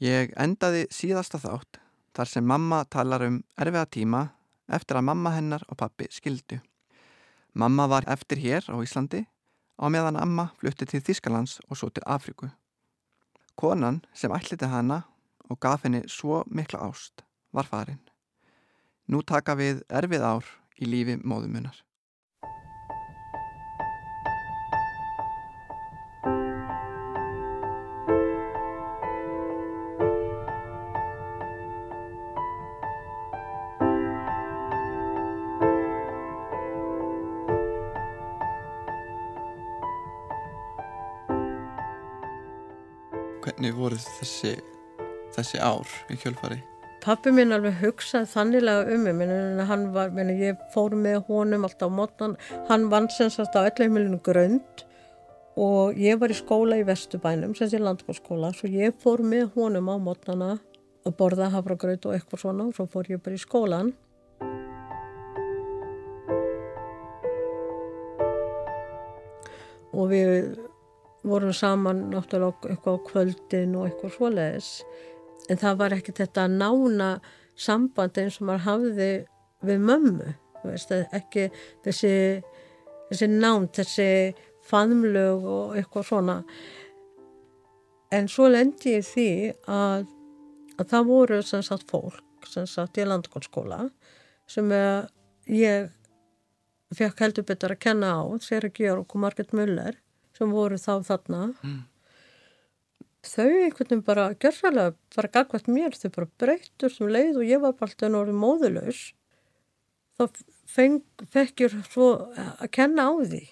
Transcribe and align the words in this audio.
Ég 0.00 0.30
endaði 0.40 0.86
síðasta 0.88 1.36
þátt 1.36 1.76
þar 2.16 2.28
sem 2.30 2.46
mamma 2.48 2.78
talar 2.88 3.20
um 3.26 3.34
erfiða 3.60 3.84
tíma 3.92 4.20
eftir 4.72 4.96
að 4.96 5.04
mamma 5.10 5.34
hennar 5.34 5.66
og 5.68 5.76
pappi 5.82 6.06
skildu. 6.08 6.56
Mamma 7.52 7.84
var 7.90 8.06
eftir 8.08 8.40
hér 8.40 8.64
á 8.72 8.80
Íslandi 8.80 9.26
á 9.76 9.84
meðan 9.92 10.16
amma 10.16 10.46
flutti 10.56 10.88
til 10.88 11.02
Þískalands 11.04 11.58
og 11.68 11.76
svo 11.76 11.90
til 11.92 12.06
Afriku. 12.08 12.48
Konan 13.60 14.00
sem 14.16 14.32
ætliti 14.32 14.72
hana 14.72 15.02
og 15.52 15.60
gaf 15.60 15.84
henni 15.84 16.00
svo 16.08 16.46
mikla 16.48 16.80
ást 16.88 17.20
var 17.52 17.68
farin. 17.68 18.00
Nú 19.04 19.20
taka 19.20 19.52
við 19.52 19.84
erfið 19.92 20.24
ár 20.24 20.48
í 20.80 20.88
lífi 20.88 21.20
móðumunar. 21.20 21.76
Þessi, 44.40 44.60
þessi 45.36 45.60
ár 45.62 45.88
í 46.10 46.18
kjölfari? 46.20 46.60
Pappi 47.00 47.32
minn 47.32 47.52
alveg 47.56 47.78
hugsaði 47.80 48.28
þanniglega 48.28 48.94
um 48.94 49.06
mig, 49.06 49.30
hann 49.68 49.86
var, 49.94 50.10
menn, 50.12 50.34
ég 50.36 50.58
fór 50.74 50.92
með 50.92 51.22
honum 51.30 51.64
alltaf 51.64 51.88
á 51.88 51.96
mótnan, 51.96 52.36
hann 52.68 52.90
vann 52.92 53.08
sem 53.12 53.30
sagt 53.32 53.56
á 53.56 53.64
ellahimilinu 53.64 54.20
grönd 54.24 54.84
og 55.60 55.96
ég 56.00 56.20
var 56.20 56.32
í 56.32 56.36
skóla 56.36 56.76
í 56.80 56.84
Vestubænum, 56.84 57.54
sem 57.56 57.70
sé 57.72 57.80
landbórskóla, 57.80 58.52
svo 58.56 58.68
ég 58.68 58.96
fór 59.00 59.24
með 59.24 59.48
honum 59.56 59.88
á 59.88 59.96
mótnana 59.96 60.52
að 61.08 61.16
borða 61.16 61.48
hafragraut 61.54 62.04
og 62.04 62.16
eitthvað 62.16 62.44
svona 62.44 62.68
og 62.68 62.76
svo 62.76 62.88
fór 62.88 63.08
ég 63.08 63.24
bara 63.24 63.36
í 63.36 63.40
skólan. 63.40 63.94
Og 69.90 70.06
við 70.12 70.69
vorum 71.26 71.52
saman 71.52 72.06
náttúrulega 72.14 72.72
eitthvað 72.72 72.96
á 72.96 73.06
kvöldin 73.08 73.76
og 73.76 73.88
eitthvað 73.88 74.14
svoleiðis. 74.16 74.70
En 75.50 75.60
það 75.60 75.80
var 75.82 75.96
ekki 75.96 76.14
þetta 76.16 76.46
nána 76.52 77.10
samband 77.60 78.18
eins 78.20 78.38
og 78.40 78.48
maður 78.48 78.66
hafði 78.68 79.10
við 79.66 79.82
mömmu 79.84 80.30
veist, 80.64 80.92
ekki 80.92 81.48
þessi, 81.84 82.14
þessi 83.10 83.28
nánt, 83.32 83.74
þessi 83.76 84.08
faðmlög 84.70 85.46
og 85.50 85.76
eitthvað 85.78 86.08
svona. 86.08 86.38
En 88.14 88.28
svo 88.30 88.48
lendi 88.50 88.96
ég 88.96 89.06
því 89.06 89.30
að, 89.70 90.08
að 90.78 90.90
það 90.92 91.08
voru 91.12 91.40
sem 91.46 91.64
sagt 91.66 91.88
fólk 91.90 92.48
sem 92.48 92.66
sagt 92.66 92.98
í 92.98 93.04
landskólskóla 93.04 93.84
sem 94.50 94.70
ég 95.52 95.90
fekk 96.96 97.20
heldur 97.22 97.46
betur 97.46 97.74
að 97.74 97.82
kenna 97.84 98.14
á 98.18 98.24
Seri 98.42 98.72
Georg 98.74 99.04
og 99.04 99.20
Margit 99.22 99.52
Muller 99.54 99.98
sem 100.40 100.56
voru 100.56 100.80
þá 100.80 100.92
þarna 101.06 101.44
mm. 101.52 101.78
þau 103.28 103.46
einhvern 103.46 103.90
veginn 103.92 104.04
bara 104.08 104.26
gerðsvælega 104.40 104.96
bara 105.16 105.32
gagvært 105.36 105.70
mér 105.70 105.96
þau 106.00 106.10
bara 106.16 106.32
breytur 106.40 106.94
sem 106.94 107.12
leið 107.12 107.42
og 107.42 107.48
ég 107.52 107.62
var 107.62 107.76
bara 107.76 107.92
alltaf 107.92 108.20
orðið 108.24 108.42
móðulegs 108.42 109.06
þá 110.16 110.42
feng, 110.70 111.00
ég 111.60 111.80
svo 111.90 112.12
að 112.34 112.68
kenna 112.76 113.08
á 113.08 113.12
því 113.20 113.46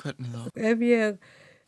Hvernig 0.00 0.30
þá? 0.32 0.44
Ef 0.56 0.82
ég 0.84 1.18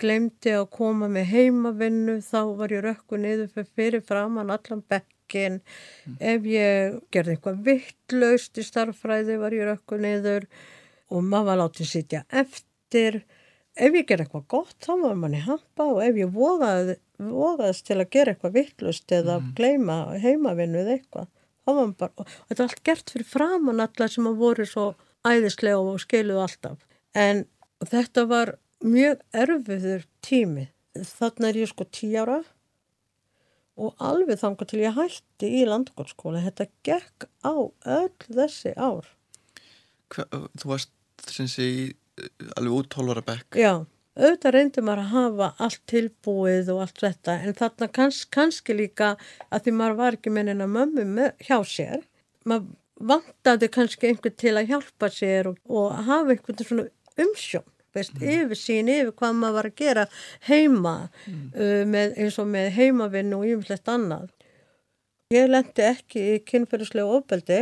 glemdi 0.00 0.52
að 0.56 0.70
koma 0.72 1.08
með 1.12 1.30
heimavinnu 1.32 2.16
þá 2.24 2.40
var 2.58 2.72
ég 2.72 2.84
rökku 2.84 3.18
niður 3.20 3.66
fyrir, 3.76 4.02
framann 4.04 4.52
allan 4.52 4.82
bekkin 4.88 5.60
mm. 5.60 6.16
ef 6.20 6.48
ég 6.48 6.98
gerði 7.12 7.36
eitthvað 7.36 7.62
vittlaust 7.68 8.60
í 8.60 8.64
starffræði 8.66 9.38
var 9.40 9.56
ég 9.56 9.68
rökku 9.68 10.00
niður 10.00 10.48
og 11.12 11.24
maður 11.24 11.50
var 11.50 11.60
látið 11.64 11.90
sitja 11.92 12.22
eftir 12.32 13.22
ef 13.76 13.96
ég 14.00 14.06
ger 14.08 14.22
eitthvað 14.24 14.46
gott 14.52 14.76
þá 14.84 14.92
var 15.02 15.18
manni 15.20 15.40
hampa 15.44 15.88
og 15.92 16.02
ef 16.04 16.20
ég 16.20 16.32
vogaði, 16.32 16.96
vogaðist 17.20 17.86
til 17.88 17.98
að 18.00 18.12
gera 18.16 18.34
eitthvað 18.34 18.56
vittlust 18.56 19.12
eða 19.12 19.40
mm. 19.40 19.50
gleima 19.58 19.98
heimavinnu 20.22 20.82
eða 20.82 20.96
eitthvað 20.96 21.32
þá 21.66 21.72
var 21.72 21.82
maður 21.82 21.98
bara, 22.02 22.12
og 22.16 22.48
þetta 22.48 22.62
er 22.62 22.68
allt 22.68 22.84
gert 22.86 23.12
fyrir 23.12 23.28
framann 23.28 23.82
allar 23.82 24.12
sem 24.12 24.28
að 24.30 24.40
voru 24.40 24.66
svo 24.70 24.86
æðislega 25.26 25.78
og 25.82 26.02
skiluðu 26.02 26.42
alltaf. 26.44 26.82
En 27.16 27.44
þetta 27.82 28.26
var 28.30 28.54
mjög 28.84 29.22
erfiður 29.34 30.06
tími. 30.24 30.68
Þannig 30.96 31.48
er 31.48 31.58
ég 31.64 31.72
sko 31.72 31.86
tí 31.90 32.12
ára 32.16 32.40
og 33.76 33.98
alveg 34.00 34.38
þangar 34.40 34.70
til 34.70 34.80
ég 34.80 34.96
hætti 34.96 35.50
í 35.58 35.66
landgóðskóla 35.68 36.40
þetta 36.46 36.68
gekk 36.86 37.26
á 37.44 37.52
öll 37.52 38.14
þessi 38.24 38.72
ár. 38.78 39.10
Hva, 40.14 40.24
Þú 40.56 40.70
varst 40.70 40.92
sem 41.28 41.50
sé 41.50 41.66
í 41.66 41.84
alveg 42.56 42.72
út 42.78 42.88
12 42.94 43.14
ára 43.14 43.24
bekk 43.26 43.60
Já, 43.60 43.72
auðvitað 44.16 44.56
reyndi 44.56 44.84
maður 44.84 45.04
að 45.04 45.12
hafa 45.12 45.50
allt 45.66 45.82
tilbúið 45.92 46.72
og 46.74 46.82
allt 46.86 47.04
þetta 47.04 47.36
en 47.42 47.56
þarna 47.60 47.88
kanns, 47.98 48.24
kannski 48.32 48.76
líka 48.76 49.14
að 49.50 49.66
því 49.66 49.76
maður 49.78 50.00
var 50.00 50.18
ekki 50.18 50.32
með 50.32 50.50
neina 50.50 50.68
mömmu 50.70 51.06
með, 51.12 51.32
hjá 51.46 51.58
sér 51.68 52.04
maður 52.48 52.74
vantaði 52.96 53.68
kannski 53.72 54.08
einhvern 54.08 54.36
til 54.40 54.54
að 54.56 54.70
hjálpa 54.70 55.10
sér 55.12 55.50
og, 55.50 55.58
og 55.68 55.96
hafa 56.06 56.32
einhvern 56.32 56.62
svona 56.64 56.86
umsjón 57.20 57.66
veist, 57.96 58.16
mm. 58.16 58.28
yfir 58.32 58.60
sín, 58.60 58.90
yfir 58.92 59.12
hvað 59.16 59.36
maður 59.40 59.58
var 59.58 59.68
að 59.70 59.80
gera 59.80 60.06
heima 60.48 60.94
mm. 61.26 61.42
uh, 61.52 61.82
með, 61.88 62.16
eins 62.22 62.38
og 62.40 62.48
með 62.52 62.70
heimavinn 62.76 63.36
og 63.36 63.44
yfirlegt 63.48 63.92
annað 63.92 64.30
ég 65.34 65.48
lendi 65.50 65.84
ekki 65.84 66.24
í 66.36 66.40
kynferðislega 66.46 67.18
ofbeldi 67.18 67.60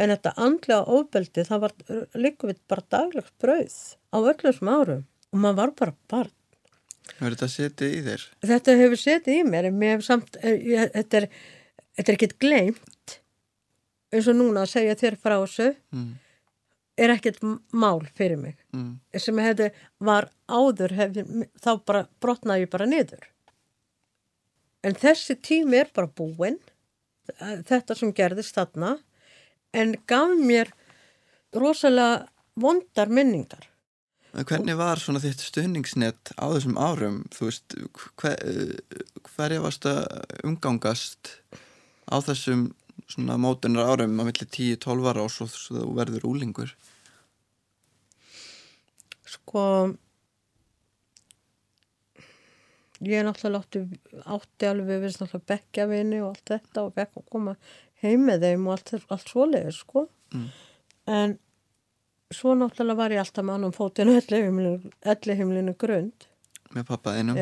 en 0.00 0.12
þetta 0.14 0.34
andlega 0.40 0.96
ofbeldi 0.96 1.44
það 1.46 1.64
var 1.64 1.74
líka 2.16 2.50
við 2.50 2.60
bara 2.70 2.86
daglegt 2.96 3.32
brauð 3.42 3.78
á 4.10 4.18
öllum 4.18 4.56
sem 4.56 4.72
árum 4.72 5.02
og 5.30 5.42
maður 5.44 5.58
var 5.62 5.74
bara 5.82 5.96
barn 6.12 6.36
Hefur 7.10 7.34
þetta 7.34 7.48
setið 7.50 7.94
í 7.94 8.00
þér? 8.06 8.24
Þetta 8.46 8.74
hefur 8.78 9.00
setið 9.00 9.38
í 9.40 9.46
mér 9.48 9.66
en 9.68 9.78
mér 9.80 9.96
hefur 9.96 10.06
samt 10.06 10.36
eh, 10.40 10.56
ég, 10.72 10.92
þetta 10.94 11.20
er, 11.20 11.26
er 11.98 12.12
ekkert 12.14 12.36
gleimt 12.40 13.16
eins 14.10 14.28
og 14.30 14.38
núna 14.38 14.64
að 14.64 14.72
segja 14.74 14.98
þér 15.00 15.16
frá 15.20 15.36
þessu 15.36 15.68
mm. 15.94 16.08
er 17.04 17.14
ekkert 17.16 17.42
mál 17.44 18.00
fyrir 18.18 18.40
mig 18.40 18.56
mm. 18.74 18.94
sem 19.18 19.42
hefði 19.42 19.70
var 20.02 20.30
áður 20.50 20.96
hefði, 20.98 21.26
þá 21.60 21.70
bara 21.86 22.06
brotnaði 22.22 22.66
ég 22.66 22.72
bara 22.72 22.88
niður 22.90 23.28
en 24.86 24.96
þessi 24.96 25.36
tími 25.36 25.82
er 25.82 25.92
bara 25.94 26.10
búinn 26.10 26.58
þetta 27.68 27.96
sem 27.98 28.14
gerðist 28.16 28.56
þarna 28.56 28.96
en 29.76 29.94
gaf 30.10 30.36
mér 30.38 30.72
rosalega 31.56 32.26
vondar 32.60 33.10
minningar. 33.10 33.66
Hvernig 34.30 34.76
var 34.78 35.00
svona 35.02 35.18
þitt 35.22 35.42
stuðningsnett 35.42 36.30
á 36.38 36.46
þessum 36.54 36.76
árum? 36.78 37.24
Þú 37.34 37.48
veist, 37.48 37.74
hver, 38.20 38.36
hverja 39.32 39.64
varst 39.64 39.88
að 39.90 40.04
umgangast 40.46 41.32
á 42.06 42.22
þessum 42.22 42.68
svona 43.10 43.38
mótunar 43.40 43.90
árum 43.90 44.14
á 44.22 44.24
milli 44.28 44.46
10-12 44.46 45.10
ára 45.10 45.24
og 45.24 45.32
svo 45.34 45.48
þú 45.50 45.88
verður 45.98 46.28
úlingur? 46.30 46.76
Sko, 49.30 49.64
ég 53.02 53.18
er 53.18 53.26
náttúrulega 53.26 53.64
átti, 53.64 53.82
átti 54.26 54.70
alveg 54.70 55.04
við 55.04 55.16
náttúrulega 55.16 55.50
bekkjavinni 55.52 56.22
og 56.22 56.32
allt 56.32 56.54
þetta 56.54 56.86
og 56.86 56.94
bekk 56.98 57.20
að 57.20 57.28
koma 57.34 57.56
heim 58.04 58.26
með 58.28 58.46
þeim 58.46 58.66
og 58.66 58.76
allt, 58.76 58.92
allt 59.12 59.30
svoleiði 59.30 59.76
sko. 59.76 60.06
Mm. 60.30 60.50
en 61.10 61.32
svo 62.30 62.54
náttúrulega 62.54 63.00
var 63.00 63.14
ég 63.14 63.22
alltaf 63.24 63.44
með 63.44 63.56
annum 63.56 63.72
fótinu 63.74 64.16
elli 64.20 65.36
heimlinu 65.40 65.74
grund. 65.78 66.26
Með 66.70 66.86
pappaðinum 66.92 67.38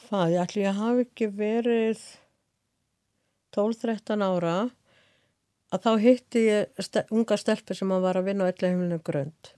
hvað, 0.00 0.34
ég 0.34 0.42
ætli 0.42 0.66
að 0.68 0.80
hafi 0.80 1.06
ekki 1.06 1.30
verið 1.36 2.02
12-13 3.56 4.24
ára 4.24 4.58
að 5.70 5.86
þá 5.86 5.90
hitti 6.02 6.42
ég 6.46 6.82
st 6.82 7.06
unga 7.14 7.38
stelpi 7.40 7.76
sem 7.78 7.90
að 7.94 8.04
var 8.04 8.20
að 8.20 8.28
vinna 8.30 8.48
á 8.48 8.50
elli 8.52 8.68
heimlinu 8.68 9.00
grund. 9.06 9.54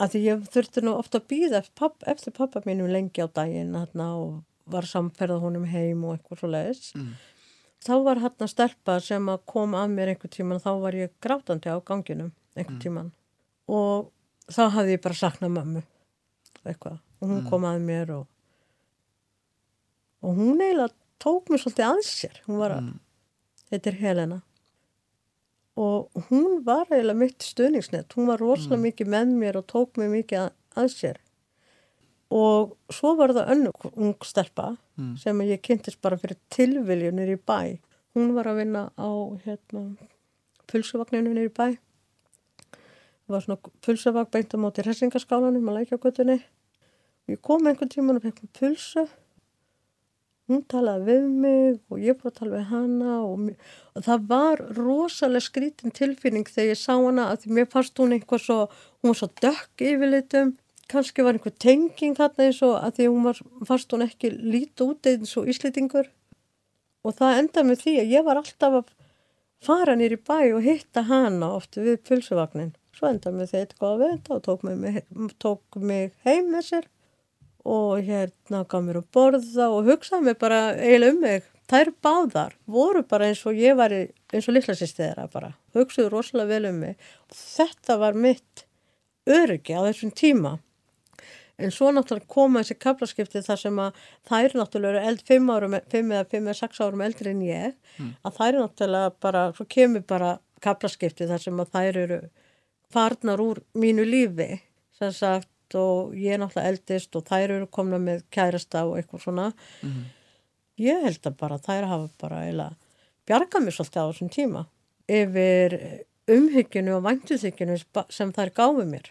Að 0.00 0.14
því 0.14 0.22
ég 0.24 0.46
þurfti 0.54 0.82
nú 0.82 0.96
ofta 0.96 1.20
að 1.20 1.28
býða 1.30 1.62
eftir 1.62 2.34
pappa 2.34 2.62
mínum 2.64 2.90
lengi 2.90 3.22
á 3.22 3.28
daginn 3.28 3.76
og 3.76 4.40
var 4.72 4.86
samferðað 4.88 5.44
honum 5.44 5.68
heim 5.68 6.04
og 6.06 6.16
eitthvað 6.16 6.40
svo 6.40 6.50
leiðis 6.54 6.92
mm 6.96 7.12
þá 7.82 7.94
var 8.06 8.20
hann 8.22 8.44
að 8.44 8.52
stelpa 8.52 8.98
sem 9.02 9.30
að 9.32 9.44
kom 9.52 9.74
að 9.78 9.94
mér 9.96 10.12
einhver 10.12 10.32
tíman 10.32 10.62
þá 10.62 10.70
var 10.82 10.96
ég 10.96 11.14
grátandi 11.24 11.72
á 11.72 11.78
ganginum 11.82 12.30
einhver 12.54 12.76
mm. 12.76 12.82
tíman 12.84 13.10
og 13.70 14.10
þá 14.52 14.62
hafði 14.76 14.96
ég 14.96 15.02
bara 15.04 15.18
saknað 15.18 15.56
mömmu 15.56 15.82
eitthvað 16.62 16.98
og 16.98 17.26
hún 17.26 17.40
mm. 17.40 17.48
kom 17.50 17.66
að 17.66 17.82
mér 17.86 18.14
og 18.18 18.28
og 20.22 20.38
hún 20.38 20.62
eiginlega 20.62 20.94
tók 21.22 21.50
mér 21.50 21.62
svolítið 21.62 21.88
að 21.88 22.00
sér 22.06 22.40
hún 22.46 22.62
var 22.62 22.76
að, 22.76 22.86
mm. 22.86 22.96
þetta 23.72 23.92
er 23.92 24.00
Helena 24.02 24.40
og 25.82 26.24
hún 26.28 26.60
var 26.66 26.86
eiginlega 26.90 27.18
mitt 27.18 27.46
stuðningsnett 27.46 28.18
hún 28.18 28.30
var 28.30 28.42
rosalega 28.42 28.78
mm. 28.78 28.88
mikið 28.90 29.12
með 29.16 29.36
mér 29.42 29.60
og 29.62 29.68
tók 29.72 29.98
mér 29.98 30.12
mikið 30.12 30.44
að, 30.44 30.50
að 30.78 30.90
sér 30.94 31.22
og 32.32 32.76
svo 32.92 33.12
var 33.18 33.34
það 33.36 33.50
önnu 33.56 33.72
ung 33.92 34.16
stelpa 34.24 34.72
Mm. 34.98 35.14
sem 35.16 35.38
ég 35.40 35.62
kynntist 35.64 36.02
bara 36.04 36.18
fyrir 36.20 36.36
tilviljunir 36.52 37.30
í 37.32 37.38
bæ. 37.40 37.78
Hún 38.14 38.34
var 38.36 38.44
að 38.50 38.58
vinna 38.60 38.82
á 39.00 39.08
hérna 39.40 39.96
pulsuvagninu 40.68 41.32
niður 41.32 41.48
í 41.48 41.54
bæ. 41.56 41.66
Það 43.24 43.32
var 43.32 43.40
svona 43.46 43.72
pulsuvagn 43.86 44.30
beint 44.34 44.52
á 44.52 44.56
móti 44.60 44.84
hressingaskálanum 44.84 45.70
að 45.72 45.78
lækja 45.78 45.98
göttunni 46.02 46.36
ég 47.32 47.40
kom 47.40 47.64
einhvern 47.66 47.88
tíman 47.88 48.18
og 48.20 48.26
fekk 48.26 48.42
mér 48.44 48.52
pulsu. 48.60 49.06
Hún 50.50 50.64
talaði 50.68 51.06
við 51.08 51.26
mig 51.40 51.80
og 51.88 51.98
ég 52.02 52.18
fór 52.20 52.32
að 52.32 52.38
tala 52.40 52.56
við 52.58 52.64
hana 52.68 53.12
og, 53.24 53.44
og 53.96 54.04
það 54.04 54.24
var 54.28 54.62
rosalega 54.76 55.46
skrítin 55.46 55.94
tilfinning 55.94 56.44
þegar 56.50 56.74
ég 56.74 56.80
sá 56.82 56.92
hana 56.98 57.30
að 57.32 57.44
því 57.46 57.54
mér 57.56 57.68
fannst 57.72 57.96
hún 58.02 58.12
eitthvað 58.18 58.42
svo 58.44 58.58
hún 58.68 59.12
var 59.14 59.20
svo 59.22 59.28
dökk 59.40 59.84
yfirleitum 59.88 60.52
kannski 60.92 61.24
var 61.24 61.36
einhver 61.36 61.54
tenging 61.64 62.16
þarna 62.18 62.48
eins 62.48 62.60
og 62.66 62.74
að 62.78 62.98
því 62.98 63.06
hún 63.10 63.28
var, 63.28 63.40
fannst 63.68 63.94
hún 63.94 64.06
ekki 64.06 64.32
lítið 64.36 64.92
út 64.92 65.08
eins 65.10 65.32
og 65.40 65.48
íslitingur 65.50 66.10
og 67.02 67.16
það 67.18 67.38
endaði 67.40 67.68
með 67.68 67.82
því 67.82 67.94
að 68.02 68.12
ég 68.14 68.26
var 68.26 68.40
alltaf 68.40 68.78
að 68.78 68.92
fara 69.62 69.94
nýr 69.98 70.16
í 70.16 70.20
bæ 70.22 70.38
og 70.56 70.64
hitta 70.64 71.04
hana 71.08 71.52
oft 71.56 71.78
við 71.78 72.00
pulsuvagnin. 72.08 72.72
Svo 72.96 73.10
endaði 73.10 73.38
með 73.38 73.52
því 73.52 73.60
eitthvað 73.60 73.92
að 73.92 74.02
venda 74.04 74.34
og 74.36 74.42
tók 74.46 74.66
mig, 74.66 74.98
tók 75.42 75.78
mig 75.80 76.12
heim 76.26 76.50
með 76.52 76.66
sér 76.68 76.88
og 77.62 78.02
hérna 78.02 78.64
gaf 78.68 78.82
mér 78.82 79.00
að 79.00 79.08
borða 79.14 79.68
og 79.70 79.86
hugsaði 79.86 80.28
mig 80.28 80.38
bara 80.40 80.60
eiginlega 80.74 81.14
um 81.14 81.22
mig. 81.22 81.48
Þær 81.72 81.92
báðar 82.04 82.56
voru 82.68 83.04
bara 83.08 83.30
eins 83.30 83.44
og 83.48 83.56
ég 83.56 83.78
var 83.78 83.94
eins 83.94 84.48
og 84.50 84.58
þeirra 84.58 85.28
bara. 85.32 85.54
Hugsaðu 85.72 86.10
rosalega 86.12 86.50
vel 86.50 86.68
um 86.72 86.82
mig. 86.82 86.98
Þetta 87.32 87.96
var 88.02 88.18
mitt 88.18 88.66
öryggi 89.30 89.78
á 89.78 89.86
þessum 89.86 90.10
tíma 90.10 90.58
en 91.64 91.74
svo 91.74 91.90
náttúrulega 91.94 92.28
koma 92.30 92.62
þessi 92.62 92.78
kaplaskipti 92.82 93.42
þar 93.46 93.60
sem 93.60 93.80
að 93.82 94.00
þær 94.28 94.44
eru 94.44 94.60
náttúrulega 94.60 95.04
eld 95.10 95.22
5 95.28 95.52
árum, 95.54 95.76
5 95.94 96.14
eða 96.16 96.28
5 96.34 96.48
eða 96.48 96.58
6 96.60 96.82
árum 96.86 97.04
eldri 97.06 97.30
en 97.32 97.42
ég 97.46 97.74
að 98.22 98.36
þær 98.38 98.48
eru 98.48 98.64
náttúrulega 98.66 99.14
bara, 99.20 99.44
svo 99.56 99.66
kemur 99.76 100.04
bara 100.08 100.32
kaplaskipti 100.62 101.28
þar 101.30 101.42
sem 101.46 101.60
að 101.62 101.72
þær 101.76 102.00
eru 102.04 102.20
farnar 102.92 103.40
úr 103.42 103.62
mínu 103.74 104.04
lífi 104.06 104.60
sem 104.98 105.12
sagt 105.16 105.48
og 105.78 106.12
ég 106.18 106.34
er 106.36 106.42
náttúrulega 106.42 106.68
eldist 106.74 107.16
og 107.16 107.24
þær 107.28 107.56
eru 107.56 107.66
komna 107.72 107.98
með 107.98 108.26
kærasta 108.30 108.84
og 108.88 108.98
eitthvað 108.98 109.22
svona. 109.24 109.46
Ég 110.78 111.04
held 111.06 111.26
að 111.26 111.36
bara 111.40 111.58
þær 111.62 111.88
hafa 111.88 112.08
bara 112.20 112.42
eiginlega 112.44 112.76
bjargað 113.28 113.64
mér 113.64 113.76
svolítið 113.76 114.02
á 114.02 114.08
þessum 114.10 114.30
tíma 114.34 114.62
yfir 115.12 115.76
umhyggjunu 116.32 116.96
og 116.96 117.04
væntuþykjunu 117.06 117.76
sem 118.12 118.32
þær 118.34 118.52
gáfu 118.56 118.84
mér 118.88 119.10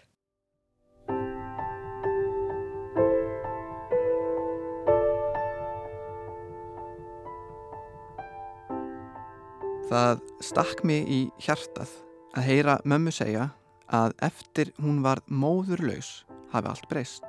Það 9.92 10.20
stakk 10.40 10.78
mig 10.88 11.08
í 11.12 11.16
hjartað 11.44 11.90
að 12.32 12.46
heyra 12.46 12.78
mömmu 12.88 13.12
segja 13.12 13.50
að 13.92 14.14
eftir 14.24 14.70
hún 14.80 15.02
var 15.04 15.20
móðurlaus 15.28 16.22
hafi 16.48 16.70
allt 16.70 16.86
breyst. 16.88 17.26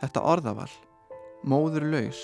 Þetta 0.00 0.22
orðaval, 0.24 0.70
móðurlaus, 1.44 2.22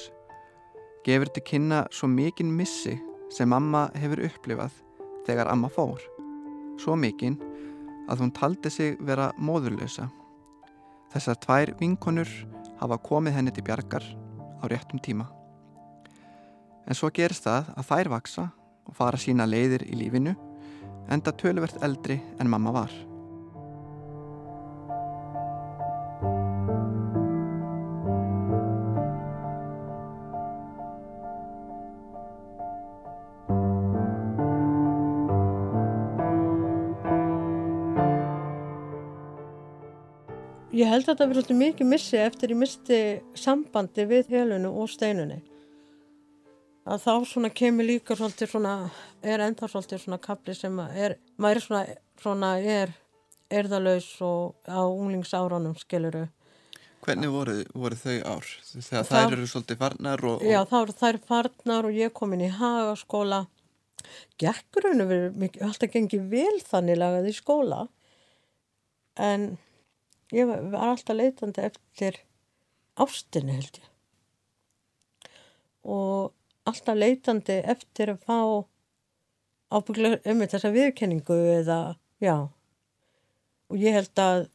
gefur 1.05 1.29
til 1.35 1.45
kynna 1.51 1.83
svo 1.93 2.09
mikinn 2.09 2.55
missi 2.57 2.95
sem 3.29 3.53
mamma 3.53 3.91
hefur 3.93 4.25
upplifað 4.31 4.73
þegar 5.29 5.53
amma 5.53 5.69
fór. 5.69 6.01
Svo 6.81 6.97
mikinn 6.97 7.37
að 8.09 8.25
hún 8.25 8.33
taldi 8.33 8.73
sig 8.73 8.97
vera 9.05 9.35
móðurlausa. 9.37 10.09
Þessar 11.13 11.43
tvær 11.45 11.75
vinkonur 11.77 12.33
hafa 12.81 13.05
komið 13.05 13.37
henni 13.37 13.53
til 13.53 13.69
bjargar 13.69 14.15
á 14.33 14.65
réttum 14.65 15.05
tíma. 15.05 15.29
En 16.89 16.97
svo 16.97 17.13
gerist 17.13 17.45
það 17.45 17.69
að 17.77 17.93
þær 17.93 18.17
vaksa 18.17 18.53
og 18.89 18.97
fara 18.97 19.21
sína 19.21 19.47
leiðir 19.47 19.85
í 19.87 19.99
lífinu 20.01 20.35
enda 21.09 21.33
töluvert 21.33 21.79
eldri 21.85 22.19
en 22.41 22.51
mamma 22.51 22.73
var. 22.75 22.93
Ég 40.79 40.87
held 40.87 41.09
að 41.11 41.23
verið 41.25 41.39
svolítið 41.41 41.57
mikið 41.59 41.89
missi 41.91 42.19
eftir 42.23 42.53
ég 42.53 42.59
misti 42.61 42.99
sambandi 43.35 44.05
við 44.07 44.29
helunu 44.31 44.71
og 44.79 44.91
steinunni. 44.93 45.41
Að 46.89 47.03
þá 47.05 47.13
svona 47.29 47.51
kemur 47.53 47.85
líka 47.85 48.17
svolítið 48.17 48.49
svona, 48.55 48.73
er 49.21 49.43
enda 49.45 49.69
svolítið 49.69 50.01
svona 50.07 50.19
kapli 50.25 50.55
sem 50.57 50.79
er, 50.89 51.19
maður 51.37 51.61
er 51.61 51.65
svona, 51.67 51.83
svona 52.23 52.53
er 52.65 52.95
erðalaus 53.53 54.09
og 54.25 54.57
á 54.65 54.81
unglingsáránum 54.89 55.77
skiluru. 55.81 56.27
Hvernig 57.05 57.31
voru, 57.33 57.59
voru 57.79 57.97
þau 57.97 58.17
ár? 58.25 58.49
Þegar 58.65 59.05
Það- 59.05 59.13
þær 59.13 59.37
eru 59.37 59.51
svolítið 59.53 59.81
farnar 59.83 60.25
og... 60.31 60.43
Já, 60.43 60.59
þá 60.65 60.77
eru 60.81 60.97
þær 61.03 61.19
farnar 61.29 61.89
og 61.91 61.99
ég 62.01 62.13
kom 62.17 62.33
inn 62.35 62.47
í 62.49 62.51
hagaskóla. 62.57 63.43
Gekkurinu 64.41 65.07
verið 65.11 65.61
alltaf 65.67 65.93
gengið 65.93 66.27
vel 66.33 66.57
þannig 66.65 66.99
lagað 66.99 67.29
í 67.29 67.37
skóla. 67.37 67.83
En 69.19 69.59
ég 70.33 70.49
var 70.49 70.65
var 70.73 70.95
alltaf 70.95 71.17
leitandi 71.19 71.65
eftir 71.69 72.21
ástinni 72.99 73.57
held 73.59 73.81
ég. 73.83 73.89
Og 75.89 76.33
alltaf 76.69 76.99
leitandi 76.99 77.59
eftir 77.75 78.13
að 78.13 78.23
fá 78.29 78.39
ábygglega 79.79 80.33
um 80.33 80.45
þessa 80.45 80.71
viðkenningu 80.73 81.37
eða, 81.59 81.79
já. 82.25 82.37
Og 83.69 83.77
ég 83.83 83.97
held 83.99 84.23
að, 84.23 84.47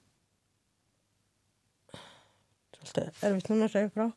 svolítið 2.79 3.25
erfitt 3.29 3.49
núna 3.51 3.69
að 3.69 3.75
segja 3.75 3.93
frá. 3.93 4.07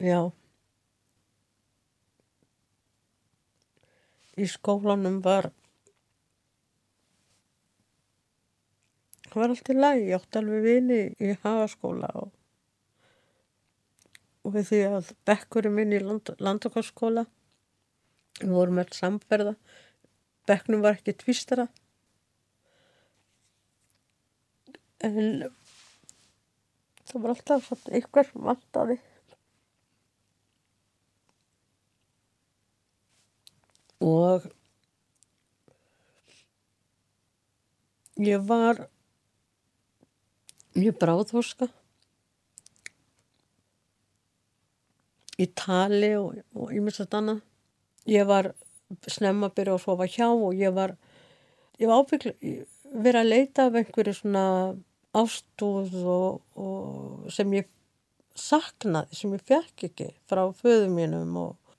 Já. 0.00 0.20
Í 4.40 4.46
skólanum 4.48 5.20
var 5.20 5.50
það 9.30 9.40
var 9.42 9.54
allt 9.54 9.70
í 9.70 9.76
lagi, 9.78 10.06
ég 10.10 10.18
átti 10.18 10.40
alveg 10.40 10.64
vini 10.66 11.00
í 11.22 11.34
hagaskóla 11.44 12.10
og, 12.20 12.32
og 14.44 14.56
við 14.56 14.72
því 14.72 14.80
að 14.90 15.12
bekkurinn 15.28 15.76
minn 15.76 15.94
í 15.94 16.02
land, 16.02 16.34
landakostskóla 16.42 17.26
við 18.40 18.56
vorum 18.56 18.82
öll 18.82 18.90
samferða 18.96 19.54
bekknum 20.48 20.82
var 20.82 20.98
ekki 20.98 21.14
tvistara 21.20 21.68
en 25.06 25.16
það 27.08 27.22
var 27.22 27.32
alltaf 27.34 27.70
eitthvað 27.88 28.32
vantaði. 28.48 28.96
Og 34.00 34.46
ég 38.20 38.44
var 38.48 38.86
mjög 40.76 40.98
bráðhorska. 41.02 41.70
Í 45.40 45.46
tali 45.56 46.12
og, 46.18 46.36
ímyndstætt 46.68 47.16
annað. 47.16 47.40
Ég 48.10 48.26
var 48.28 48.52
snemma 49.08 49.48
að 49.48 49.56
byrja 49.58 49.76
að 49.76 49.84
sofa 49.84 50.08
hjá 50.10 50.28
og 50.28 50.52
ég 50.58 50.74
var 50.76 50.96
ég 51.80 51.88
var 51.88 52.02
ábygglega 52.02 52.64
verið 52.90 53.20
að 53.20 53.30
leita 53.30 53.66
af 53.68 53.76
einhverju 53.78 54.16
svona 54.18 54.44
ástúð 55.16 55.94
og, 56.04 56.40
og 56.58 57.30
sem 57.32 57.54
ég 57.54 57.68
saknaði, 58.38 59.16
sem 59.16 59.32
ég 59.34 59.46
fekk 59.46 59.86
ekki 59.90 60.08
frá 60.30 60.42
föðum 60.58 60.96
mínum 60.98 61.36
og, 61.38 61.74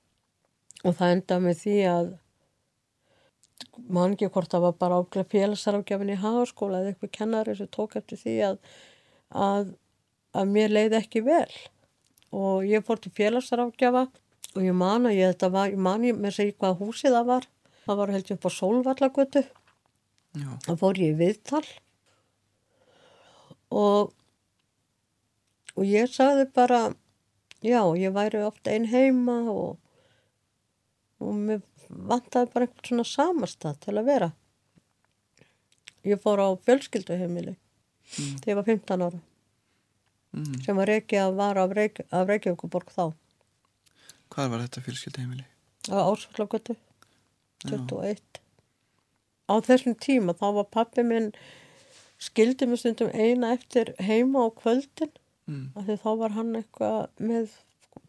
og 0.82 0.96
það 0.98 1.14
endaði 1.16 1.46
með 1.46 1.60
því 1.62 1.76
að 1.92 2.10
man 3.92 4.14
ekki 4.14 4.30
hvort 4.32 4.50
það 4.52 4.66
var 4.66 4.74
bara 4.80 4.98
ákveða 5.02 5.30
félagsarafgjafin 5.32 6.12
í 6.14 6.18
hagaskóla 6.22 6.80
eða 6.80 6.92
eitthvað 6.92 7.14
kennari 7.18 7.54
sem 7.58 7.70
tók 7.72 7.96
eftir 8.00 8.20
því 8.20 8.36
að, 8.48 8.58
að, 9.46 9.72
að 10.36 10.52
mér 10.56 10.74
leiði 10.76 10.98
ekki 11.00 11.24
vel. 11.26 11.50
Og 12.32 12.66
ég 12.68 12.84
fór 12.86 13.00
til 13.02 13.12
félagsarafgjafa 13.16 14.06
og 14.52 14.62
ég 14.64 14.76
man 14.76 15.08
að 15.08 15.18
ég 15.18 15.34
þetta 15.34 15.52
var, 15.56 15.72
ég 15.72 15.84
man 15.88 16.06
ég 16.06 16.18
með 16.18 16.38
segja 16.38 16.56
hvað 16.58 16.80
húsið 16.80 17.18
það 17.18 17.28
var. 17.32 17.50
Það 17.82 18.00
var 18.00 18.14
held 18.14 18.30
ég 18.30 18.38
upp 18.38 18.48
á 18.48 18.50
Sólvallagötu. 18.56 19.44
Þá 20.66 20.72
fór 20.80 21.00
ég 21.02 21.14
í 21.14 21.20
viðtal. 21.20 21.64
Og 23.72 24.12
og 25.72 25.88
ég 25.88 26.10
sagði 26.12 26.48
bara 26.52 26.82
já, 27.64 27.80
ég 27.96 28.12
væri 28.12 28.42
oft 28.44 28.68
einn 28.68 28.88
heima 28.92 29.38
og 29.52 29.78
og 31.22 31.36
mér 31.38 31.60
vantaði 31.92 32.52
bara 32.54 32.66
einhvern 32.66 32.88
svona 32.88 33.04
samastað 33.08 33.80
til 33.84 33.94
að 34.00 34.06
vera 34.08 34.30
ég 36.08 36.20
fór 36.22 36.40
á 36.42 36.48
fjölskylduheimili 36.66 37.54
þegar 38.12 38.48
ég 38.52 38.58
var 38.60 38.68
15 38.70 39.06
ára 39.08 39.20
Mm. 40.32 40.62
sem 40.64 40.76
var 40.76 40.88
að 41.20 41.34
vara 41.36 41.62
af, 41.66 41.72
Reykj 41.76 41.98
af 42.08 42.22
Reykjavíkuborg 42.28 42.88
þá 42.88 43.12
Hvar 44.32 44.46
var 44.48 44.62
þetta 44.62 44.80
fjölskyldaheimili? 44.86 45.44
á 45.92 45.98
Ásvallagötu 46.08 46.76
21 47.68 48.40
á 49.44 49.54
þessum 49.60 49.94
tíma 50.00 50.32
þá 50.32 50.46
var 50.56 50.64
pappi 50.72 51.04
minn 51.04 51.32
skildi 52.18 52.64
mig 52.66 52.80
stundum 52.80 53.10
eina 53.12 53.52
eftir 53.52 53.92
heima 54.00 54.46
á 54.46 54.48
kvöldin 54.56 55.12
Mm. 55.48 55.68
af 55.76 55.84
því 55.84 55.98
þá 56.00 56.18
var 56.18 56.30
hann 56.30 56.54
eitthvað 56.56 57.08
með 57.20 57.50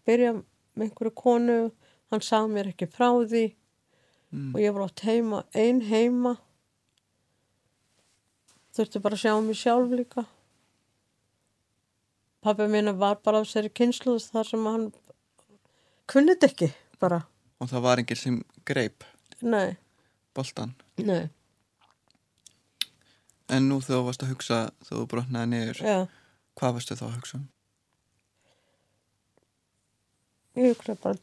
byrja 0.07 0.31
með 0.77 0.83
einhverju 0.87 1.13
konu 1.15 1.71
hann 2.11 2.21
sagði 2.21 2.53
mér 2.55 2.67
ekki 2.71 2.87
frá 2.87 3.09
því 3.27 3.43
Mm. 4.33 4.55
og 4.55 4.61
ég 4.63 4.73
var 4.73 4.87
átt 4.87 5.03
heima 5.05 5.43
ein 5.53 5.81
heima 5.85 6.31
þurfti 8.73 9.01
bara 9.03 9.13
að 9.13 9.21
sjá 9.21 9.33
mig 9.45 9.59
sjálf 9.59 9.91
líka 9.93 10.23
pappi 12.43 12.65
minn 12.73 12.89
var 12.97 13.19
bara 13.23 13.39
á 13.39 13.45
sér 13.45 13.69
kynsluðs 13.69 14.31
þar 14.33 14.49
sem 14.49 14.65
hann 14.65 14.87
kunnit 16.09 16.43
ekki 16.49 16.71
bara, 16.99 17.21
Og 17.61 17.69
það 17.69 17.83
var 17.85 18.01
enginn 18.01 18.17
sem 18.19 18.41
greip 18.65 19.05
nei, 19.41 19.77
boltan. 20.35 20.73
nei 20.97 21.29
En 23.53 23.67
nú 23.69 23.77
þegar 23.83 23.99
þú 24.01 24.05
varst 24.07 24.23
að 24.25 24.31
hugsa, 24.33 24.57
þegar 24.87 24.99
þú 25.03 25.07
brotnaði 25.13 25.49
niður, 25.51 25.79
já, 25.85 25.97
hvað 26.57 26.73
varstu 26.79 26.95
þá 26.97 27.03
að 27.05 27.15
hugsa 27.19 27.37
um? 27.37 27.45
ég 30.57 30.73
hugsa 30.73 30.95
bara 31.03 31.17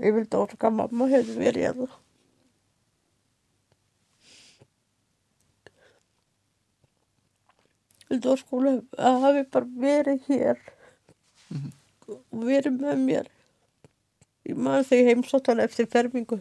ég 0.00 0.16
vildi 0.16 0.38
orka 0.38 0.70
að 0.70 0.78
mamma 0.78 1.10
hefði 1.10 1.36
verið 1.42 1.66
hérna 1.68 1.90
vildi 8.12 8.28
orka 8.28 8.56
hún 8.56 8.82
að 8.98 9.20
hafi 9.24 9.44
bara 9.54 9.68
verið 9.84 10.26
hér. 10.28 10.58
Og 12.12 12.44
verið 12.44 12.80
með 12.80 13.04
mér. 13.06 13.30
Ég 14.48 14.58
maður 14.58 14.88
þegar 14.88 15.02
ég 15.02 15.10
heimsótt 15.10 15.48
hann 15.48 15.62
eftir 15.62 15.88
fermingu 15.88 16.40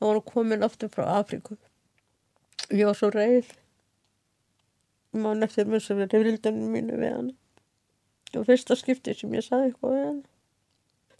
var 0.00 0.16
hann 0.16 0.24
komin 0.26 0.64
aftur 0.66 0.90
frá 0.92 1.06
Afríku. 1.18 1.56
Ég 2.70 2.88
var 2.88 2.98
svo 2.98 3.10
reið. 3.14 3.50
Ég 5.14 5.22
maður 5.22 5.48
eftir 5.48 5.70
mér 5.70 5.84
sem 5.84 6.00
er 6.02 6.12
reyfildunum 6.12 6.74
mínu 6.74 7.00
við 7.00 7.16
hann. 7.18 7.32
Það 8.30 8.40
var 8.40 8.50
fyrsta 8.50 8.78
skipti 8.78 9.14
sem 9.18 9.36
ég 9.36 9.46
sagði 9.46 9.70
eitthvað 9.70 9.94
við 9.94 10.06
hann 10.08 10.22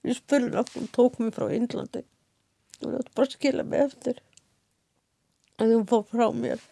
ég 0.04 0.18
spurði 0.18 0.58
hann 0.58 0.70
hún 0.75 0.90
tók 0.94 1.18
mig 1.23 1.34
frá 1.37 1.49
Indlandi. 1.52 2.04
Og 2.82 2.90
það 2.90 3.11
bara 3.16 3.28
að 3.28 3.37
skila 3.38 3.66
mig 3.68 3.84
eftir. 3.87 4.20
Að 5.61 5.76
hún 5.76 5.88
fór 5.90 6.06
frá 6.11 6.26
mér 6.34 6.62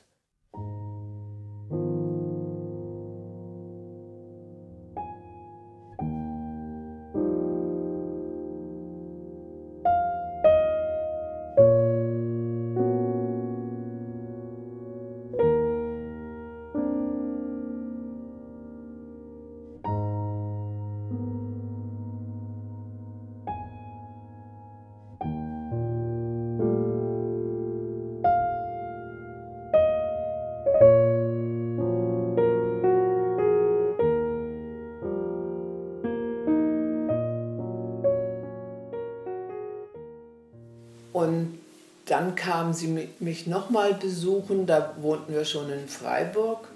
dann 42.23 42.35
kamen 42.35 42.73
sie 42.73 42.87
mi- 42.87 43.09
mich 43.19 43.47
nochmal 43.47 43.95
besuchen, 43.95 44.67
da 44.67 44.95
wohnten 45.01 45.33
wir 45.35 45.45
schon 45.45 45.71
in 45.71 45.89
Freiburg. 45.89 46.69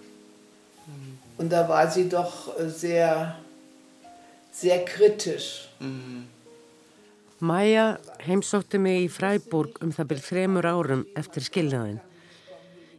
Und 1.38 1.50
da 1.52 1.68
war 1.68 1.90
sie 1.90 2.08
doch 2.08 2.58
äh, 2.58 2.68
sehr, 2.68 3.36
sehr 4.52 4.84
kritisch. 4.84 5.68
Maja 7.38 7.98
heimsótti 8.26 8.78
mig 8.78 9.04
í 9.04 9.08
Fræborg 9.12 9.76
um 9.84 9.90
það 9.92 10.08
byrð 10.12 10.24
þremur 10.30 10.68
árum 10.70 11.02
eftir 11.20 11.44
skilnaðin. 11.44 11.98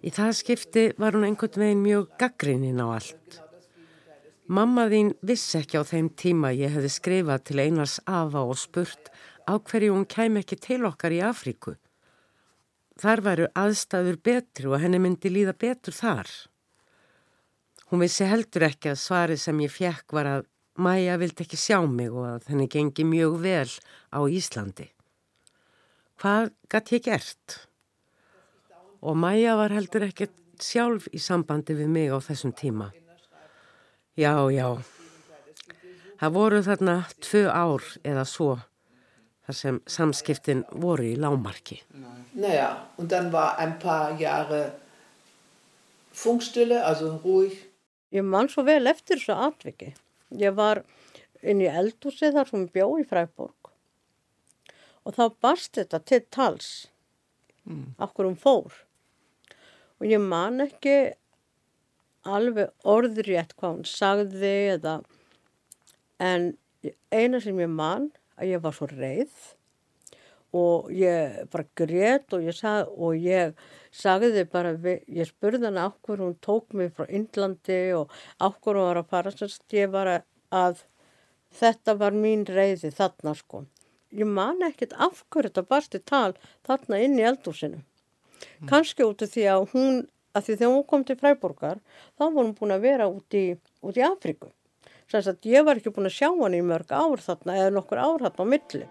Í 0.06 0.12
það 0.14 0.36
skipti 0.38 0.84
var 1.02 1.18
hún 1.18 1.26
einhvern 1.26 1.64
veginn 1.64 1.82
mjög 1.82 2.12
gaggrinnin 2.22 2.78
á 2.78 2.88
allt. 3.00 3.40
Mamma 4.48 4.86
þín 4.94 5.16
vissi 5.26 5.58
ekki 5.60 5.82
á 5.82 5.84
þeim 5.84 6.12
tíma 6.14 6.54
ég 6.54 6.70
hefði 6.78 6.92
skrifað 6.94 7.44
til 7.50 7.60
einars 7.66 7.98
afa 8.06 8.46
og 8.46 8.56
spurt 8.62 9.10
á 9.50 9.58
hverju 9.58 9.98
hún 9.98 10.06
kæmi 10.06 10.46
ekki 10.46 10.56
til 10.62 10.86
okkar 10.86 11.18
í 11.18 11.24
Afríku. 11.26 11.74
Þar 12.98 13.22
væru 13.22 13.48
aðstæður 13.54 14.20
betri 14.26 14.70
og 14.72 14.82
henni 14.82 15.00
myndi 15.02 15.30
líða 15.30 15.54
betur 15.54 15.94
þar. 15.94 16.30
Hún 17.88 18.02
vissi 18.04 18.26
heldur 18.28 18.66
ekki 18.68 18.92
að 18.92 19.02
svarið 19.04 19.42
sem 19.44 19.60
ég 19.64 19.74
fjekk 19.74 20.16
var 20.18 20.30
að 20.32 20.48
Maja 20.78 21.16
vildi 21.18 21.42
ekki 21.42 21.58
sjá 21.58 21.80
mig 21.90 22.14
og 22.14 22.26
að 22.28 22.52
henni 22.52 22.68
gengi 22.70 23.02
mjög 23.02 23.40
vel 23.42 23.70
á 24.14 24.20
Íslandi. 24.30 24.86
Hvað 26.22 26.52
gatt 26.70 26.92
ég 26.94 27.02
gert? 27.08 27.56
Og 29.02 29.18
Maja 29.18 29.56
var 29.58 29.74
heldur 29.74 30.06
ekkert 30.06 30.38
sjálf 30.62 31.08
í 31.10 31.22
sambandi 31.22 31.74
við 31.78 31.90
mig 31.90 32.14
á 32.14 32.22
þessum 32.22 32.54
tíma. 32.54 32.92
Já, 34.18 34.38
já. 34.54 34.78
Það 36.18 36.38
voru 36.38 36.62
þarna 36.66 36.96
tvö 37.22 37.44
ár 37.50 37.90
eða 38.06 38.26
svo 38.30 38.52
þar 39.48 39.56
sem 39.56 39.80
samskiptin 39.88 40.66
voru 40.72 41.08
í 41.08 41.16
lámarki. 41.16 41.80
Naja, 42.36 42.88
und 42.98 43.12
dann 43.12 43.32
war 43.32 43.58
ein 43.58 43.78
paar 43.80 44.20
Jahre 44.20 44.74
Funkstille, 46.12 46.84
also 46.84 47.16
ruhig. 47.24 47.56
Ég 48.12 48.24
man 48.24 48.50
svo 48.50 48.66
vel 48.68 48.88
eftir 48.88 49.20
þessu 49.22 49.38
atviki. 49.48 49.94
Ég 50.36 50.56
var 50.58 50.84
inn 51.42 51.62
í 51.62 51.70
eldhúsi 51.70 52.32
þar 52.36 52.50
sem 52.50 52.68
bjó 52.74 52.90
í 53.00 53.06
Fræborg 53.08 53.72
og 55.08 55.16
þá 55.16 55.24
barst 55.40 55.78
þetta 55.78 56.02
til 56.04 56.24
tals 56.36 56.70
af 57.98 58.12
hverju 58.12 58.34
hún 58.34 58.40
fór. 58.40 58.74
Og 60.00 60.10
ég 60.10 60.20
man 60.20 60.60
ekki 60.64 60.98
alveg 62.28 62.74
orðrétt 62.84 63.56
hvað 63.56 63.78
hún 63.78 63.88
sagði 63.88 64.54
eða 64.74 64.98
en 66.20 66.50
eina 67.12 67.40
sem 67.44 67.60
ég 67.64 67.72
man 67.72 68.10
að 68.38 68.54
ég 68.54 68.64
var 68.64 68.76
svo 68.78 68.90
reið 68.92 69.38
og 70.56 70.92
ég 70.96 71.42
bara 71.52 71.66
grét 71.76 72.34
og 72.34 72.46
ég, 72.46 72.56
sag, 72.56 72.88
og 72.96 73.18
ég 73.20 73.56
sagði 73.92 74.46
bara, 74.50 74.74
við, 74.74 75.02
ég 75.20 75.28
spurði 75.28 75.68
hana 75.68 75.90
okkur 75.92 76.24
hún 76.24 76.38
tók 76.44 76.74
mig 76.78 76.94
frá 76.96 77.08
Indlandi 77.10 77.82
og 77.98 78.14
okkur 78.40 78.80
hún 78.80 78.88
var 78.90 79.02
að 79.02 79.12
fara 79.12 79.34
sérst 79.34 79.76
ég 79.76 79.92
var 79.92 80.12
að, 80.14 80.28
að 80.52 80.86
þetta 81.60 81.98
var 82.00 82.16
mín 82.16 82.46
reyði 82.48 82.92
þarna 82.96 83.36
sko. 83.38 83.66
Ég 84.16 84.30
man 84.30 84.64
ekkert 84.64 84.96
af 84.96 85.26
hverju 85.28 85.52
þetta 85.52 85.68
barsti 85.68 86.00
tal 86.00 86.34
þarna 86.68 87.02
inn 87.04 87.18
í 87.20 87.26
eldúsinu. 87.28 87.82
Mm. 87.82 88.70
Kanski 88.70 89.04
út 89.04 89.24
af 89.26 89.34
því 89.34 89.48
að 89.52 89.66
hún, 89.74 90.06
að 90.32 90.48
því 90.48 90.60
þegar 90.62 90.76
hún 90.76 90.88
kom 90.88 91.04
til 91.04 91.18
Fræborgar, 91.20 91.82
þá 92.16 92.24
var 92.30 92.38
hún 92.40 92.56
búin 92.56 92.76
að 92.76 92.86
vera 92.88 93.10
út 93.12 93.36
í, 93.36 93.48
út 93.84 94.00
í 94.00 94.06
Afríku. 94.08 94.52
Sannst 95.08 95.30
að 95.32 95.46
ég 95.48 95.64
var 95.64 95.80
ekki 95.80 95.92
búin 95.96 96.10
að 96.10 96.18
sjá 96.18 96.28
hann 96.36 96.56
í 96.58 96.64
mörg 96.68 96.90
ár 96.92 97.22
þarna 97.24 97.54
eða 97.62 97.76
nokkur 97.78 98.00
ár 98.02 98.24
þarna 98.26 98.44
á 98.44 98.52
milli. 98.52 98.88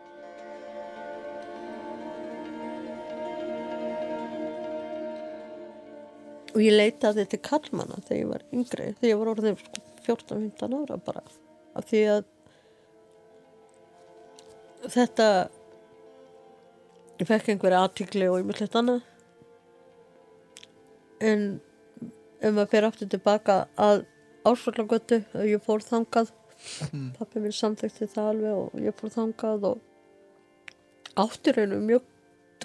Og 6.56 6.62
ég 6.64 6.72
leitaði 6.72 7.26
til 7.28 7.40
kallmanna 7.44 8.00
þegar 8.06 8.22
ég 8.22 8.30
var 8.30 8.46
yngri, 8.48 8.88
þegar 8.96 9.10
ég 9.10 9.20
var 9.20 9.32
orðin 9.34 9.60
sko 9.60 9.84
14-15 10.06 10.78
ára 10.80 10.98
bara. 11.04 11.22
Af 11.76 11.90
því 11.90 12.02
að 12.14 12.24
þetta, 14.96 15.28
ég 17.20 17.28
fekk 17.28 17.52
einhverja 17.52 17.84
aðtíkli 17.84 18.32
og 18.32 18.56
hlut 18.56 18.80
annað. 18.80 19.04
En 21.20 21.48
ef 22.40 22.52
maður 22.52 22.72
fer 22.72 22.88
aftur 22.88 23.12
tilbaka 23.12 23.66
að 23.76 24.06
ásvallagötu, 24.46 25.20
ég 25.46 25.62
fór 25.64 25.84
þangað, 25.84 26.32
mm. 26.90 27.08
pappi 27.18 27.42
minn 27.42 27.54
samþekti 27.54 28.08
það 28.12 28.30
alveg 28.32 28.60
og 28.60 28.84
ég 28.84 28.96
fór 28.98 29.12
þangað 29.14 29.66
og 29.72 31.16
áttur 31.16 31.60
einu 31.62 31.80
mjög 31.84 32.06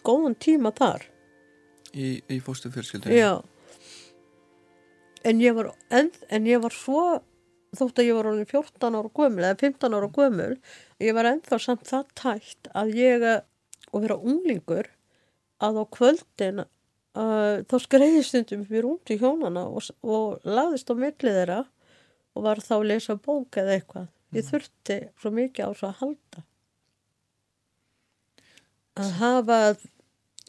góðan 0.05 0.38
tíma 0.41 0.73
þar. 0.75 1.07
Í, 1.91 2.21
í 2.31 2.39
fóstu 2.43 2.71
fjölskyldu? 2.71 3.11
Já. 3.13 3.41
En 5.27 5.41
ég 5.43 5.53
var, 5.53 5.71
en, 5.93 6.09
en 6.33 6.47
ég 6.50 6.61
var 6.63 6.73
svo, 6.73 7.03
þótt 7.77 8.01
að 8.01 8.07
ég 8.09 8.17
var 8.17 8.31
orðin 8.31 8.50
14 8.50 8.97
ára 8.97 9.11
gömul 9.19 9.45
eða 9.45 9.59
15 9.61 9.97
ára 9.97 10.09
gömul, 10.15 10.53
ég 11.03 11.17
var 11.17 11.29
ennþá 11.29 11.59
samt 11.61 11.85
það 11.89 12.15
tætt 12.17 12.71
að 12.73 12.95
ég, 12.97 13.27
og 13.91 14.05
vera 14.05 14.17
unglingur, 14.17 14.89
að 15.61 15.77
á 15.77 15.83
kvöldin 15.93 16.63
uh, 17.18 17.62
þá 17.68 17.75
skreiði 17.84 18.24
stundum 18.25 18.65
fyrir 18.68 18.89
út 18.94 19.12
í 19.12 19.20
hjónana 19.22 19.65
og, 19.68 19.91
og 20.03 20.46
laðist 20.48 20.91
á 20.91 20.96
millið 20.96 21.38
þeirra 21.39 21.62
og 22.36 22.46
var 22.46 22.63
þá 22.63 22.75
að 22.77 22.88
lesa 22.94 23.18
bók 23.20 23.60
eða 23.60 23.77
eitthvað. 23.77 24.08
Ég 24.32 24.48
þurfti 24.48 24.98
svo 25.20 25.34
mikið 25.36 25.68
á 25.68 25.72
svo 25.75 25.89
að 25.89 25.98
halda. 26.00 26.44
Að 29.01 29.10
hafa 29.20 29.58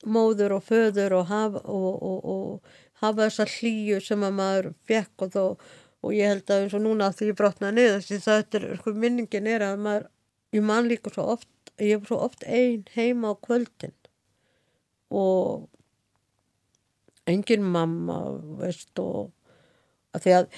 móður 0.02 0.56
og 0.58 0.66
föður 0.66 1.18
og 1.18 1.28
hafa, 1.30 1.62
og, 1.70 2.02
og, 2.02 2.18
og 2.32 3.02
hafa 3.02 3.26
þessa 3.26 3.46
hlýju 3.56 4.00
sem 4.02 4.22
að 4.26 4.36
maður 4.38 4.68
fekk 4.88 5.26
og, 5.26 5.34
þó, 5.34 5.44
og 6.02 6.14
ég 6.16 6.30
held 6.30 6.50
að 6.50 6.64
eins 6.64 6.76
og 6.78 6.84
núna 6.84 7.10
því 7.14 7.30
ég 7.32 7.38
brotnaði 7.38 7.78
niður 7.78 8.06
því 8.06 8.20
það 8.26 8.58
er, 8.58 8.68
sko, 8.80 8.94
minningin 9.04 9.50
er 9.50 9.66
að 9.66 9.82
maður, 9.86 10.08
ég 10.54 10.66
man 10.70 10.90
líka 10.90 11.12
svo 11.14 11.26
oft, 11.36 11.50
ég 11.78 11.98
er 11.98 12.06
svo 12.06 12.18
oft 12.26 12.46
einn 12.46 12.82
heima 12.94 13.34
á 13.34 13.34
kvöldin 13.46 13.94
og 15.12 15.68
engin 17.30 17.64
mamma, 17.64 18.18
veist, 18.60 18.92
og 18.98 19.30
að 20.12 20.24
því 20.24 20.34
að 20.38 20.48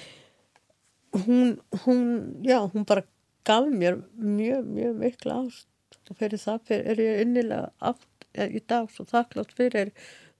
hún, 1.25 1.55
hún, 1.85 2.03
já, 2.47 2.59
hún 2.65 2.87
bara 2.89 3.07
gaf 3.45 3.69
mér 3.71 4.01
mjög, 4.17 4.67
mjög 4.67 4.99
mikla 5.03 5.41
ást. 5.45 5.69
Og 6.11 6.19
fyrir 6.19 6.41
það 6.41 6.65
fyrir, 6.69 6.87
er 6.91 7.01
ég 7.01 7.21
innilega 7.23 7.69
aft 7.79 8.27
í 8.35 8.61
dag 8.69 8.91
svo 8.91 9.07
þakklátt 9.09 9.55
fyrir 9.57 9.93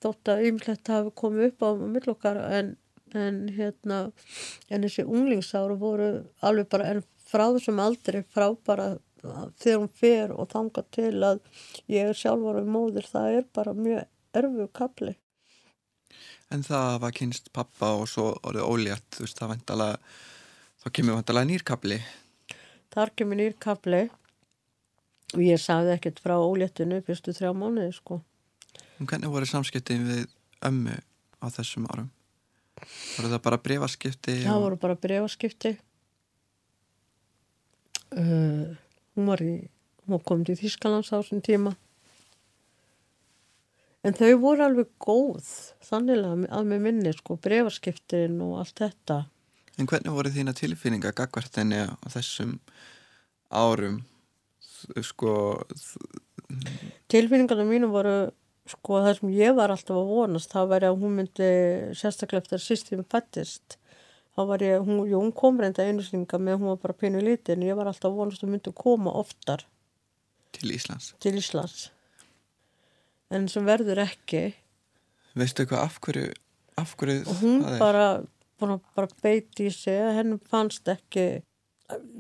þótt 0.03 0.31
að 0.33 0.47
ymslegt 0.51 0.91
hafi 0.91 1.13
komið 1.17 1.51
upp 1.51 1.65
á 1.65 1.71
millokkar 1.79 2.41
en, 2.59 2.75
en 3.15 3.41
hérna 3.55 4.01
en 4.69 4.85
þessi 4.85 5.07
unglingsáru 5.07 5.79
voru 5.81 6.09
alveg 6.45 6.69
bara 6.75 6.91
en 6.93 7.03
frá 7.25 7.47
þessum 7.55 7.81
aldrei 7.81 8.23
frá 8.35 8.51
bara 8.67 8.95
þegar 9.25 9.79
hún 9.79 9.93
fer 10.01 10.35
og 10.35 10.51
þanga 10.53 10.85
til 10.93 11.15
að 11.25 11.41
ég 11.93 12.11
er 12.11 12.19
sjálfur 12.19 12.61
og 12.61 12.73
móðir 12.77 13.09
það 13.09 13.39
er 13.39 13.47
bara 13.57 13.77
mjög 13.79 14.03
erfu 14.41 14.69
kapli 14.77 15.15
En 16.55 16.63
það 16.63 16.99
var 17.03 17.15
kynst 17.17 17.49
pappa 17.55 17.95
og 17.99 18.05
svo 18.11 18.29
orðið 18.47 18.69
ólétt, 18.69 19.07
þú 19.17 19.25
veist, 19.25 19.39
það 19.41 19.51
vantalega, 19.55 19.97
þá 20.83 20.87
kemur 20.95 21.17
vantalega 21.19 21.49
nýrkapli. 21.51 21.97
Þar 22.95 23.13
kemur 23.19 23.41
nýrkapli 23.41 24.03
og 25.35 25.43
ég 25.43 25.59
sagði 25.59 25.97
ekkert 25.97 26.23
frá 26.23 26.37
óléttinu 26.39 27.01
fyrstu 27.07 27.35
þrjá 27.35 27.51
mánuði, 27.59 27.91
sko. 27.97 28.21
En 29.01 29.11
hvernig 29.11 29.33
voru 29.35 29.49
samskiptin 29.51 30.07
við 30.07 30.29
ömmu 30.63 30.95
á 31.43 31.47
þessum 31.57 31.89
árum? 31.91 32.13
Voru 33.17 33.33
það 33.33 33.43
bara 33.49 33.63
brefaskipti? 33.65 34.39
Það 34.45 34.55
og... 34.55 34.67
voru 34.69 34.81
bara 34.85 34.99
brefaskipti. 35.01 35.75
Uh, 38.15 38.77
hún 39.17 39.33
var 39.33 39.43
í, 39.43 39.57
hún 40.07 40.23
kom 40.23 40.47
til 40.47 40.55
Þískalands 40.61 41.11
á 41.11 41.19
þessum 41.19 41.43
tíma 41.43 41.75
En 44.05 44.13
þau 44.13 44.35
voru 44.43 44.65
alveg 44.67 44.91
góð, 45.01 45.47
þannig 45.87 46.27
að 46.53 46.67
með 46.69 46.83
minni, 46.85 47.13
sko, 47.17 47.39
brefarskiptin 47.41 48.37
og 48.45 48.59
allt 48.61 48.83
þetta. 48.83 49.23
En 49.81 49.89
hvernig 49.89 50.13
voru 50.13 50.33
þína 50.35 50.53
tilfinninga 50.55 51.15
gagvartinni 51.17 51.87
á 51.89 52.07
þessum 52.13 52.59
árum, 53.49 54.03
sko? 55.09 55.33
Tilfinningarna 57.09 57.65
mínu 57.71 57.89
voru, 57.95 58.13
sko, 58.69 59.01
það 59.07 59.23
sem 59.23 59.33
ég 59.39 59.57
var 59.57 59.73
alltaf 59.73 59.97
að 59.97 60.13
vonast, 60.13 60.53
það 60.53 60.69
var 60.75 60.87
að 60.91 61.01
hún 61.01 61.17
myndi, 61.23 61.51
sérstaklega 61.97 62.45
eftir 62.45 62.65
sýstum 62.67 63.07
fættist, 63.09 63.79
þá 64.37 64.45
var 64.53 64.69
ég, 64.69 64.85
hún, 64.85 65.01
jú, 65.09 65.17
hún 65.17 65.33
kom 65.33 65.65
reynda 65.65 65.89
einu 65.89 66.05
slinga 66.05 66.37
með 66.37 66.61
hún 66.61 66.75
var 66.75 66.85
bara 66.85 67.01
pínu 67.01 67.25
lítið, 67.25 67.57
en 67.57 67.67
ég 67.71 67.81
var 67.81 67.89
alltaf 67.89 68.13
að 68.13 68.21
vonast 68.21 68.45
að 68.45 68.51
hún 68.51 68.59
myndi 68.59 68.77
koma 68.85 69.17
oftar. 69.17 69.65
Til 70.55 70.77
Íslands? 70.77 71.15
Til 71.25 71.39
Íslands 71.41 71.89
en 73.37 73.49
sem 73.51 73.67
verður 73.67 74.03
ekki. 74.05 74.45
Veistu 75.35 75.65
eitthvað 75.65 75.83
af 75.83 75.99
hverju, 76.05 76.29
af 76.81 76.95
hverju 76.99 77.25
og 77.27 77.41
hún 77.43 77.65
bara, 77.81 78.07
bara, 78.63 78.79
bara 78.97 79.11
beiti 79.25 79.69
í 79.69 79.75
sig 79.75 79.99
henn 80.19 80.39
fannst 80.51 80.89
ekki. 80.91 81.43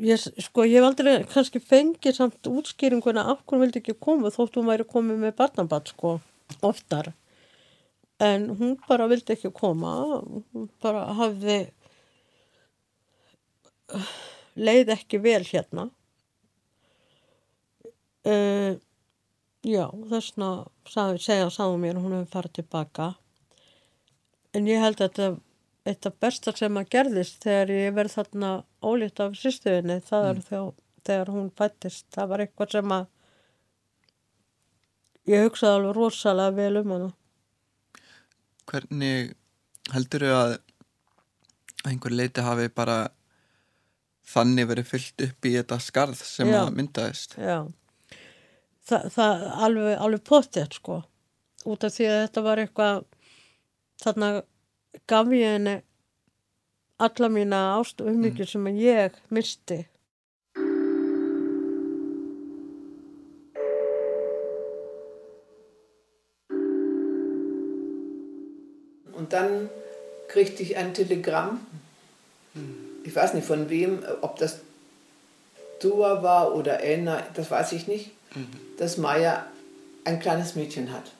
Ég, 0.05 0.21
sko 0.45 0.67
ég 0.67 0.77
hef 0.77 0.89
aldrei 0.91 1.15
kannski 1.31 1.63
fengið 1.63 2.19
samt 2.19 2.51
útskýringuna 2.51 3.25
af 3.33 3.45
hverju 3.47 3.65
vildi 3.65 3.81
ekki 3.81 3.97
koma 4.07 4.33
þótt 4.35 4.59
hún 4.59 4.69
væri 4.69 4.87
komið 4.89 5.23
með 5.23 5.37
barnabat 5.39 5.95
sko 5.95 6.19
oftar. 6.67 7.13
En 8.23 8.51
hún 8.59 8.77
bara 8.89 9.09
vildi 9.11 9.35
ekki 9.35 9.51
koma. 9.55 9.95
Hún 10.53 10.69
bara 10.83 11.07
hafði 11.19 11.59
leið 14.55 14.93
ekki 14.95 15.21
vel 15.23 15.43
hérna. 15.47 15.89
Uh, 18.25 18.81
Já, 19.65 19.89
þessna 20.11 20.49
segja 20.85 21.49
sáðu 21.49 21.79
mér 21.81 21.97
hún 21.97 22.13
hefur 22.19 22.33
farið 22.35 22.59
tilbaka 22.59 23.15
en 24.55 24.67
ég 24.69 24.83
held 24.83 25.01
að 25.01 25.15
þetta 25.17 25.29
eitt 25.89 26.09
af 26.09 26.17
besta 26.21 26.53
sem 26.57 26.77
að 26.81 26.91
gerðist 26.93 27.43
þegar 27.45 27.73
ég 27.73 27.95
verð 27.97 28.17
þarna 28.19 28.51
ólíkt 28.85 29.23
af 29.25 29.37
sýstuðinni 29.41 29.99
það 30.05 30.29
er 30.29 30.39
mm. 30.39 30.45
þá 30.49 30.61
þegar 31.09 31.33
hún 31.35 31.51
fættist 31.59 32.07
það 32.15 32.31
var 32.31 32.45
eitthvað 32.45 32.75
sem 32.77 32.95
að 32.97 33.07
ég 35.33 35.47
hugsaði 35.47 35.79
alveg 35.79 35.97
rosalega 35.99 36.57
vel 36.59 36.81
um 36.81 36.95
hana. 36.95 37.11
Hvernig 38.69 39.33
heldur 39.93 40.25
þau 40.25 40.35
að 40.43 40.55
einhver 41.89 42.17
leiti 42.17 42.45
hafi 42.45 42.69
bara 42.73 42.99
þannig 44.35 44.69
verið 44.69 44.93
fyllt 44.93 45.27
upp 45.29 45.49
í 45.49 45.57
þetta 45.57 45.81
skarð 45.85 46.21
sem 46.25 46.53
Já. 46.53 46.61
að 46.63 46.77
myndaðist? 46.77 47.37
Já 47.41 47.65
það, 48.89 49.09
það 49.15 49.47
alveg, 49.67 49.95
alveg 50.07 50.25
potið 50.29 50.79
sko 50.79 51.01
út 51.65 51.87
af 51.87 51.97
því 51.97 52.11
að 52.11 52.21
þetta 52.27 52.45
var 52.45 52.63
eitthvað 52.63 53.03
þarna 54.05 54.31
gaf 55.11 55.33
ég 55.33 55.57
henni 55.57 55.75
alla 57.05 57.29
mína 57.33 57.65
ástu 57.79 58.07
mm. 58.11 58.47
sem 58.47 58.71
ég 58.79 59.19
misti 59.31 59.85
Und 69.15 69.33
dann 69.33 69.71
kriegte 70.29 70.63
ich 70.63 70.77
ein 70.77 70.93
Telegramm, 70.93 71.61
ich 73.05 73.15
weiß 73.17 73.33
nicht 73.33 73.47
von 73.47 73.71
wem, 73.71 74.03
ob 74.21 74.37
das 74.37 74.61
Dua 75.81 76.23
war 76.23 76.55
oder 76.55 76.81
Anna, 76.83 77.23
das 77.35 77.51
weiß 77.51 77.73
ich 77.73 77.87
nicht. 77.87 78.11
Dass 78.79 78.97
Maja 78.99 79.47
ein 80.05 80.21
kleines 80.21 80.55
Mädchen 80.55 80.93
hat. 80.93 81.13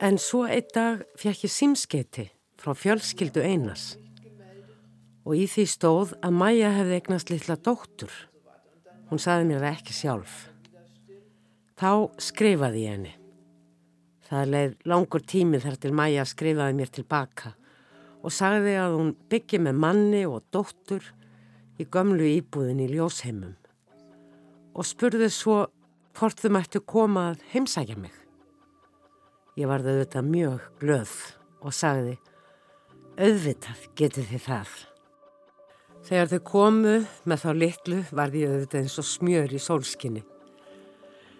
En 0.00 0.18
svo 0.18 0.44
einn 0.46 0.68
dag 0.74 1.02
fekk 1.18 1.46
ég 1.48 1.52
símskeiti 1.52 2.28
frá 2.58 2.74
fjölskyldu 2.76 3.42
Einars 3.42 3.96
og 5.26 5.34
í 5.36 5.46
því 5.50 5.64
stóð 5.68 6.14
að 6.24 6.36
Maja 6.38 6.70
hefði 6.72 6.98
eignast 7.00 7.32
litla 7.32 7.56
dóttur. 7.56 8.12
Hún 9.10 9.20
saði 9.20 9.48
mér 9.48 9.64
það 9.64 9.74
ekki 9.74 9.96
sjálf. 9.96 10.36
Þá 11.78 11.90
skrifaði 12.22 12.84
ég 12.84 12.94
henni. 12.96 13.14
Það 14.28 14.52
leið 14.52 14.74
langur 14.92 15.24
tími 15.24 15.60
þar 15.62 15.78
til 15.82 15.92
Maja 15.96 16.24
skrifaði 16.28 16.76
mér 16.78 16.92
tilbaka 16.92 17.54
og 18.22 18.34
sagði 18.34 18.74
að 18.80 18.96
hún 18.98 19.14
byggi 19.30 19.60
með 19.62 19.80
manni 19.84 20.22
og 20.28 20.46
dóttur 20.52 21.04
í 21.78 21.86
gömlu 21.86 22.26
íbúðin 22.38 22.82
í 22.84 22.88
ljósheimum 22.92 23.54
og 24.78 24.86
spurði 24.86 25.28
svo 25.32 25.64
hvort 26.18 26.40
þau 26.42 26.50
mættu 26.50 26.80
koma 26.82 27.28
að 27.30 27.42
heimsækja 27.52 27.94
mig. 27.98 28.14
Ég 29.58 29.68
varði 29.70 29.92
auðvitað 29.94 30.30
mjög 30.32 30.64
glöð 30.80 31.12
og 31.62 31.74
sagði, 31.74 32.14
auðvitað 33.18 33.84
getið 33.98 34.32
þið 34.32 34.42
það. 34.46 34.72
Þegar 36.08 36.30
þau 36.32 36.42
komu 36.48 36.94
með 37.28 37.44
þá 37.44 37.48
litlu 37.62 37.98
varði 38.10 38.42
ég 38.42 38.54
auðvitað 38.54 38.80
eins 38.82 38.98
og 38.98 39.06
smjör 39.06 39.54
í 39.54 39.60
sólskinni. 39.62 40.22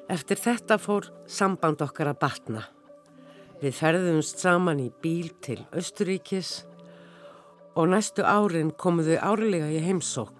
Eftir 0.08 0.42
þetta 0.42 0.78
fór 0.80 1.08
samband 1.26 1.82
okkar 1.84 2.12
að 2.12 2.20
batna. 2.22 2.62
Við 3.58 3.74
ferðumst 3.80 4.38
saman 4.44 4.82
í 4.84 4.92
bíl 5.02 5.32
til 5.42 5.58
Östuríkis 5.74 6.52
og 7.74 7.90
næstu 7.90 8.22
árin 8.22 8.70
komuðu 8.78 9.18
árlega 9.18 9.72
í 9.74 9.82
heimsókn. 9.82 10.36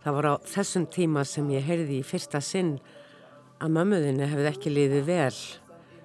Það 0.00 0.16
var 0.16 0.30
á 0.32 0.34
þessum 0.48 0.88
tíma 0.88 1.26
sem 1.28 1.48
ég 1.52 1.66
heyrði 1.66 2.00
í 2.00 2.06
fyrsta 2.06 2.40
sinn 2.40 2.78
að 3.60 3.74
mömmuðinni 3.76 4.28
hefði 4.30 4.48
ekki 4.50 4.72
liðið 4.72 5.04
vel 5.08 5.40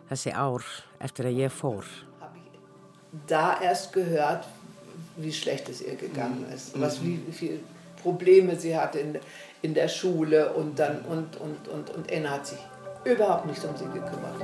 þessi 0.10 0.34
ár 0.36 0.65
eftir 1.04 1.30
að 1.30 1.39
ég 1.46 1.54
fór. 1.54 1.88
Da 3.30 3.56
erst 3.63 3.94
gehört, 3.96 4.48
wie 5.15 5.32
schlecht 5.32 5.70
es 5.72 5.82
ihr 5.82 5.96
gegangen 5.96 6.44
ist, 6.54 6.76
was, 6.80 7.00
wie, 7.04 7.20
viele 7.32 7.60
Probleme 8.02 8.58
sie 8.60 8.76
hatte 8.76 9.00
in, 9.00 9.18
in 9.62 9.74
der 9.74 9.88
Schule 9.88 10.54
und 10.54 10.78
dann 10.80 11.00
und, 11.10 11.38
und, 11.38 11.68
und, 11.68 11.89
und 11.89 12.12
Anna 12.12 12.32
hat 12.32 12.48
sich 12.48 12.60
überhaupt 13.06 13.46
nicht 13.46 13.63
um 13.63 13.76
sie 13.78 13.86
gekümmert. 13.86 14.41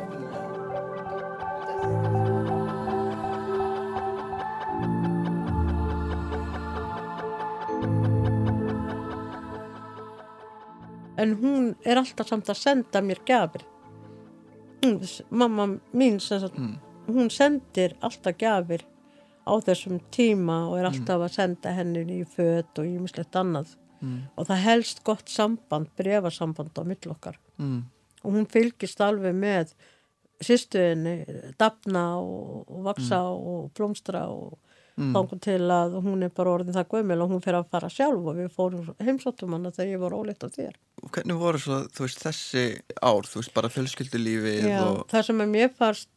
En 11.17 11.35
hún 11.41 11.73
er 11.85 11.99
alltaf 11.99 12.29
samt 12.29 12.49
að 12.49 12.61
senda 12.61 13.01
mér 13.03 13.21
gafir 13.27 13.65
mamma 15.29 15.67
mín 15.93 16.19
sagt, 16.19 16.57
mm. 16.57 16.75
hún 17.07 17.29
sendir 17.29 17.95
alltaf 18.01 18.37
gafir 18.37 18.85
á 19.45 19.53
þessum 19.61 19.99
tíma 20.13 20.63
og 20.69 20.79
er 20.79 20.89
alltaf 20.89 21.21
að 21.25 21.35
senda 21.35 21.73
henni 21.75 22.03
í 22.21 22.25
född 22.25 22.81
og 22.81 22.89
ímislegt 22.89 23.35
annað 23.37 23.75
mm. 24.01 24.19
og 24.35 24.49
það 24.49 24.65
helst 24.65 25.03
gott 25.07 25.29
samband, 25.29 25.89
brefasamband 25.97 26.77
á 26.77 26.83
millokkar 26.85 27.39
mm. 27.57 27.79
og 28.23 28.37
hún 28.37 28.49
fylgist 28.49 29.01
alveg 29.01 29.35
með 29.37 29.75
sýstuðinni, 30.41 31.15
dapna 31.59 32.05
og, 32.17 32.65
og 32.65 32.85
vaksa 32.89 33.21
mm. 33.21 33.49
og 33.51 33.71
blómstra 33.77 34.25
og 34.33 34.57
mm. 34.97 35.11
þangum 35.15 35.41
til 35.43 35.61
að 35.73 35.97
hún 36.05 36.25
er 36.25 36.33
bara 36.35 36.55
orðin 36.57 36.77
það 36.77 36.89
gömul 36.95 37.19
og 37.25 37.33
hún 37.35 37.43
fyrir 37.43 37.59
að 37.61 37.73
fara 37.75 37.91
sjálf 37.93 38.31
og 38.31 38.39
við 38.39 38.55
fórum 38.55 38.93
heimsóttum 39.01 39.53
hana 39.57 39.73
þegar 39.75 39.93
ég 39.93 40.01
var 40.01 40.17
óleitt 40.17 40.45
af 40.45 40.55
þér. 40.55 40.77
Hvernig 41.01 41.37
voru 41.41 41.59
svo, 41.61 41.77
veist, 41.97 42.21
þessi 42.21 42.65
ár, 43.01 43.25
þú 43.25 43.41
veist, 43.41 43.53
bara 43.55 43.71
fjölskyldulífið 43.73 44.67
og... 44.75 44.99
það 45.09 45.27
sem 45.27 45.45
mér 45.49 45.71
farst 45.77 46.09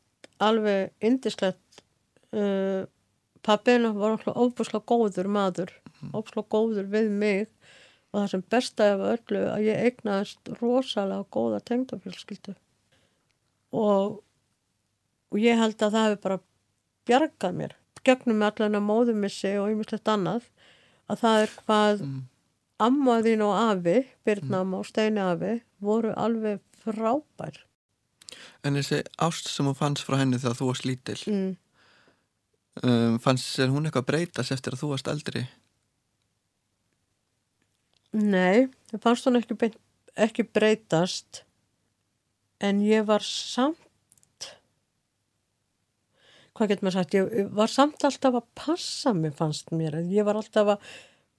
alveg 0.44 0.92
indislegt 1.04 1.82
uh, 2.36 2.84
pappina 3.44 3.92
var 3.96 4.18
ofbúslega 4.34 4.84
góður 4.84 5.30
maður, 5.32 5.72
mm. 6.00 6.10
ofbúslega 6.12 6.50
góður 6.52 6.90
við 6.92 7.08
mig 7.12 7.46
og 8.14 8.20
það 8.20 8.28
sem 8.32 8.44
besta 8.54 8.90
af 8.94 9.06
öllu 9.14 9.46
að 9.50 9.64
ég 9.66 9.88
eignaðist 9.88 10.52
rosalega 10.60 11.24
góða 11.34 11.62
tengdafjölskyldu 11.70 12.54
og, 13.74 14.20
og 15.32 15.40
ég 15.42 15.58
held 15.58 15.80
að 15.80 15.96
það 15.96 16.06
hefur 16.08 16.22
bara 16.28 16.42
bjargað 17.08 17.58
mér 17.62 17.74
gegnum 18.04 18.40
með 18.40 18.52
allan 18.52 18.78
að 18.78 18.86
móðumissi 18.88 19.54
og 19.60 19.72
ymmislegt 19.72 20.10
annað 20.12 20.46
að 21.10 21.20
það 21.24 21.42
er 21.42 21.54
hvað 21.64 22.04
mm. 22.04 22.22
Ammaðin 22.82 23.44
og 23.44 23.54
afi 23.58 24.00
Birnam 24.26 24.72
mm. 24.72 24.78
og 24.78 24.88
Steini 24.88 25.22
afi 25.22 25.58
voru 25.84 26.14
alveg 26.16 26.62
frábær 26.84 27.62
En 28.64 28.78
þessi 28.78 29.02
ást 29.22 29.50
sem 29.52 29.66
hún 29.68 29.76
fannst 29.78 30.06
frá 30.06 30.18
henni 30.18 30.40
þegar 30.40 30.58
þú 30.58 30.70
varst 30.70 30.88
lítil 30.88 31.20
mm. 31.30 31.52
um, 32.82 33.18
fannst 33.22 33.60
hún 33.62 33.86
eitthvað 33.86 34.08
breytast 34.10 34.54
eftir 34.56 34.74
að 34.74 34.84
þú 34.84 34.92
varst 34.94 35.10
eldri? 35.12 35.46
Nei, 38.14 38.70
það 38.92 39.02
fannst 39.02 39.26
hún 39.28 39.40
ekki, 39.40 39.72
ekki 40.26 40.46
breytast 40.46 41.44
en 42.62 42.82
ég 42.86 43.06
var 43.06 43.24
samt 43.26 43.80
hvað 46.54 46.70
getur 46.70 46.86
maður 46.86 47.00
sagt 47.00 47.16
ég 47.18 47.50
var 47.54 47.70
samt 47.70 48.06
alltaf 48.06 48.38
að 48.38 48.46
passa 48.58 49.14
mig 49.16 49.34
fannst 49.38 49.74
mér, 49.74 49.98
ég 50.10 50.26
var 50.26 50.38
alltaf 50.38 50.76
að 50.76 50.92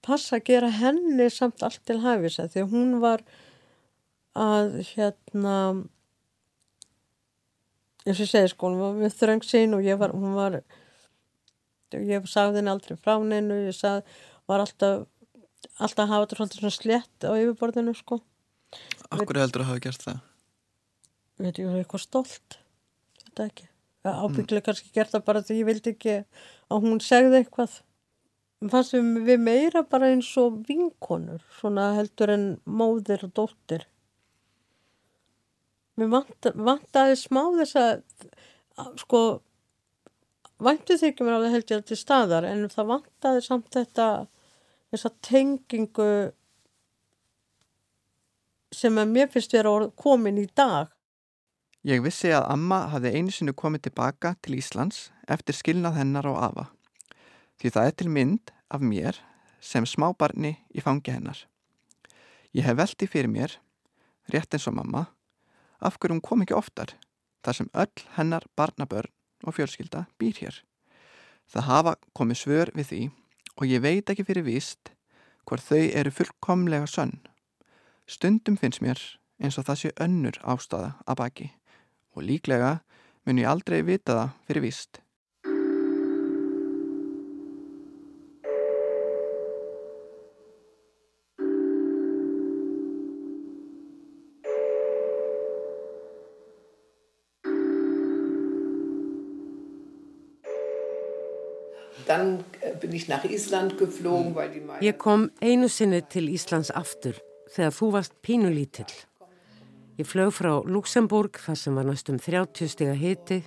passa 0.04 0.38
að 0.38 0.46
gera 0.50 0.70
henni 0.72 1.28
samt 1.32 1.62
allt 1.66 1.82
til 1.88 2.00
hæfis 2.04 2.38
því 2.52 2.66
hún 2.72 2.96
var 3.02 3.24
að 4.36 4.80
hérna 4.92 5.56
eins 8.06 8.20
og 8.20 8.24
ég 8.26 8.30
segi 8.30 8.52
sko 8.52 8.70
hún 8.70 8.80
var 8.82 8.98
með 9.00 9.18
þröng 9.18 9.46
sín 9.46 9.76
og 9.76 9.84
ég 9.86 9.98
var 10.00 10.14
hún 10.14 10.36
var 10.36 10.60
ég 11.96 12.28
sagði 12.30 12.60
henni 12.60 12.72
aldrei 12.72 12.96
frá 12.98 13.16
hennu 13.16 13.60
ég 13.66 13.76
sagði, 13.76 14.04
var 14.46 14.64
alltaf 14.64 15.06
alltaf 15.82 16.10
hafa 16.10 16.28
þetta 16.30 16.60
svona 16.60 16.74
slett 16.74 17.26
á 17.26 17.32
yfirborðinu 17.34 17.94
sko 17.96 18.20
Akkur 19.14 19.38
heldur 19.38 19.62
að 19.62 19.70
hafa 19.70 19.82
gert 19.84 20.02
það? 20.02 20.20
Ég 21.36 21.46
veit, 21.46 21.58
ég 21.60 21.68
var 21.70 21.80
eitthvað 21.80 22.02
stolt 22.04 22.58
þetta 23.22 23.48
ekki 23.50 23.68
ábygglega 24.06 24.60
mm. 24.60 24.66
kannski 24.68 24.92
gert 24.94 25.12
það 25.14 25.26
bara 25.26 25.42
því 25.42 25.58
ég 25.60 25.68
vildi 25.68 25.92
ekki 25.94 26.16
að 26.70 26.86
hún 26.86 27.02
segði 27.02 27.40
eitthvað 27.40 27.80
fannst 28.64 28.94
við, 28.96 29.36
meira 29.40 29.82
bara 29.84 30.12
eins 30.14 30.30
og 30.40 30.62
vinkonur 30.68 31.42
svona 31.58 31.90
heldur 31.98 32.32
en 32.32 32.46
móðir 32.64 33.26
og 33.28 33.34
dóttir 33.36 33.84
við 36.00 36.12
vant, 36.12 36.48
vantaði 36.54 37.18
smá 37.20 37.42
þess 37.58 37.78
að 37.80 38.96
sko 39.00 39.20
væntu 40.62 40.96
þykjum 41.00 41.28
er 41.28 41.36
á 41.36 41.44
það 41.44 41.54
held 41.56 41.74
ég 41.74 41.86
til 41.88 42.00
staðar 42.00 42.48
en 42.48 42.66
það 42.72 42.90
vantaði 42.92 43.44
samt 43.44 43.70
þetta 43.76 44.08
þessa 44.92 45.12
tengingu 45.24 46.10
sem 48.76 49.00
að 49.00 49.12
mér 49.12 49.32
finnst 49.32 49.54
vera 49.56 49.72
komin 49.96 50.40
í 50.40 50.46
dag. 50.56 50.90
Ég 51.86 52.02
vissi 52.02 52.32
að 52.34 52.48
Amma 52.50 52.86
hafði 52.92 53.12
einu 53.14 53.32
sinu 53.32 53.54
komið 53.54 53.86
tilbaka 53.86 54.34
til 54.42 54.56
Íslands 54.58 55.06
eftir 55.30 55.56
skilnað 55.56 56.00
hennar 56.00 56.26
og 56.28 56.40
afa. 56.42 56.66
Því 57.56 57.72
það 57.72 57.88
er 57.88 57.94
til 57.96 58.12
mynd 58.12 58.52
af 58.70 58.82
mér 58.84 59.18
sem 59.60 59.86
smábarni 59.88 60.56
í 60.76 60.82
fangi 60.84 61.14
hennar. 61.14 61.38
Ég 62.56 62.64
hef 62.66 62.76
veldi 62.78 63.08
fyrir 63.10 63.30
mér, 63.32 63.56
rétt 64.32 64.54
eins 64.54 64.68
og 64.68 64.76
mamma, 64.76 65.06
af 65.80 65.98
hverjum 66.00 66.22
kom 66.24 66.44
ekki 66.44 66.56
oftar, 66.56 66.94
þar 67.44 67.58
sem 67.58 67.70
öll 67.74 68.04
hennar 68.16 68.46
barnabörn 68.56 69.12
og 69.44 69.56
fjölskylda 69.56 70.06
býr 70.20 70.40
hér. 70.40 70.60
Það 71.46 71.68
hafa 71.70 71.94
komið 72.16 72.40
svör 72.40 72.72
við 72.74 72.90
því 72.90 73.02
og 73.56 73.70
ég 73.70 73.82
veit 73.84 74.10
ekki 74.10 74.26
fyrir 74.26 74.46
víst 74.46 74.92
hvort 75.46 75.62
þau 75.62 75.84
eru 75.94 76.10
fullkomlega 76.10 76.88
sönn. 76.90 77.20
Stundum 78.06 78.58
finnst 78.58 78.82
mér 78.82 78.98
eins 79.38 79.58
og 79.60 79.68
það 79.68 79.80
sé 79.80 79.92
önnur 80.02 80.40
ástæða 80.42 80.96
að 81.06 81.18
baki 81.22 81.48
og 82.16 82.26
líklega 82.26 82.72
mun 83.26 83.40
ég 83.42 83.50
aldrei 83.50 83.82
vita 83.86 84.16
það 84.16 84.34
fyrir 84.48 84.66
víst. 84.66 85.00
Ég 104.82 104.96
kom 105.00 105.30
einu 105.42 105.68
sinni 105.68 106.00
til 106.12 106.30
Íslands 106.32 106.70
aftur 106.74 107.18
þegar 107.54 107.74
þú 107.76 107.90
varst 107.94 108.16
pínulítill. 108.26 108.94
Ég 109.96 110.08
flög 110.08 110.32
frá 110.36 110.52
Luxemburg 110.68 111.38
þar 111.40 111.56
sem 111.56 111.76
var 111.76 111.86
næstum 111.88 112.18
30 112.20 112.68
stiga 112.68 112.96
hiti 112.96 113.40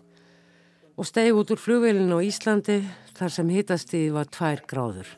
og 0.98 1.08
stegi 1.08 1.32
út 1.32 1.54
úr 1.54 1.62
flugvelin 1.62 2.12
á 2.12 2.20
Íslandi 2.26 2.82
þar 3.16 3.36
sem 3.36 3.52
hitastíði 3.54 4.12
var 4.16 4.28
2 4.34 4.66
gráður. 4.68 5.10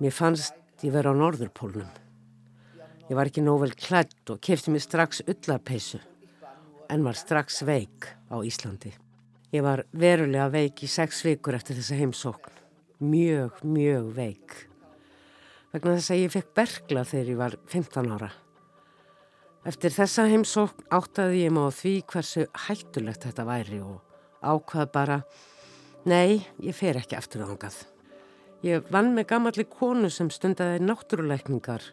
Mér 0.00 0.14
fannst 0.14 0.54
ég 0.86 0.94
vera 0.94 1.12
á 1.12 1.18
norðurpólnum. 1.18 1.90
Ég 3.10 3.16
var 3.18 3.28
ekki 3.28 3.44
nóg 3.44 3.60
vel 3.66 3.74
klætt 3.76 4.30
og 4.32 4.40
kefti 4.40 4.72
mér 4.72 4.84
strax 4.86 5.20
öllarpeisu 5.28 6.00
en 6.88 7.04
var 7.04 7.18
strax 7.18 7.62
veik 7.68 8.08
á 8.32 8.40
Íslandi. 8.40 9.03
Ég 9.54 9.62
var 9.62 9.84
verulega 9.94 10.48
veik 10.50 10.80
í 10.82 10.88
sex 10.90 11.20
vikur 11.22 11.54
eftir 11.54 11.76
þessa 11.78 11.94
heimsókn. 12.00 12.54
Mjög, 13.06 13.60
mjög 13.62 14.08
veik. 14.16 14.54
Vegna 15.70 15.92
þess 15.94 16.10
að 16.10 16.22
ég 16.24 16.32
fekk 16.34 16.48
bergla 16.58 17.04
þegar 17.06 17.30
ég 17.30 17.38
var 17.38 17.54
15 17.70 18.10
ára. 18.16 18.30
Eftir 19.62 19.94
þessa 19.94 20.26
heimsókn 20.32 20.88
áttaði 20.98 21.44
ég 21.44 21.54
maður 21.54 21.78
því 21.78 21.94
hversu 22.10 22.48
hættulegt 22.66 23.28
þetta 23.28 23.46
væri 23.46 23.80
og 23.84 24.02
ákvað 24.42 24.92
bara, 24.98 25.20
nei, 26.02 26.42
ég 26.58 26.74
fer 26.74 26.98
ekki 26.98 27.20
aftur 27.20 27.46
ángað. 27.46 27.78
Ég 28.66 28.90
vann 28.90 29.14
með 29.14 29.30
gammalli 29.36 29.70
konu 29.70 30.10
sem 30.10 30.34
stundaði 30.34 30.82
náttúruleikningar 30.82 31.92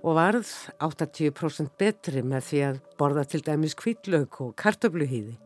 og 0.00 0.16
varð 0.16 0.56
80% 0.80 1.76
betri 1.76 2.24
með 2.24 2.48
því 2.48 2.66
að 2.72 2.84
borða 2.96 3.28
til 3.28 3.44
dæmis 3.44 3.76
kvítlaug 3.76 4.40
og 4.40 4.56
kartöfluhýði. 4.56 5.43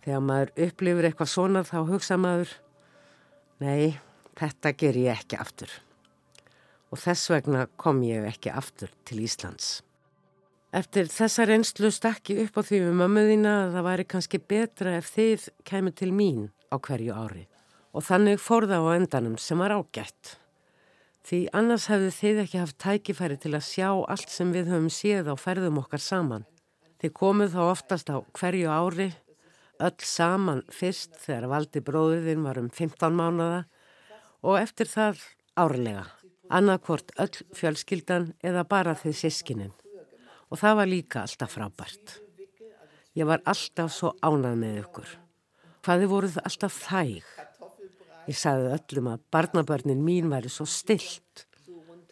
Þegar 0.00 0.24
maður 0.24 0.52
upplifur 0.66 1.06
eitthvað 1.08 1.30
svona 1.34 1.62
þá 1.68 1.78
hugsa 1.90 2.16
maður, 2.16 2.54
nei, 3.60 3.98
þetta 4.40 4.72
ger 4.80 4.96
ég 4.96 5.20
ekki 5.20 5.38
aftur. 5.40 5.74
Og 6.90 6.98
þess 6.98 7.30
vegna 7.30 7.66
kom 7.78 8.00
ég 8.06 8.24
ekki 8.30 8.50
aftur 8.50 8.90
til 9.06 9.20
Íslands. 9.26 9.80
Eftir 10.70 11.10
þessa 11.10 11.44
reynslu 11.50 11.90
stakki 11.92 12.38
upp 12.44 12.56
á 12.56 12.62
því 12.62 12.78
við 12.86 12.98
mömmuðina 13.00 13.54
að 13.64 13.72
það 13.76 13.86
væri 13.88 14.08
kannski 14.12 14.38
betra 14.52 14.96
ef 15.00 15.08
þið 15.16 15.46
kemur 15.66 15.96
til 15.98 16.10
mín 16.14 16.44
á 16.70 16.78
hverju 16.78 17.14
ári. 17.14 17.48
Og 17.90 18.06
þannig 18.06 18.38
fór 18.38 18.68
það 18.70 18.86
á 18.86 18.90
endanum 18.94 19.34
sem 19.42 19.58
var 19.58 19.74
ágætt. 19.74 20.36
Því 21.26 21.40
annars 21.58 21.88
hefðu 21.90 22.12
þið 22.16 22.38
ekki 22.44 22.60
haft 22.62 22.78
tækifæri 22.80 23.36
til 23.42 23.52
að 23.58 23.66
sjá 23.66 23.88
allt 23.90 24.30
sem 24.30 24.54
við 24.54 24.70
höfum 24.70 24.92
séð 24.94 25.28
á 25.28 25.34
ferðum 25.36 25.82
okkar 25.82 26.00
saman. 26.00 26.46
Þið 27.02 27.12
komuð 27.18 27.56
þá 27.56 27.60
oftast 27.66 28.14
á 28.14 28.16
hverju 28.38 28.70
ári 28.70 29.10
öll 29.80 30.06
saman 30.06 30.62
fyrst 30.72 31.16
þegar 31.22 31.48
valdi 31.50 31.82
bróðurinn 31.84 32.44
var 32.44 32.60
um 32.60 32.70
15 32.70 33.16
mánada 33.16 33.64
og 34.46 34.58
eftir 34.60 34.88
það 34.90 35.20
árlega, 35.60 36.04
annarkvort 36.48 37.12
öll 37.20 37.44
fjölskyldan 37.56 38.32
eða 38.44 38.64
bara 38.68 38.96
þið 38.98 39.16
sískinin. 39.22 39.72
Og 40.50 40.58
það 40.58 40.76
var 40.80 40.90
líka 40.90 41.24
alltaf 41.24 41.54
frábært. 41.56 42.16
Ég 43.18 43.26
var 43.26 43.42
alltaf 43.48 43.92
svo 43.94 44.14
ánað 44.22 44.58
með 44.60 44.80
ykkur. 44.84 45.12
Hvaði 45.84 46.10
voruð 46.10 46.36
alltaf 46.44 46.76
þæg? 46.84 47.30
Ég 48.30 48.36
sagði 48.38 48.74
öllum 48.76 49.08
að 49.14 49.24
barnabörnin 49.34 50.02
mín 50.04 50.28
væri 50.30 50.50
svo 50.52 50.66
stilt, 50.68 51.46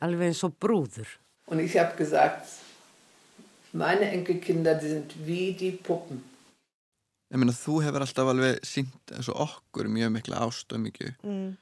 alveg 0.03 0.33
eins 0.33 0.43
og 0.47 0.57
brúður. 0.59 1.11
Og 1.49 1.61
ég 1.61 1.77
hef 1.79 1.95
gesagt, 1.99 2.49
meine 3.73 4.11
enkelkinder, 4.17 4.79
die 4.81 4.95
sind 4.95 5.15
wie 5.27 5.53
die 5.57 5.77
Puppen. 5.77 6.25
Ég 7.29 7.41
meina 7.41 7.55
þú 7.57 7.81
hefur 7.85 8.05
alltaf 8.05 8.31
alveg 8.33 8.61
sínt 8.67 9.13
eins 9.15 9.29
og 9.33 9.43
okkur 9.49 9.91
mjög 9.93 10.15
mikla 10.15 10.41
ást 10.47 10.73
og 10.73 10.81
mikið. 10.85 11.13
Mm. 11.25 11.57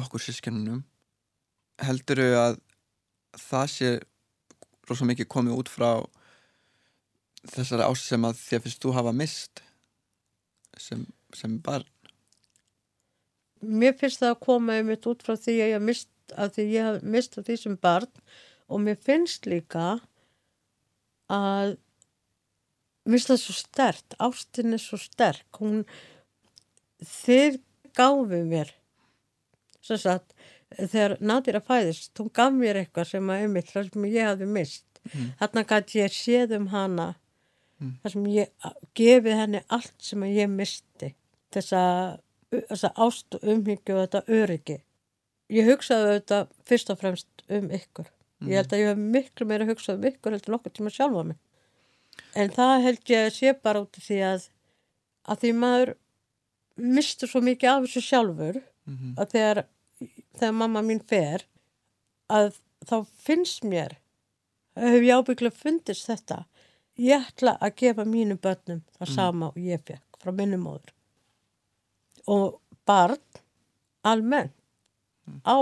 okkur 0.00 0.22
sískennunum 0.24 0.80
helduru 1.82 2.28
að 2.38 2.58
það 3.36 3.66
sé 3.72 3.90
rosa 4.88 5.06
mikið 5.08 5.28
komið 5.30 5.58
út 5.60 5.70
frá 5.72 5.90
þessari 7.52 7.86
ást 7.86 8.08
sem 8.08 8.24
að 8.26 8.38
þér 8.40 8.64
finnst 8.64 8.84
þú 8.84 8.94
hafa 8.96 9.12
mist 9.16 9.62
sem, 10.78 11.04
sem 11.36 11.58
barn? 11.64 11.88
Mér 13.62 13.94
finnst 13.98 14.22
það 14.22 14.34
að 14.34 14.42
koma 14.46 14.78
einmitt 14.78 15.06
út 15.06 15.22
frá 15.24 15.36
því 15.36 15.58
að 15.60 15.72
ég 15.74 15.84
mist 15.86 16.08
að 16.32 16.56
því 16.56 16.66
ég 16.72 16.88
haf 16.88 17.06
mist 17.14 17.38
af 17.38 17.46
því 17.46 17.58
sem 17.60 17.76
barn. 17.82 18.10
Og 18.72 18.80
mér 18.82 18.98
finnst 19.04 19.46
líka 19.50 19.98
að 21.32 21.76
mér 23.06 23.18
finnst 23.18 23.30
það 23.32 23.40
svo 23.42 23.54
stert 23.58 24.16
ástin 24.22 24.76
er 24.76 24.82
svo 24.82 24.98
sterk. 25.00 25.46
Hún 25.58 25.84
þeir 27.02 27.58
gáfi 27.98 28.42
mér 28.48 28.70
svo 29.82 29.98
satt 30.00 30.32
þegar 30.72 31.16
Nadira 31.20 31.60
fæðist, 31.60 32.14
hún 32.20 32.30
gaf 32.32 32.52
mér 32.56 32.78
eitthvað 32.80 33.10
sem 33.10 33.26
að 33.32 33.42
einmitt 33.44 33.72
það 33.72 33.90
sem 33.92 34.06
ég 34.12 34.28
hafði 34.30 34.48
mist 34.58 34.84
Mm. 35.02 35.32
þarna 35.40 35.62
gæti 35.66 35.98
ég 35.98 36.12
séð 36.14 36.52
um 36.60 36.66
hana 36.70 37.08
Mm. 37.82 37.96
þar 38.04 38.12
sem 38.12 38.24
ég 38.30 38.50
gefið 38.94 39.34
henni 39.40 39.60
allt 39.68 39.96
sem 39.98 40.20
að 40.22 40.34
ég 40.36 40.48
misti 40.52 41.08
þessa, 41.50 42.20
þessa 42.52 42.92
ást 42.94 43.34
og 43.34 43.42
umhyggju 43.42 43.96
og 43.96 44.04
þetta 44.06 44.20
öryggi. 44.30 44.76
Ég 45.50 45.66
hugsaði 45.66 46.20
þetta 46.20 46.38
fyrst 46.64 46.90
og 46.94 46.98
fremst 47.00 47.26
um 47.50 47.66
ykkur. 47.74 48.06
Ég 48.46 48.54
held 48.60 48.68
að 48.72 48.78
ég 48.78 48.86
hef 48.92 48.98
miklu 48.98 49.46
meira 49.50 49.66
hugsað 49.66 49.98
um 49.98 50.06
ykkur 50.12 50.30
heldur 50.36 50.54
nokkuð 50.54 50.72
tíma 50.78 50.94
sjálfa 50.94 51.24
mig 51.26 51.36
en 52.34 52.50
það 52.54 52.82
held 52.86 53.02
ég 53.12 53.26
að 53.28 53.34
sé 53.36 53.52
bara 53.62 53.82
út 53.84 53.96
af 53.98 54.06
því 54.08 54.18
að 54.28 54.48
að 55.32 55.38
því 55.42 55.50
maður 55.62 55.94
mistur 56.76 57.28
svo 57.30 57.40
mikið 57.44 57.70
af 57.70 57.82
þessu 57.86 58.02
sjálfur 58.08 58.62
Mhm. 58.86 59.12
að 59.16 59.28
þegar, 59.30 59.58
þegar 60.34 60.54
mamma 60.58 60.80
mín 60.82 60.98
fer 61.06 61.44
að 62.28 62.56
þá 62.84 62.96
finnst 63.22 63.62
mér 63.62 63.92
hef 64.74 65.02
ég 65.06 65.14
ábygglega 65.20 65.54
fundist 65.54 66.08
þetta 66.08 66.40
ég 66.98 67.28
ætla 67.28 67.52
að 67.62 67.76
gefa 67.76 68.04
mínu 68.04 68.38
börnum 68.42 68.80
það 68.98 69.12
sama 69.14 69.46
og 69.52 69.56
ég 69.62 69.84
fekk 69.86 70.18
frá 70.18 70.32
minnum 70.34 70.64
móður. 70.66 70.90
Og 72.26 72.58
barn 72.86 73.22
almennt 74.04 74.52
á 75.46 75.58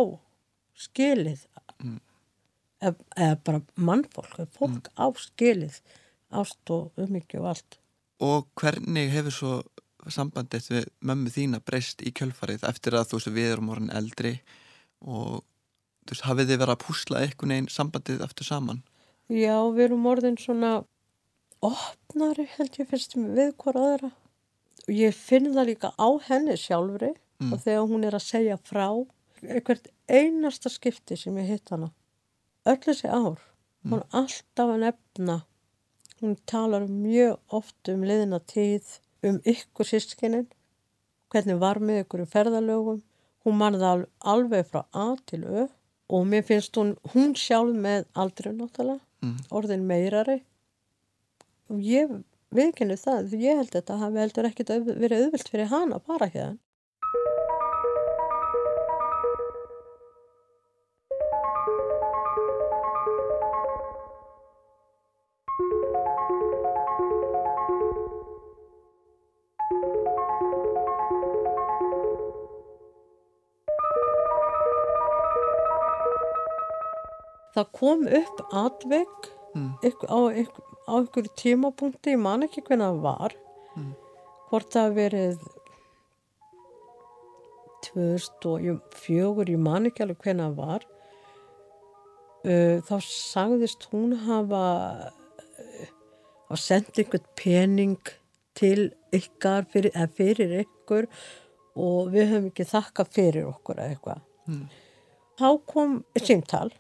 skilið 0.77 1.45
eða, 2.81 2.95
eða 3.17 3.37
bara 3.45 3.61
mannfólk 3.77 4.39
fólk 4.57 4.89
á 4.97 5.07
skilið 5.13 5.81
ást 6.31 6.71
og 6.75 6.93
umhyggju 7.01 7.41
og 7.43 7.49
allt. 7.53 7.79
Og 8.21 8.49
hvernig 8.61 9.11
hefur 9.13 9.35
svo 9.35 9.53
sambandið 10.09 10.69
við 10.73 10.87
mömmu 11.05 11.31
þína 11.35 11.61
breyst 11.65 12.03
í 12.03 12.13
kjölfarið 12.17 12.65
eftir 12.69 12.97
að 12.97 13.11
þú 13.11 13.19
veist 13.21 13.33
við 13.37 13.51
erum 13.55 13.73
orðin 13.75 13.93
eldri 13.97 14.35
og 15.01 15.43
þú 16.07 16.15
veist 16.15 16.27
hafið 16.29 16.49
þið 16.53 16.61
verið 16.63 16.75
að 16.75 16.83
púsla 16.87 17.21
einhvern 17.25 17.55
veginn 17.55 17.69
sambandið 17.73 18.25
eftir 18.25 18.49
saman? 18.49 18.83
Já, 19.29 19.57
við 19.73 19.85
erum 19.89 20.07
orðin 20.11 20.39
svona 20.41 20.73
opnari 21.65 22.47
held 22.57 22.79
ég 22.81 22.89
fyrst 22.91 23.17
við 23.17 23.53
hver 23.61 23.77
aðra. 23.79 24.11
Og 24.89 24.95
ég 24.97 25.15
finn 25.15 25.51
það 25.53 25.69
líka 25.73 25.93
á 25.97 26.09
henni 26.29 26.57
sjálfri 26.59 27.15
Mm. 27.41 27.55
og 27.55 27.61
þegar 27.65 27.87
hún 27.89 28.03
er 28.05 28.13
að 28.13 28.21
segja 28.21 28.57
frá 28.61 28.85
eitthvað 29.41 29.87
einasta 30.13 30.69
skipti 30.69 31.17
sem 31.17 31.37
ég 31.41 31.47
hitt 31.49 31.71
hana. 31.73 31.87
Öll 32.69 32.77
þessi 32.77 33.09
ár. 33.09 33.39
Hún 33.81 33.95
er 34.03 34.05
alltaf 34.13 34.69
að 34.75 34.83
nefna 34.83 35.37
hún 36.21 36.37
talar 36.47 36.87
mjög 36.89 37.39
oft 37.59 37.89
um 37.93 38.03
liðina 38.07 38.41
tíð 38.53 38.99
um 39.27 39.39
ykkur 39.45 39.89
sískinin 39.89 40.47
hvernig 41.33 41.59
var 41.61 41.79
með 41.79 42.05
ykkur 42.05 42.25
í 42.25 42.31
ferðalögum. 42.31 43.03
Hún 43.45 43.57
manði 43.61 43.87
al 43.89 44.03
alveg 44.35 44.67
frá 44.69 44.83
A 44.93 45.15
til 45.27 45.45
Ö 45.45 45.67
og 46.11 46.27
mér 46.27 46.43
finnst 46.45 46.75
hún 46.77 46.97
hún 47.15 47.37
sjálf 47.39 47.77
með 47.77 48.07
aldrei 48.15 48.53
náttúrulega 48.53 49.01
Mm. 49.21 49.37
orðin 49.53 49.83
meirari. 49.85 50.39
Og 51.69 51.77
ég 51.85 52.09
viðkynni 52.57 52.97
það 52.97 53.27
því 53.29 53.41
ég 53.45 53.59
held 53.59 53.71
þetta 53.75 53.99
hafi 54.01 54.17
heldur 54.23 54.47
ekkit 54.49 54.71
verið 54.87 55.27
auðvilt 55.27 55.51
fyrir 55.53 55.69
hana 55.69 55.99
að 55.99 56.07
fara 56.09 56.29
hérna 56.33 56.57
það 77.57 77.71
kom 77.81 78.07
upp 78.21 78.43
atvik 78.65 79.31
Mm. 79.51 79.73
á, 79.83 80.19
á 80.87 80.95
ykkur 81.03 81.27
tímapunkti, 81.35 82.13
ég 82.15 82.21
man 82.23 82.45
ekki 82.47 82.63
hvernig 82.63 82.87
það 82.87 83.01
var 83.03 83.33
Mm. 83.77 83.95
hvort 84.51 84.71
það 84.71 84.93
verið 84.95 85.41
2004, 87.83 89.49
ég 89.51 89.59
man 89.59 89.89
ekki 89.89 90.05
alveg 90.05 90.21
hvernig 90.25 90.45
það 90.47 90.57
var 90.61 90.85
uh, 92.45 92.77
þá 92.87 92.95
sagðist 93.07 93.87
hún 93.93 94.15
hafa 94.27 94.63
uh, 95.11 95.87
að 96.51 96.61
senda 96.63 97.03
einhvern 97.03 97.27
pening 97.41 97.97
til 98.59 98.91
ykkar 99.17 99.67
fyrir, 99.73 99.91
eða 99.95 100.13
fyrir 100.19 100.55
ykkur 100.65 101.09
og 101.81 102.11
við 102.15 102.31
höfum 102.35 102.51
ekki 102.53 102.69
þakka 102.71 103.07
fyrir 103.17 103.51
okkur 103.51 103.81
eða 103.83 103.95
eitthvað 103.97 104.27
Mm. 104.51 104.65
þá 105.39 105.49
kom 105.69 105.91
símtal 106.19 106.71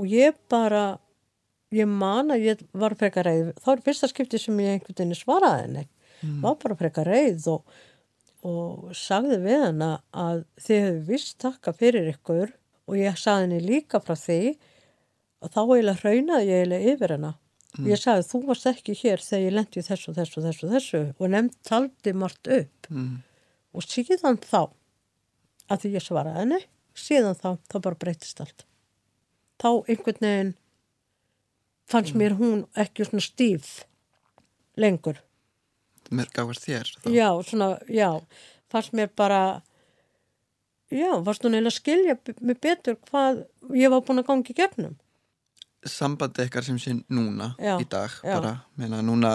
og 0.00 0.08
ég 0.08 0.36
bara 0.52 0.98
ég 1.72 1.88
man 1.88 2.32
að 2.32 2.46
ég 2.46 2.64
var 2.76 2.96
frekar 2.98 3.26
reið. 3.28 3.52
Þá 3.62 3.70
er 3.74 3.84
fyrsta 3.86 4.10
skipti 4.10 4.40
sem 4.40 4.58
ég 4.60 4.76
einhvern 4.76 4.98
veginn 4.98 5.18
svaraði 5.18 5.66
henni. 5.66 5.84
Var 6.42 6.58
bara 6.62 6.78
frekar 6.78 7.08
reið 7.08 7.46
og, 7.50 7.78
og 8.46 8.90
sagði 8.96 9.38
við 9.42 9.64
hana 9.66 9.92
að 10.10 10.44
þið 10.62 10.84
hefur 10.86 11.06
vist 11.08 11.38
takka 11.42 11.74
fyrir 11.76 12.10
ykkur. 12.12 12.52
Og 12.90 12.98
ég 12.98 13.18
sagði 13.18 13.48
henni 13.48 13.62
líka 13.64 14.02
frá 14.02 14.14
því 14.18 14.56
og 15.42 15.50
þá 15.50 15.60
eiginlega 15.62 16.00
hraunaði 16.02 16.50
ég 16.50 16.60
eiginlega 16.60 16.94
yfir 16.94 17.16
hana. 17.16 17.32
Ég 17.88 17.98
sagði 17.98 18.28
þú 18.28 18.42
varst 18.50 18.68
ekki 18.68 18.94
hér 19.00 19.22
þegar 19.24 19.46
ég 19.46 19.54
lendi 19.56 19.82
þessu, 19.86 20.12
þessu, 20.12 20.42
þessu, 20.44 20.68
þessu. 20.74 21.02
Og 21.16 21.32
nefnd 21.32 21.56
taldi 21.66 22.12
margt 22.12 22.50
upp. 22.52 22.90
Mm. 22.92 23.22
og 23.72 23.86
síðan 23.88 24.36
þá 24.44 24.68
að 25.72 25.84
því 25.84 25.90
ég 25.96 26.04
svaraði 26.04 26.42
henni 26.42 26.58
síðan 26.92 27.38
þá, 27.38 27.48
þá 27.72 27.76
bara 27.86 27.98
breytist 28.04 28.42
allt 28.44 28.66
þá 29.62 29.68
einhvern 29.86 30.20
veginn 30.26 30.54
fannst 31.92 32.16
mér 32.18 32.36
hún 32.38 32.64
ekki 32.78 33.06
svona 33.08 33.24
stíf 33.24 33.72
lengur 34.80 35.20
mér 36.12 36.30
gafast 36.34 36.66
þér 36.66 36.88
þá. 36.98 37.06
já, 37.12 37.28
svona, 37.48 37.68
já 37.88 38.10
fannst 38.72 38.92
mér 38.96 39.10
bara 39.16 39.42
já, 40.92 41.12
varst 41.24 41.44
hún 41.46 41.56
eiginlega 41.56 41.76
skilja 41.78 42.18
mig 42.40 42.60
betur 42.60 42.98
hvað 43.08 43.44
ég 43.76 43.92
var 43.92 44.04
búin 44.06 44.22
að 44.22 44.28
gangi 44.30 44.56
gegnum 44.56 44.98
sambandið 45.88 46.46
ykkar 46.46 46.66
sem 46.66 46.76
sé 46.78 46.92
núna 47.10 47.52
Já, 47.58 47.74
í 47.82 47.86
dag 47.90 48.12
bara, 48.22 48.52
meina 48.78 49.00
núna 49.02 49.32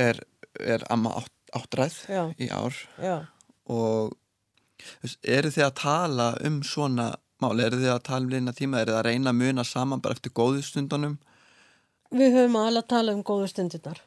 er, 0.00 0.22
er 0.60 0.84
amma 0.92 1.12
átt, 1.20 1.32
áttræð 1.52 1.98
Já. 2.08 2.22
í 2.40 2.48
ár 2.48 2.78
já, 3.02 3.16
og 3.68 4.14
eru 5.20 5.52
þið 5.52 5.66
að 5.66 5.74
tala 5.82 6.30
um 6.48 6.62
svona 6.64 7.10
mál, 7.42 7.54
eru 7.60 7.80
þið 7.80 7.92
að 7.92 8.04
tala 8.08 8.24
um 8.24 8.32
lína 8.32 8.54
tíma, 8.56 8.82
eru 8.82 8.94
þið 8.94 9.00
að 9.00 9.06
reyna 9.08 9.32
að 9.32 9.40
muna 9.40 9.64
saman 9.66 10.02
bara 10.04 10.16
eftir 10.16 10.34
góðu 10.36 10.62
stundunum? 10.64 11.18
Við 12.14 12.36
höfum 12.36 12.58
alveg 12.60 12.84
að 12.84 12.92
tala 12.94 13.16
um 13.16 13.24
góðu 13.26 13.50
stundirnar. 13.50 14.00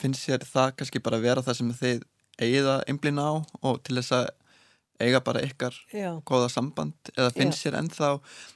Finnst 0.00 0.24
sér 0.24 0.44
það 0.46 0.72
kannski 0.80 1.02
bara 1.04 1.22
vera 1.22 1.44
það 1.46 1.60
sem 1.60 1.72
þið 1.78 2.02
eigið 2.40 2.68
að 2.72 2.82
einblina 2.90 3.26
á 3.28 3.34
og 3.62 3.80
til 3.86 3.98
þess 4.00 4.16
að 4.16 4.26
eiga 5.00 5.20
bara 5.24 5.42
ykkar 5.44 5.76
já, 5.92 6.10
góða 6.26 6.48
samband? 6.52 6.96
Eða 7.14 7.32
finnst 7.36 7.62
sér 7.62 7.76
ennþá 7.78 8.10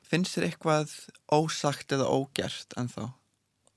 finnst 0.09 0.35
sér 0.35 0.49
eitthvað 0.49 0.93
ósagt 1.33 1.93
eða 1.95 2.09
ógert 2.11 2.77
ennþá? 2.81 3.11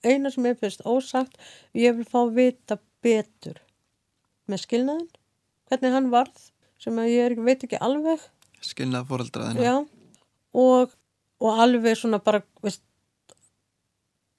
Eina 0.04 0.32
sem 0.32 0.48
ég 0.48 0.60
finnst 0.60 0.84
ósagt 0.88 1.38
ég 1.78 1.96
vil 1.98 2.08
fá 2.08 2.24
að 2.24 2.36
vita 2.40 2.80
betur 3.04 3.60
með 4.50 4.66
skilnaðin 4.66 5.12
hvernig 5.70 5.96
hann 5.96 6.12
varð 6.14 6.50
sem 6.84 6.98
að 7.00 7.12
ég 7.14 7.30
er, 7.30 7.36
veit 7.40 7.64
ekki 7.64 7.80
alveg. 7.80 8.24
Skilnað 8.64 9.08
fóreldraðina 9.12 9.64
já, 9.64 9.76
og, 10.54 10.94
og 11.44 11.62
alveg 11.66 11.98
svona 11.98 12.20
bara 12.24 12.44
veist, 12.64 12.84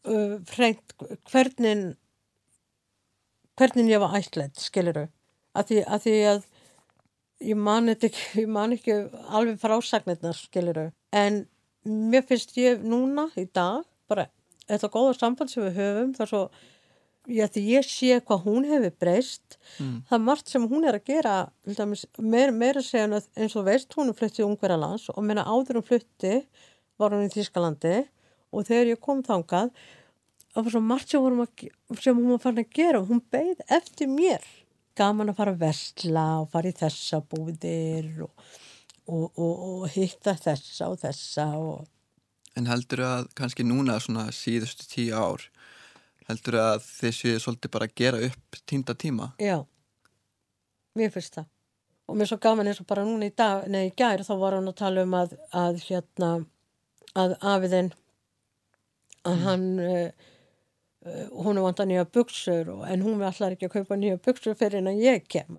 uh, 0.08 0.38
hreint 0.54 0.94
hvernig 1.30 1.94
hvernig 3.58 3.92
ég 3.92 4.02
var 4.02 4.16
ætlætt 4.18 4.60
skiluru 4.62 5.06
að 5.54 5.70
því 5.70 5.80
að, 5.86 6.04
því 6.06 6.14
að 6.32 6.46
ég 7.50 7.58
man, 7.60 7.90
ekki, 7.92 8.24
ég 8.42 8.50
man 8.50 8.74
ekki 8.74 8.96
alveg 9.28 9.60
frásagnirnar 9.62 10.38
skiluru 10.38 10.88
en 11.14 11.44
mér 11.84 12.24
finnst 12.26 12.56
ég 12.58 12.82
núna 12.82 13.28
í 13.38 13.46
dag 13.46 13.84
bara 14.10 14.28
þetta 14.68 14.90
góða 14.92 15.18
samband 15.18 15.52
sem 15.52 15.66
við 15.66 15.78
höfum 15.80 16.14
það 16.16 16.24
er 16.26 16.32
svo 16.32 16.44
já, 17.30 17.46
því 17.48 17.62
ég 17.70 17.86
sé 17.88 18.20
hvað 18.20 18.46
hún 18.46 18.68
hefur 18.68 18.94
breyst 19.00 19.58
mm. 19.78 20.04
það 20.08 20.16
er 20.18 20.24
margt 20.26 20.52
sem 20.52 20.68
hún 20.68 20.86
er 20.88 20.98
að 20.98 21.10
gera 21.10 21.34
dæmis, 21.64 22.04
meir, 22.18 22.52
meira 22.52 22.82
segja 22.84 23.20
eins 23.36 23.56
og 23.56 23.66
veist 23.68 23.94
hún 23.96 24.12
er 24.12 24.18
fluttið 24.18 24.48
ungverðarlands 24.48 25.08
og 25.14 25.24
meina 25.24 25.46
áður 25.46 25.80
hún 25.80 25.88
flutti 25.88 26.34
var 27.00 27.14
hún 27.14 27.26
í 27.26 27.32
Þískalandi 27.32 27.96
og 28.54 28.68
þegar 28.68 28.92
ég 28.92 29.02
kom 29.02 29.22
þangað 29.26 29.72
það 30.54 30.66
var 30.66 30.74
svo 30.76 30.84
margt 30.84 31.14
sem, 31.14 31.40
að, 31.46 31.64
sem 32.00 32.20
hún 32.20 32.34
var 32.34 32.44
farin 32.44 32.64
að 32.64 32.76
gera 32.76 33.00
og 33.00 33.08
hún 33.10 33.24
beigð 33.34 33.64
eftir 33.78 34.10
mér 34.10 34.44
gaman 34.98 35.32
að 35.32 35.40
fara 35.40 35.54
að 35.54 35.64
vestla 35.64 36.26
og 36.42 36.52
fara 36.52 36.70
í 36.70 36.76
þessa 36.78 37.20
búðir 37.26 38.12
og, 38.26 38.46
og, 39.10 39.26
og, 39.32 39.64
og 39.64 39.88
hitta 39.96 40.36
þessa 40.38 40.92
og 40.92 41.02
þessa 41.02 41.48
En 42.54 42.68
heldur 42.70 43.00
að 43.02 43.32
kannski 43.34 43.64
núna 43.66 43.96
svona 43.98 44.28
síðustu 44.30 44.86
tíu 44.86 45.16
ár 45.18 45.48
heldur 46.28 46.60
að 46.60 46.86
séu 47.12 47.40
svolítið 47.40 47.72
bara 47.74 47.90
gera 47.90 48.20
upp 48.28 48.60
týnda 48.64 48.94
tíma? 48.96 49.32
Já, 49.42 49.58
mér 50.98 51.12
finnst 51.14 51.36
það 51.38 51.50
og 52.04 52.16
mér 52.16 52.26
er 52.26 52.30
svo 52.32 52.40
gaman 52.42 52.68
eins 52.68 52.80
og 52.82 52.88
bara 52.88 53.04
núna 53.06 53.28
í 53.30 53.32
dag, 53.36 53.64
nei 53.72 53.88
í 53.88 53.94
gær 53.96 54.24
þá 54.26 54.34
var 54.40 54.58
hann 54.58 54.68
að 54.68 54.80
tala 54.80 55.04
um 55.06 55.16
að, 55.16 55.36
að 55.56 55.80
hérna 55.86 56.30
að 57.16 57.36
afiðinn 57.40 57.92
að 59.24 59.36
mm. 59.36 59.44
hann 59.46 59.66
uh, 59.80 60.30
hún 61.44 61.60
er 61.60 61.66
vant 61.66 61.80
að 61.80 61.90
nýja 61.90 62.08
buksur 62.16 62.72
en 62.88 63.04
hún 63.04 63.20
vil 63.20 63.28
allar 63.28 63.56
ekki 63.56 63.68
að 63.68 63.76
kaupa 63.78 63.98
nýja 64.00 64.20
buksur 64.24 64.58
fyrir 64.58 64.80
en 64.82 64.92
að 64.92 65.04
ég 65.04 65.28
kem 65.32 65.58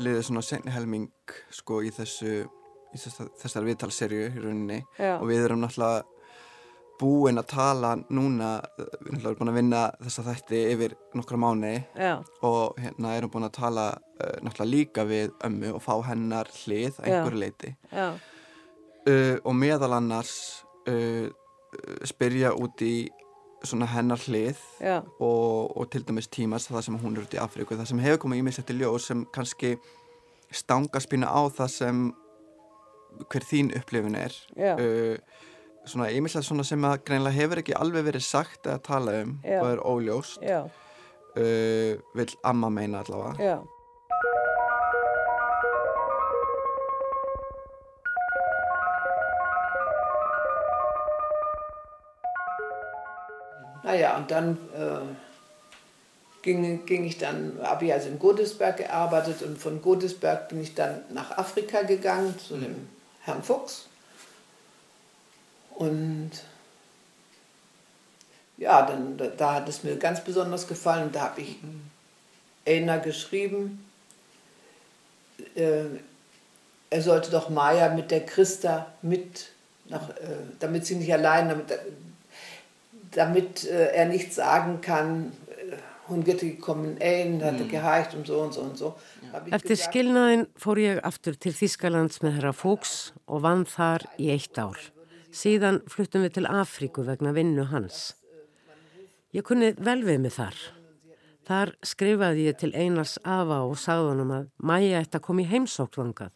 liðið 0.00 0.22
svona 0.28 0.42
senni 0.44 0.72
helming 0.72 1.10
sko 1.52 1.82
í 1.82 1.90
þessu 1.94 2.46
í 2.90 2.98
þessar 2.98 3.66
viðtalserju 3.66 4.30
í 4.30 4.40
rauninni. 4.42 4.80
Já. 4.98 5.18
og 5.20 5.28
við 5.30 5.44
erum 5.44 5.60
náttúrulega 5.62 6.02
búin 7.00 7.40
að 7.40 7.48
tala 7.54 7.94
núna 8.12 8.48
við 8.76 9.20
erum 9.22 9.36
búin 9.38 9.52
að 9.52 9.56
vinna 9.56 9.82
þessa 10.02 10.24
þætti 10.26 10.62
yfir 10.74 10.96
nokkra 11.16 11.38
mánu 11.40 11.72
og 12.46 12.80
hérna 12.80 13.14
erum 13.16 13.32
búin 13.32 13.46
að 13.48 13.56
tala 13.56 13.86
uh, 13.94 14.36
náttúrulega 14.44 14.70
líka 14.74 15.06
við 15.08 15.32
ömmu 15.46 15.72
og 15.78 15.84
fá 15.84 15.94
hennar 16.10 16.50
hlið 16.60 16.98
að 16.98 17.06
einhverju 17.06 17.40
leiti 17.40 17.72
uh, 17.94 19.36
og 19.44 19.54
meðal 19.56 19.94
annars 19.96 20.34
uh, 20.90 21.30
spyrja 22.04 22.52
út 22.58 22.82
í 22.84 23.08
svona 23.66 23.88
hennar 23.90 24.20
hlið 24.24 24.60
og, 25.20 25.76
og 25.76 25.88
til 25.92 26.04
dæmis 26.08 26.30
tímas 26.32 26.68
það 26.70 26.84
sem 26.86 26.98
hún 27.02 27.16
er 27.16 27.26
út 27.26 27.36
í 27.36 27.40
Afríku 27.42 27.76
það 27.76 27.90
sem 27.90 28.02
hefur 28.04 28.22
komið 28.24 28.40
í 28.40 28.44
mig 28.46 28.56
sett 28.56 28.72
í 28.72 28.76
ljós 28.78 29.08
sem 29.10 29.24
kannski 29.34 29.74
stangaspina 30.50 31.30
á 31.30 31.40
það 31.52 31.72
sem 31.74 32.04
hver 33.30 33.46
þín 33.46 33.72
upplifin 33.76 34.16
er. 34.18 34.36
Uh, 34.56 35.16
svona 35.88 36.10
einmitt 36.10 36.36
svona 36.36 36.64
sem 36.66 36.84
að 36.86 37.02
greinlega 37.08 37.36
hefur 37.36 37.62
ekki 37.62 37.76
alveg 37.76 38.06
verið 38.06 38.24
sagt 38.26 38.70
að 38.70 38.82
tala 38.86 39.18
um 39.24 39.36
Já. 39.44 39.58
og 39.60 39.68
er 39.72 39.84
óljóst. 39.84 40.46
Uh, 41.30 41.98
vil 42.16 42.32
amma 42.46 42.72
meina 42.74 43.04
allavega. 43.04 43.36
Já 43.38 43.79
Naja, 53.90 54.16
und 54.18 54.30
dann 54.30 54.56
äh, 54.72 55.00
ging, 56.42 56.86
ging 56.86 57.04
ich 57.04 57.18
dann, 57.18 57.58
habe 57.60 57.86
ich 57.86 57.92
also 57.92 58.08
in 58.08 58.20
Godesberg 58.20 58.76
gearbeitet 58.76 59.42
und 59.42 59.58
von 59.58 59.82
Godesberg 59.82 60.48
bin 60.48 60.62
ich 60.62 60.76
dann 60.76 61.00
nach 61.10 61.36
Afrika 61.36 61.82
gegangen 61.82 62.38
zu 62.38 62.54
dem 62.54 62.70
mhm. 62.70 62.88
Herrn 63.22 63.42
Fuchs. 63.42 63.86
Und 65.70 66.30
ja, 68.58 68.82
dann, 68.86 69.16
da, 69.16 69.26
da, 69.26 69.54
hat 69.54 69.68
es 69.68 69.82
mir 69.82 69.96
ganz 69.96 70.22
besonders 70.22 70.68
gefallen. 70.68 71.10
Da 71.10 71.22
habe 71.22 71.40
ich 71.40 71.56
Elna 72.64 72.98
geschrieben, 72.98 73.84
äh, 75.56 75.86
er 76.90 77.02
sollte 77.02 77.32
doch 77.32 77.48
Maya 77.48 77.92
mit 77.92 78.12
der 78.12 78.24
Christa 78.24 78.92
mit, 79.02 79.48
nach, 79.86 80.10
äh, 80.10 80.36
damit 80.60 80.86
sie 80.86 80.94
nicht 80.94 81.12
allein, 81.12 81.48
damit, 81.48 81.72
damit 83.16 83.64
äh, 83.64 83.92
er 83.94 84.06
nicht 84.06 84.32
sagen 84.32 84.80
kann, 84.80 85.32
äh, 85.48 85.76
hún 86.08 86.24
getur 86.24 86.48
ekki 86.48 86.60
komin 86.62 86.96
einn, 86.98 87.38
þetta 87.40 87.56
er 87.56 87.66
ekki 87.66 87.82
hægt 87.84 88.16
um 88.18 88.24
svo 88.26 88.44
og 88.46 88.54
svo 88.54 88.64
og 88.68 88.78
svo. 88.78 88.92
Eftir 89.54 89.78
skilnaðin 89.78 90.46
fór 90.58 90.80
ég 90.82 91.02
aftur 91.06 91.36
til 91.38 91.52
Þískalands 91.54 92.22
með 92.24 92.38
herra 92.38 92.54
Fóks 92.56 93.12
og 93.26 93.44
vann 93.46 93.66
þar 93.68 94.06
í 94.18 94.30
eitt 94.34 94.58
ár. 94.58 94.78
Síðan 95.30 95.82
fluttum 95.90 96.26
við 96.26 96.40
til 96.40 96.48
Afríku 96.50 97.06
vegna 97.06 97.30
vinnu 97.36 97.68
hans. 97.70 98.16
Ég 99.30 99.46
kunni 99.46 99.70
vel 99.78 100.02
við 100.02 100.24
mig 100.24 100.34
þar. 100.34 100.58
Þar 101.46 101.74
skrifaði 101.86 102.48
ég 102.48 102.58
til 102.58 102.72
Einars 102.74 103.16
Ava 103.22 103.62
og 103.66 103.78
sagðunum 103.78 104.34
að 104.34 104.50
Maja 104.66 105.00
ætti 105.02 105.18
að 105.18 105.26
koma 105.26 105.42
í 105.44 105.50
heimsókvangað 105.50 106.34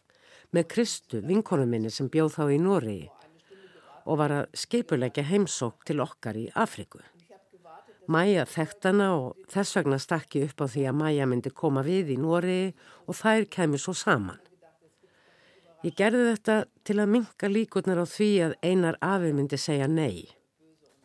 með 0.55 0.67
Kristu, 0.71 1.19
vinkonu 1.19 1.67
minni 1.67 1.91
sem 1.91 2.07
bjóð 2.11 2.37
þá 2.37 2.43
í 2.55 2.59
Nóriði 2.63 3.09
og 4.05 4.19
var 4.21 4.33
að 4.33 4.47
skeipulegja 4.61 5.25
heimsók 5.25 5.85
til 5.85 5.99
okkar 6.05 6.37
í 6.37 6.47
Afríku. 6.53 7.01
Mæja 8.07 8.45
þekkt 8.45 8.85
hana 8.85 9.07
og 9.17 9.49
þess 9.49 9.79
vegna 9.79 9.97
stakki 9.97 10.43
upp 10.45 10.61
á 10.61 10.65
því 10.69 10.83
að 10.89 10.99
Mæja 10.99 11.25
myndi 11.29 11.49
koma 11.49 11.81
við 11.85 12.13
í 12.13 12.17
Nóri 12.21 12.75
og 13.09 13.17
þær 13.17 13.47
kemur 13.49 13.81
svo 13.81 13.95
saman. 13.97 14.41
Ég 15.85 15.93
gerði 15.97 16.31
þetta 16.31 16.57
til 16.85 16.99
að 17.01 17.11
minka 17.13 17.49
líkurnar 17.49 17.99
á 18.01 18.05
því 18.09 18.29
að 18.45 18.53
einar 18.65 18.95
afi 19.05 19.33
myndi 19.33 19.57
segja 19.61 19.89
nei. 19.89 20.25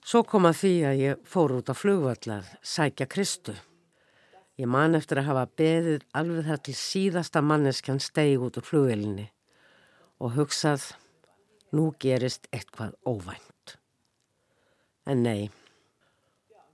Svo 0.05 0.23
kom 0.25 0.49
að 0.49 0.61
því 0.61 0.77
að 0.89 1.01
ég 1.01 1.27
fór 1.29 1.53
út 1.59 1.69
á 1.69 1.75
flugvallað, 1.77 2.47
sækja 2.65 3.09
Kristu. 3.09 3.53
Ég 4.61 4.69
man 4.69 4.97
eftir 4.97 5.21
að 5.21 5.29
hafa 5.29 5.45
beðið 5.57 6.07
alveg 6.17 6.49
þar 6.49 6.63
til 6.65 6.77
síðasta 6.77 7.43
manneskjan 7.45 8.01
stegi 8.01 8.39
út 8.41 8.57
úr 8.61 8.65
flugvelinni 8.65 9.29
og 10.21 10.35
hugsað, 10.37 10.83
nú 11.77 11.91
gerist 12.03 12.49
eitthvað 12.55 12.97
óvænt. 13.07 13.77
En 15.07 15.23
nei 15.25 15.51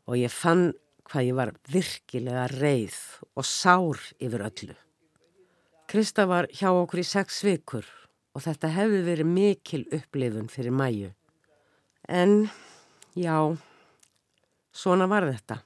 og 0.07 0.19
ég 0.19 0.33
fann 0.33 0.71
hvað 1.07 1.29
ég 1.29 1.39
var 1.39 1.53
virkilega 1.71 2.47
reið 2.53 2.97
og 3.35 3.47
sár 3.47 4.01
yfir 4.23 4.45
öllu. 4.49 4.75
Krista 5.87 6.27
var 6.27 6.49
hjá 6.51 6.73
okkur 6.73 7.03
í 7.03 7.07
sex 7.07 7.43
vikur 7.47 7.87
og 8.35 8.43
þetta 8.45 8.73
hefði 8.75 9.03
verið 9.07 9.31
mikil 9.31 9.85
upplifun 9.95 10.51
fyrir 10.51 10.75
mæju. 10.75 11.13
En, 12.07 12.49
já, 13.15 13.39
svona 14.75 15.07
var 15.11 15.29
þetta 15.31 15.63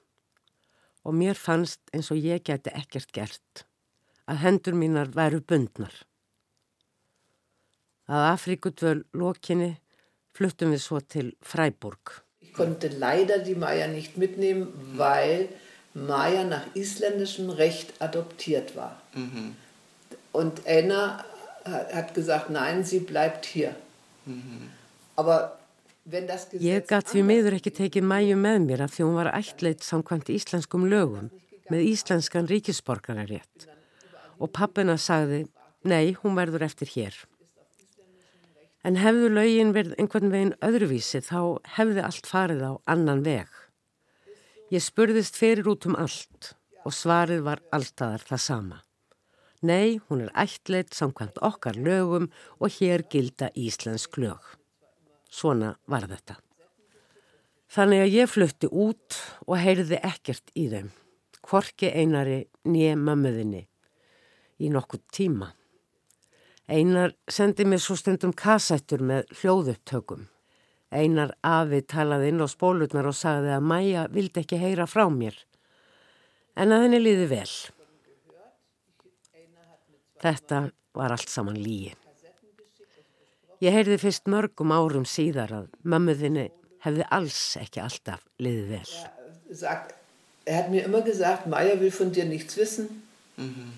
og 1.04 1.16
mér 1.16 1.38
fannst 1.40 1.80
eins 1.96 2.10
og 2.12 2.20
ég 2.20 2.44
geti 2.44 2.72
ekkert 2.76 3.12
gert 3.16 3.64
að 4.28 4.42
hendur 4.44 4.76
mínar 4.76 5.10
væru 5.16 5.40
bundnar. 5.40 5.92
Að 8.10 8.26
Afrikutvöl 8.32 9.04
lokinni 9.14 9.70
fluttum 10.34 10.74
við 10.74 10.82
svo 10.82 11.00
til 11.00 11.32
Freiburg. 11.46 12.16
Ich 12.42 12.52
konnte 12.56 12.88
leider 12.88 13.38
die 13.38 13.54
Maya 13.54 13.86
nicht 13.86 14.16
mitnehmen, 14.16 14.68
weil 14.96 15.48
Maya 15.94 16.44
nach 16.44 16.66
isländischem 16.74 17.50
Recht 17.50 17.94
adoptiert 18.00 18.74
war. 18.74 19.00
Mhm. 19.14 19.54
Und 20.32 20.66
Anna 20.66 21.24
hat 21.64 22.14
gesagt, 22.14 22.50
nein, 22.50 22.84
sie 22.84 23.00
bleibt 23.00 23.44
hier. 23.46 23.74
Mhm. 24.26 24.70
Aber 25.16 25.56
Ég 26.10 26.86
gæti 26.88 27.12
því 27.12 27.22
miður 27.22 27.54
ekki 27.58 27.70
tekið 27.76 28.06
mæju 28.08 28.36
með 28.40 28.62
mér 28.64 28.82
af 28.86 28.94
því 28.94 29.04
hún 29.04 29.18
var 29.18 29.28
ættleit 29.36 29.84
samkvæmt 29.84 30.30
íslenskum 30.32 30.86
lögum 30.90 31.28
með 31.70 31.84
íslenskan 31.92 32.48
ríkisborgararétt 32.50 33.66
og 34.40 34.50
pappina 34.56 34.96
sagði, 34.96 35.44
nei, 35.84 36.16
hún 36.22 36.34
verður 36.40 36.64
eftir 36.66 36.88
hér. 36.96 37.14
En 38.84 38.96
hefðu 38.96 39.28
laugin 39.28 39.74
verið 39.76 39.98
einhvern 40.00 40.30
veginn 40.32 40.54
öðruvísi 40.64 41.20
þá 41.26 41.60
hefði 41.76 42.04
allt 42.06 42.28
farið 42.28 42.62
á 42.64 42.72
annan 42.88 43.24
veg. 43.26 43.48
Ég 44.72 44.84
spurðist 44.84 45.36
fyrir 45.36 45.68
út 45.68 45.84
um 45.90 45.98
allt 46.00 46.54
og 46.88 46.94
svarið 46.96 47.42
var 47.44 47.60
alltaðar 47.76 48.24
það 48.24 48.42
sama. 48.46 48.78
Nei, 49.60 50.00
hún 50.08 50.22
er 50.24 50.30
ættleit 50.32 50.94
samkvæmt 50.96 51.42
okkar 51.44 51.76
lögum 51.76 52.30
og 52.56 52.72
hér 52.78 53.04
gilda 53.12 53.50
Íslensk 53.52 54.16
lög. 54.16 54.40
Svona 55.28 55.74
var 55.84 56.08
þetta. 56.08 56.38
Þannig 57.70 58.00
að 58.06 58.14
ég 58.16 58.30
flutti 58.32 58.70
út 58.72 59.18
og 59.46 59.60
heyrði 59.60 60.00
ekkert 60.00 60.48
í 60.58 60.64
þeim, 60.72 60.88
kvorki 61.44 61.92
einari 61.92 62.46
nýja 62.64 62.96
mömmuðinni 62.98 63.66
í 64.58 64.72
nokkuð 64.72 65.04
tíma. 65.12 65.52
Einar 66.70 67.16
sendi 67.26 67.64
mér 67.66 67.80
svo 67.82 67.96
stundum 67.98 68.30
kassættur 68.30 69.02
með 69.02 69.32
hljóðupptökum. 69.40 70.28
Einar 70.94 71.32
afi 71.42 71.80
talaði 71.82 72.30
inn 72.30 72.42
á 72.42 72.46
spólutnar 72.50 73.08
og 73.10 73.16
sagði 73.18 73.50
að 73.56 73.66
Maja 73.72 74.04
vildi 74.14 74.44
ekki 74.44 74.58
heyra 74.60 74.86
frá 74.86 75.08
mér. 75.10 75.34
En 76.54 76.70
að 76.70 76.84
henni 76.84 77.00
liði 77.02 77.26
vel. 77.32 77.50
Þetta 80.22 80.62
var 80.94 81.14
allt 81.16 81.32
saman 81.32 81.58
líi. 81.58 81.90
Ég 83.60 83.74
heyrði 83.74 83.98
fyrst 84.00 84.30
mörgum 84.30 84.70
árum 84.70 85.06
síðar 85.08 85.52
að 85.56 85.70
mömmuðinni 85.82 86.48
hefði 86.84 87.06
alls 87.12 87.40
ekki 87.60 87.82
alltaf 87.82 88.22
liðið 88.38 88.76
vel. 88.76 88.92
Er 90.46 90.54
hat 90.56 90.70
mir 90.70 90.86
immer 90.86 91.02
gesagt, 91.02 91.50
Maya 91.50 91.74
will 91.80 91.90
von 91.92 92.14
dir 92.14 92.24
nichts 92.24 92.56
wissen 92.56 93.02
mhm. 93.36 93.74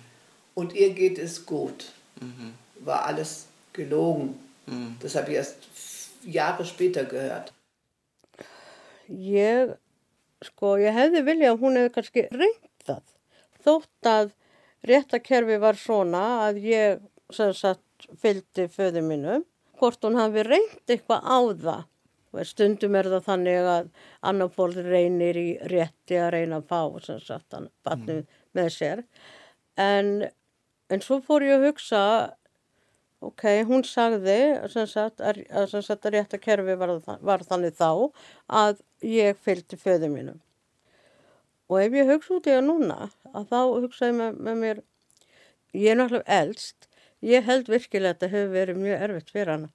und 0.55 0.77
ihr 0.77 0.93
geht 0.95 1.19
es 1.19 1.41
gut. 1.47 1.89
Mhm. 2.21 2.53
War 2.85 3.07
alles 3.07 3.47
gelogen. 3.73 4.35
Mhm. 4.67 4.97
Das 5.01 5.15
habe 5.15 5.31
ich 5.31 5.37
erst 5.37 5.69
Jahre 6.25 6.65
später 6.65 7.05
gehört. 7.05 7.53
Ég, 9.09 9.75
sko, 10.43 10.77
ég 10.79 10.95
hefði 10.95 11.23
viljað 11.27 11.55
að 11.55 11.63
hún 11.65 11.79
hefði 11.79 11.95
kannski 11.97 12.27
reynt 12.31 12.85
það. 12.87 13.03
Þótt 13.63 14.09
að 14.09 14.35
réttakerfi 14.87 15.59
var 15.63 15.79
svona 15.79 16.23
að 16.47 16.61
ég, 16.67 17.01
sem 17.35 17.53
sagt, 17.55 18.07
fylgdi 18.23 18.69
föðu 18.71 19.03
mínum 19.07 19.45
hvort 19.79 20.05
hún 20.07 20.19
hafi 20.19 20.45
reynd 20.47 20.91
eitthvað 20.91 21.27
á 21.27 21.39
það. 21.67 21.89
Stundum 22.49 22.95
er 22.97 23.11
það 23.13 23.27
þannig 23.27 23.67
að 23.69 23.89
annar 24.31 24.53
fólk 24.55 24.79
reynir 24.87 25.37
í 25.37 25.49
rétti 25.69 26.17
að 26.17 26.31
reyna 26.37 26.63
að 26.63 26.71
fá 26.71 27.03
sem 27.05 27.19
sagt 27.21 27.53
hann 27.53 27.69
batnum 27.85 28.23
mm. 28.23 28.39
með 28.57 28.71
sér. 28.73 29.03
En, 29.81 30.13
en 30.89 31.05
svo 31.05 31.19
fór 31.27 31.45
ég 31.45 31.59
að 31.59 31.67
hugsa, 31.69 32.03
ok, 33.29 33.45
hún 33.69 33.85
sagði 33.87 34.39
sem 34.73 34.87
sagt 34.91 35.23
að, 35.23 35.43
að 35.51 36.09
réttakerfi 36.15 36.79
var, 36.81 36.95
var 37.23 37.45
þannig 37.49 37.77
þá 37.79 37.91
að 38.63 38.81
ég 39.07 39.39
fylgti 39.43 39.79
föðu 39.81 40.13
mínum. 40.13 40.41
Og 41.73 41.81
ef 41.81 41.95
ég 41.97 42.11
hugsa 42.11 42.37
út 42.37 42.49
í 42.51 42.55
það 42.55 42.65
núna, 42.69 42.99
að 43.33 43.53
þá 43.53 43.61
hugsa 43.81 44.11
ég 44.11 44.17
með, 44.19 44.41
með 44.49 44.59
mér, 44.65 44.83
ég 45.73 45.95
er 45.95 46.01
náttúrulega 46.03 46.41
eldst, 46.43 46.89
Ég 47.23 47.45
held 47.47 47.69
virkilega 47.71 48.17
að 48.17 48.17
þetta 48.17 48.29
hefur 48.33 48.49
verið 48.51 48.79
mjög 48.83 49.03
erfitt 49.07 49.29
fyrir 49.31 49.51
hana. 49.53 49.69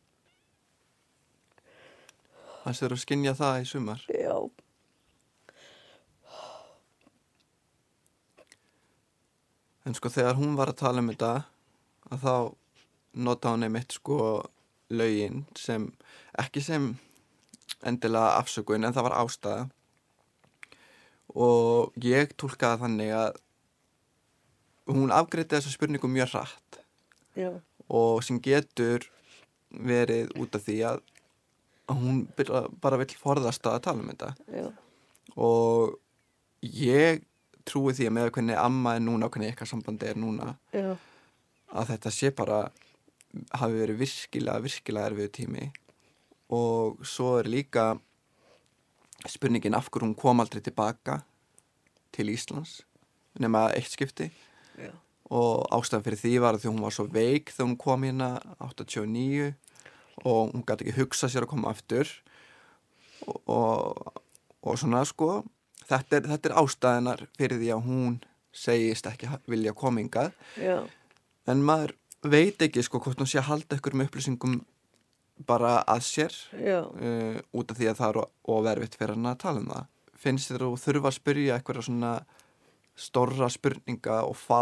Það 2.63 2.73
sér 2.79 2.95
að 2.95 2.99
skinja 2.99 3.33
það 3.39 3.59
í 3.61 3.67
sumar? 3.69 4.01
Já. 4.11 4.35
En 9.87 9.95
sko 9.95 10.11
þegar 10.11 10.35
hún 10.35 10.57
var 10.59 10.73
að 10.73 10.81
tala 10.81 10.99
um 10.99 11.13
þetta 11.13 11.31
að 12.11 12.25
þá 12.25 12.35
nota 13.17 13.53
hún 13.53 13.65
einmitt 13.67 13.97
sko 13.97 14.19
laugin 14.93 15.43
sem 15.57 15.89
ekki 16.39 16.61
sem 16.63 16.93
endilega 17.85 18.37
afsökun 18.39 18.87
en 18.87 18.95
það 18.95 19.09
var 19.09 19.17
ástæða 19.23 19.67
og 21.37 21.97
ég 22.01 22.31
tólkaði 22.39 22.81
þannig 22.83 23.13
að 23.17 23.41
hún 24.87 25.11
afgriði 25.13 25.57
þessa 25.57 25.73
spurningu 25.73 26.09
mjög 26.11 26.33
rætt 26.37 26.79
Já. 27.37 27.51
og 27.91 28.23
sem 28.25 28.39
getur 28.41 29.05
verið 29.69 30.31
út 30.39 30.55
af 30.55 30.63
því 30.63 30.77
að 30.91 31.01
hún 31.97 32.23
bara 32.81 32.99
vill 32.99 33.13
forðast 33.19 33.67
að 33.67 33.81
tala 33.87 34.03
um 34.03 34.11
þetta 34.11 34.31
Já. 34.47 34.67
og 35.35 35.97
ég 36.61 37.23
trúi 37.67 37.93
því 37.95 38.07
að 38.07 38.15
með 38.15 38.31
hvernig 38.37 38.59
amma 38.61 38.95
er 38.95 39.03
núna 39.03 39.27
og 39.27 39.35
hvernig 39.35 39.51
eitthvað 39.51 39.73
sambandi 39.73 40.09
er 40.09 40.19
núna 40.19 40.53
Já. 40.71 40.95
að 41.75 41.93
þetta 41.93 42.13
sé 42.15 42.31
bara 42.35 42.67
hafi 43.59 43.79
verið 43.81 44.01
virkilega, 44.01 44.63
virkilega 44.63 45.11
erfið 45.11 45.31
tími. 45.37 45.69
Og 46.55 47.01
svo 47.05 47.37
er 47.41 47.49
líka 47.51 47.89
spurningin 49.27 49.75
af 49.75 49.89
hverju 49.89 50.07
hún 50.07 50.15
kom 50.17 50.39
aldrei 50.39 50.61
tilbaka 50.63 51.21
til 52.15 52.31
Íslands 52.31 52.81
nema 53.41 53.67
eitt 53.75 53.91
skipti. 53.91 54.29
Já. 54.77 54.91
Og 55.33 55.67
ástæðan 55.75 56.05
fyrir 56.05 56.21
því 56.21 56.33
var 56.41 56.55
að 56.55 56.63
því 56.63 56.71
hún 56.71 56.85
var 56.85 56.95
svo 56.95 57.07
veik 57.11 57.51
þegar 57.51 57.67
hún 57.67 57.79
kom 57.81 58.05
hérna 58.07 58.29
89 58.63 59.51
og 60.23 60.53
hún 60.53 60.63
gæti 60.65 60.87
ekki 60.87 61.01
hugsa 61.01 61.29
sér 61.29 61.45
að 61.45 61.51
koma 61.51 61.73
aftur. 61.73 62.07
Og, 63.27 63.41
og, 63.51 64.23
og 64.63 64.79
svona 64.79 65.03
sko 65.05 65.43
þetta 65.87 66.19
er, 66.19 66.27
þetta 66.33 66.49
er 66.49 66.57
ástæðanar 66.61 67.23
fyrir 67.37 67.61
því 67.61 67.71
að 67.75 67.85
hún 67.87 68.17
segist 68.55 69.07
ekki 69.09 69.29
vilja 69.49 69.73
komingað 69.77 70.33
en 70.57 71.63
maður 71.65 71.93
veit 72.31 72.65
ekki 72.65 72.83
sko 72.85 73.01
hvort 73.03 73.19
hún 73.21 73.29
sé 73.29 73.39
að 73.41 73.49
halda 73.51 73.77
ykkur 73.79 73.95
með 73.97 74.09
upplýsingum 74.09 74.59
bara 75.47 75.77
að 75.85 76.03
sér 76.07 76.33
uh, 76.57 77.37
út 77.53 77.71
af 77.71 77.77
því 77.77 77.91
að 77.91 77.99
það 77.99 78.09
er 78.09 78.19
ofervitt 78.57 78.97
fyrir 78.97 79.13
hann 79.15 79.29
að 79.29 79.41
tala 79.43 79.61
um 79.61 79.71
það. 79.71 79.89
Finnst 80.17 80.51
þér 80.51 80.65
að 80.65 80.77
þurfa 80.81 81.11
að 81.11 81.17
spyrja 81.19 81.57
eitthvað 81.57 81.85
svona 81.85 82.13
stórra 82.97 83.49
spurninga 83.53 84.21
og 84.25 84.37
fá 84.39 84.61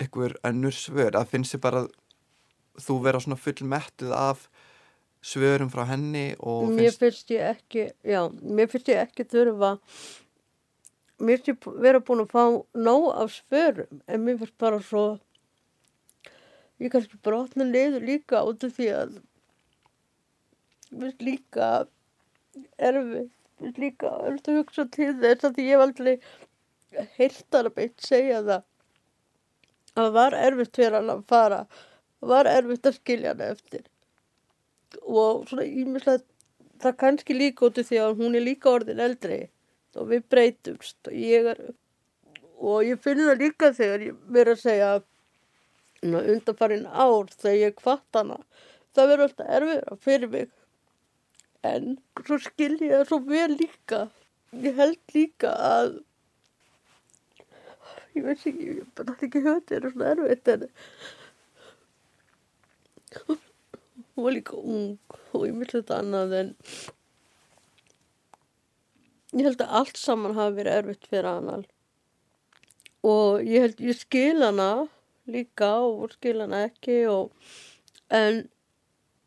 einhver 0.00 0.38
önnur 0.48 0.72
svör? 0.72 1.18
Að 1.18 1.34
finnst 1.34 1.56
þið 1.56 1.64
bara 1.66 1.84
þú 2.78 2.96
vera 3.04 3.20
svona 3.20 3.40
fullmettið 3.42 4.14
af 4.16 4.48
svörum 5.20 5.70
frá 5.72 5.84
henni 5.90 6.30
og 6.38 6.70
finnst... 6.70 6.80
Mér 6.80 6.96
finnst 7.02 7.34
ég 7.34 7.52
ekki, 7.52 7.84
já, 8.06 8.22
mér 8.40 8.70
finnst 8.72 8.90
ég 8.92 9.02
ekki 9.02 9.26
þurfa 9.28 9.74
mér 11.18 11.40
finnst 11.40 11.50
ég 11.50 11.80
vera 11.82 12.00
búin 12.04 12.22
að 12.22 12.34
fá 12.34 12.44
nóg 12.78 13.08
af 13.18 13.34
svörum 13.34 14.02
en 14.06 14.24
mér 14.24 14.38
finnst 14.40 14.58
bara 14.62 14.78
svo 14.84 15.06
ég 16.78 16.92
kannski 16.92 17.18
brotna 17.26 17.66
niður 17.68 18.06
líka 18.06 18.44
út 18.46 18.64
af 18.66 18.76
því 18.76 18.88
að 19.00 19.18
mér 20.90 21.08
finnst 21.08 21.24
líka 21.26 21.68
erfi, 22.78 23.24
mér 23.58 23.64
finnst 23.64 23.82
líka 23.82 24.12
erfi 24.28 24.52
að 24.52 24.60
hugsa 24.62 24.86
til 24.94 25.12
þess 25.22 25.48
að 25.48 25.60
ég 25.64 25.74
hef 25.74 25.84
aldrei 25.86 26.14
heiltar 27.18 27.68
að 27.68 27.76
beint 27.80 28.08
segja 28.08 28.40
það 28.46 28.66
það 29.98 30.10
var 30.14 30.36
erfitt 30.38 30.78
fyrir 30.78 30.98
hann 30.98 31.12
að 31.12 31.22
fara 31.28 31.60
það 31.68 32.32
var 32.32 32.50
erfitt 32.50 32.88
að 32.88 32.98
skilja 32.98 33.34
hann 33.34 33.44
eftir. 33.48 33.84
Og 35.02 35.44
svona 35.48 35.66
ímislega 35.66 36.22
það 36.82 36.98
kannski 37.02 37.36
líka 37.36 37.66
út 37.68 37.78
af 37.80 37.88
því 37.90 38.00
að 38.02 38.16
hún 38.22 38.38
er 38.38 38.46
líka 38.46 38.70
orðin 38.70 39.02
eldri 39.02 39.40
og 39.98 40.10
við 40.12 40.26
breytumst 40.30 41.10
og 41.10 41.14
ég 41.18 41.48
er 41.52 41.62
og 42.58 42.86
ég 42.86 43.00
finn 43.02 43.22
það 43.22 43.42
líka 43.42 43.70
þegar 43.74 44.04
ég 44.08 44.18
verður 44.34 44.56
að 44.56 44.62
segja 44.62 44.90
undanfarinn 46.02 46.86
ár 46.86 47.30
þegar 47.34 47.58
ég 47.62 47.78
kvart 47.78 48.18
hana. 48.18 48.38
Það 48.94 49.10
verður 49.12 49.26
alltaf 49.28 49.52
erfið 49.58 50.04
fyrir 50.04 50.32
mig. 50.34 50.50
En 51.66 51.96
svo 52.24 52.38
skilja 52.42 52.86
ég 52.86 52.94
það 53.00 53.08
svo 53.10 53.20
vel 53.26 53.50
líka. 53.58 54.04
Ég 54.54 54.78
held 54.78 55.16
líka 55.16 55.52
að 55.52 55.98
ég 58.18 58.26
veist 58.26 58.46
ekki, 58.48 58.68
ég 58.80 58.92
bara 58.96 59.14
hætti 59.14 59.28
ekki 59.28 59.42
höfði 59.44 59.64
þetta 59.68 59.78
er 59.78 59.92
svona 59.92 60.10
erfitt 60.12 60.50
en 60.52 60.62
hún 64.14 64.24
var 64.24 64.34
líka 64.34 64.58
ung 64.58 65.16
og 65.36 65.46
ég 65.46 65.54
myndi 65.54 65.74
þetta 65.76 65.98
annað 66.02 66.36
en 66.40 66.52
ég 69.38 69.44
held 69.46 69.64
að 69.64 69.74
allt 69.80 70.00
saman 70.00 70.38
hafi 70.38 70.58
verið 70.58 70.80
erfitt 70.80 71.10
fyrir 71.10 71.30
hann 71.30 71.66
og 73.08 73.44
ég 73.46 73.66
held 73.66 73.84
ég 73.90 74.00
skil 74.00 74.38
hana 74.42 74.70
líka 75.32 75.72
og 75.84 76.14
skil 76.16 76.40
hana 76.44 76.64
ekki 76.68 77.00
og 77.10 77.32
en 78.14 78.46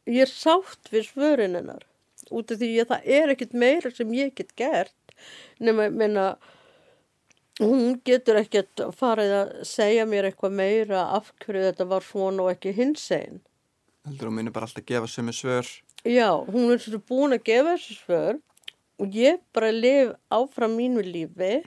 ég 0.09 0.25
er 0.25 0.31
sátt 0.31 0.91
við 0.93 1.09
svörin 1.11 1.57
hennar 1.59 1.85
út 2.31 2.51
af 2.53 2.61
því 2.61 2.71
að 2.81 2.93
það 2.93 3.11
er 3.19 3.35
ekkit 3.35 3.53
meira 3.63 3.91
sem 3.93 4.15
ég 4.15 4.33
get 4.37 4.55
gert 4.59 5.15
nema 5.61 5.89
að 5.89 6.01
minna 6.01 6.25
hún 7.61 7.99
getur 8.07 8.39
ekkert 8.41 8.83
farið 8.97 9.33
að 9.37 9.53
segja 9.67 10.07
mér 10.09 10.29
eitthvað 10.29 10.57
meira 10.57 11.05
af 11.17 11.31
hverju 11.43 11.67
þetta 11.67 11.87
var 11.91 12.05
svona 12.05 12.45
og 12.45 12.53
ekki 12.55 12.73
hins 12.77 13.03
einn. 13.13 13.41
Heldur 14.07 14.31
hún 14.31 14.39
minni 14.39 14.53
bara 14.53 14.65
alltaf 14.65 14.81
að 14.81 14.93
gefa 14.93 15.09
sömu 15.11 15.35
svör? 15.35 15.67
Já, 16.07 16.29
hún 16.47 16.71
er 16.73 16.81
svona 16.81 17.01
búin 17.11 17.37
að 17.37 17.45
gefa 17.51 17.75
þessu 17.75 17.97
svör 17.99 18.39
og 19.01 19.17
ég 19.17 19.41
bara 19.53 19.71
lif 19.73 20.15
áfram 20.33 20.77
mínu 20.77 21.03
lífi 21.05 21.59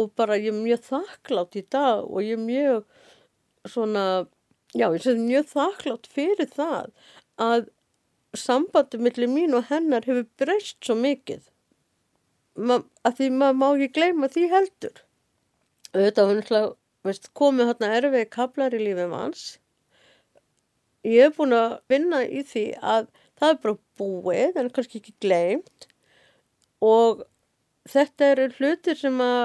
og 0.00 0.14
bara 0.16 0.38
ég 0.40 0.52
er 0.52 0.62
mjög 0.62 0.86
þakklátt 0.88 1.58
í 1.60 1.64
dag 1.70 2.04
og 2.06 2.22
ég 2.24 2.38
er 2.38 2.44
mjög 2.44 2.86
svona, 3.68 4.26
já 4.74 4.88
ég 4.90 5.02
sé 5.04 5.14
mjög 5.18 5.48
þakklátt 5.52 6.08
fyrir 6.12 6.50
það 6.52 6.92
að 7.40 7.66
sambandi 8.34 9.00
millir 9.00 9.30
mín 9.30 9.56
og 9.56 9.68
hennar 9.70 10.06
hefur 10.08 10.26
breyst 10.40 10.80
svo 10.84 10.96
mikið. 10.98 11.42
Ma, 12.54 12.80
að 13.06 13.18
því 13.18 13.28
maður 13.34 13.58
má 13.60 13.66
ekki 13.72 13.90
gleyma 13.98 14.30
því 14.30 14.46
heldur. 14.52 15.02
Auðvitað 15.94 16.28
var 16.28 16.40
náttúrulega 16.40 17.30
komið 17.38 17.70
hérna 17.70 17.92
erfið 17.98 18.26
kaplar 18.34 18.74
í 18.74 18.82
lífið 18.82 19.10
manns. 19.12 19.44
Ég 21.04 21.28
hef 21.28 21.38
búin 21.38 21.54
að 21.56 21.78
vinna 21.92 22.22
í 22.24 22.42
því 22.48 22.64
að 22.80 23.08
það 23.38 23.50
er 23.50 23.60
bara 23.64 23.78
búið 24.00 24.60
en 24.60 24.70
kannski 24.74 25.00
ekki 25.00 25.14
gleimt 25.22 25.88
og 26.84 27.24
þetta 27.90 28.30
eru 28.32 28.48
hlutir 28.58 28.98
sem 28.98 29.18
að 29.20 29.42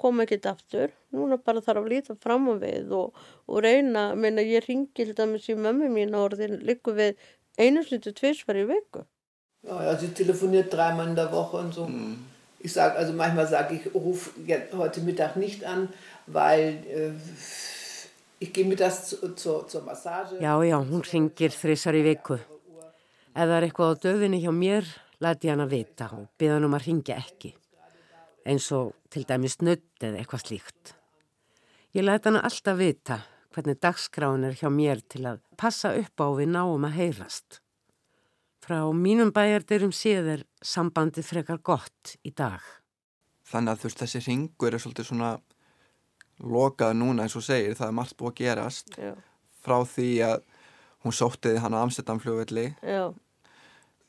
koma 0.00 0.26
ekkert 0.26 0.50
aftur 0.50 0.92
núna 1.14 1.38
bara 1.42 1.62
þarf 1.64 1.84
að 1.84 1.92
líta 1.92 2.18
fram 2.22 2.48
á 2.50 2.54
við 2.62 2.92
og, 2.96 3.14
og 3.46 3.62
reyna, 3.64 4.10
minna 4.14 4.44
ég 4.46 4.66
ringi 4.66 4.92
til 4.94 5.14
dæmis 5.14 5.48
í 5.50 5.56
mömmu 5.58 5.90
mín 5.92 6.14
og 6.14 6.30
orðin 6.30 6.60
líku 6.66 6.94
við 6.96 7.16
einu 7.58 7.82
slutu 7.86 8.14
tvisvar 8.16 8.60
í 8.60 8.68
viku 8.68 9.06
Ja, 9.62 9.82
ja, 9.84 9.96
sie 9.98 10.08
telefoniert 10.16 10.72
dreimal 10.72 11.08
in 11.08 11.16
der 11.16 11.32
Woche 11.32 11.58
und 11.58 11.74
so. 11.74 11.86
Ich 12.60 12.72
sage, 12.72 12.96
also 12.96 13.12
manchmal 13.12 13.46
sage 13.46 13.74
ich, 13.74 13.94
ruf 13.94 14.32
jetzt 14.46 14.74
heute 14.74 15.00
Mittag 15.02 15.36
nicht 15.36 15.64
an, 15.64 15.88
weil 16.26 16.82
äh, 16.88 17.12
ich 18.38 18.52
gehe 18.52 18.64
mittags 18.64 19.08
zu, 19.08 19.34
zur, 19.34 19.68
zur 19.68 19.82
Massage. 19.82 20.40
Já, 20.40 20.62
já, 20.64 20.78
hún 20.78 21.04
ringir 21.04 21.52
þrissar 21.52 21.96
í 21.96 22.02
viku. 22.04 22.38
Ef 23.30 23.44
það 23.46 23.56
er 23.56 23.66
eitthvað 23.68 23.92
á 23.92 24.00
döfinni 24.04 24.40
hjá 24.40 24.52
mér, 24.52 24.88
læti 25.20 25.48
ég 25.48 25.54
hann 25.54 25.64
að 25.64 25.74
vita 25.76 26.08
og 26.16 26.24
byða 26.40 26.56
hann 26.56 26.68
um 26.68 26.78
að 26.78 26.86
ringja 26.88 27.20
ekki. 27.20 27.52
Eins 28.48 28.70
og 28.72 28.94
til 29.12 29.26
dæmis 29.28 29.60
nutt 29.60 30.00
eða 30.00 30.22
eitthvað 30.22 30.46
slíkt. 30.46 30.94
Ég 31.90 32.04
læti 32.06 32.30
hann 32.30 32.38
alltaf 32.38 32.78
vita 32.78 33.16
hvernig 33.50 33.80
dagskráin 33.82 34.46
er 34.46 34.54
hjá 34.54 34.68
mér 34.70 35.00
til 35.10 35.24
að 35.26 35.40
passa 35.58 35.90
upp 35.98 36.22
á 36.22 36.26
við 36.38 36.52
náum 36.54 36.86
að 36.86 36.98
heyrast. 37.00 37.58
Frá 38.62 38.84
mínum 38.94 39.32
bæjardyrum 39.34 39.90
séð 39.90 40.28
er 40.36 40.44
sambandið 40.62 41.26
frekar 41.26 41.58
gott 41.58 42.14
í 42.22 42.30
dag. 42.30 42.62
Þannig 43.50 43.72
að 43.72 43.80
þú 43.80 43.88
veist 43.88 44.02
þessi 44.04 44.22
ringur 44.28 44.76
er 44.76 44.84
svolítið 44.84 45.08
svona 45.08 45.32
lokað 46.40 46.94
núna 47.00 47.26
eins 47.26 47.36
og 47.36 47.44
segir, 47.44 47.74
það 47.74 47.88
er 47.88 47.96
margt 47.98 48.16
búið 48.20 48.30
að 48.30 48.38
gerast 48.40 48.94
já, 48.96 49.12
frá 49.64 49.76
því 49.84 50.08
að 50.28 50.38
hún 51.04 51.16
sóttiði 51.16 51.60
hann 51.64 51.76
á 51.76 51.82
Amsterdam 51.82 52.20
flugvelli 52.22 52.66
já, 52.80 53.10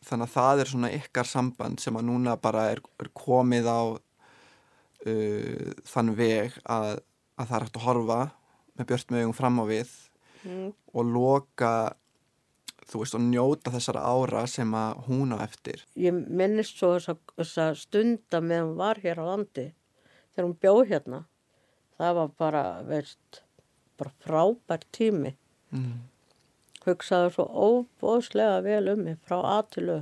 þannig 0.08 0.30
að 0.30 0.36
það 0.36 0.64
er 0.64 0.72
svona 0.72 0.94
ykkar 0.96 1.28
samband 1.28 1.82
sem 1.84 1.98
að 1.98 2.08
núna 2.08 2.38
bara 2.40 2.70
er, 2.72 2.82
er 3.02 3.12
komið 3.18 3.68
á 3.68 3.82
uh, 3.92 5.72
þann 5.92 6.14
veg 6.20 6.56
að, 6.64 7.02
að 7.42 7.50
það 7.50 7.58
er 7.58 7.66
hægt 7.68 7.80
að 7.80 7.88
horfa 7.88 8.22
með 8.82 9.20
augum 9.22 9.36
fram 9.36 9.60
á 9.62 9.66
við 9.68 9.90
mm, 10.48 10.70
og 10.94 11.12
loka 11.12 11.74
þú 12.92 13.02
veist 13.04 13.18
og 13.18 13.24
njóta 13.24 13.72
þessara 13.74 14.04
ára 14.04 14.46
sem 14.50 14.72
að 14.76 15.04
hún 15.08 15.36
á 15.36 15.38
eftir. 15.46 15.84
Ég 15.96 16.16
minnist 16.16 16.80
svo 16.80 16.96
þessa, 16.98 17.16
þessa 17.38 17.68
stunda 17.80 18.42
með 18.44 18.66
hún 18.66 18.80
var 18.80 19.00
hér 19.04 19.22
á 19.22 19.26
landi. 19.30 19.68
Þegar 20.34 20.48
hún 20.48 20.58
bjóð 20.64 20.82
hérna 20.90 21.22
það 22.02 22.18
var 22.18 22.34
bara, 22.42 22.64
veist 22.88 23.44
bara 24.02 24.16
frábær 24.26 24.88
tími. 24.92 25.36
Mm. 25.72 26.02
hugsaði 26.84 27.30
svo 27.32 27.46
óbóðslega 27.48 28.58
vel 28.66 28.90
um 28.92 29.06
mig 29.06 29.20
frá 29.24 29.38
aðtilu 29.40 30.02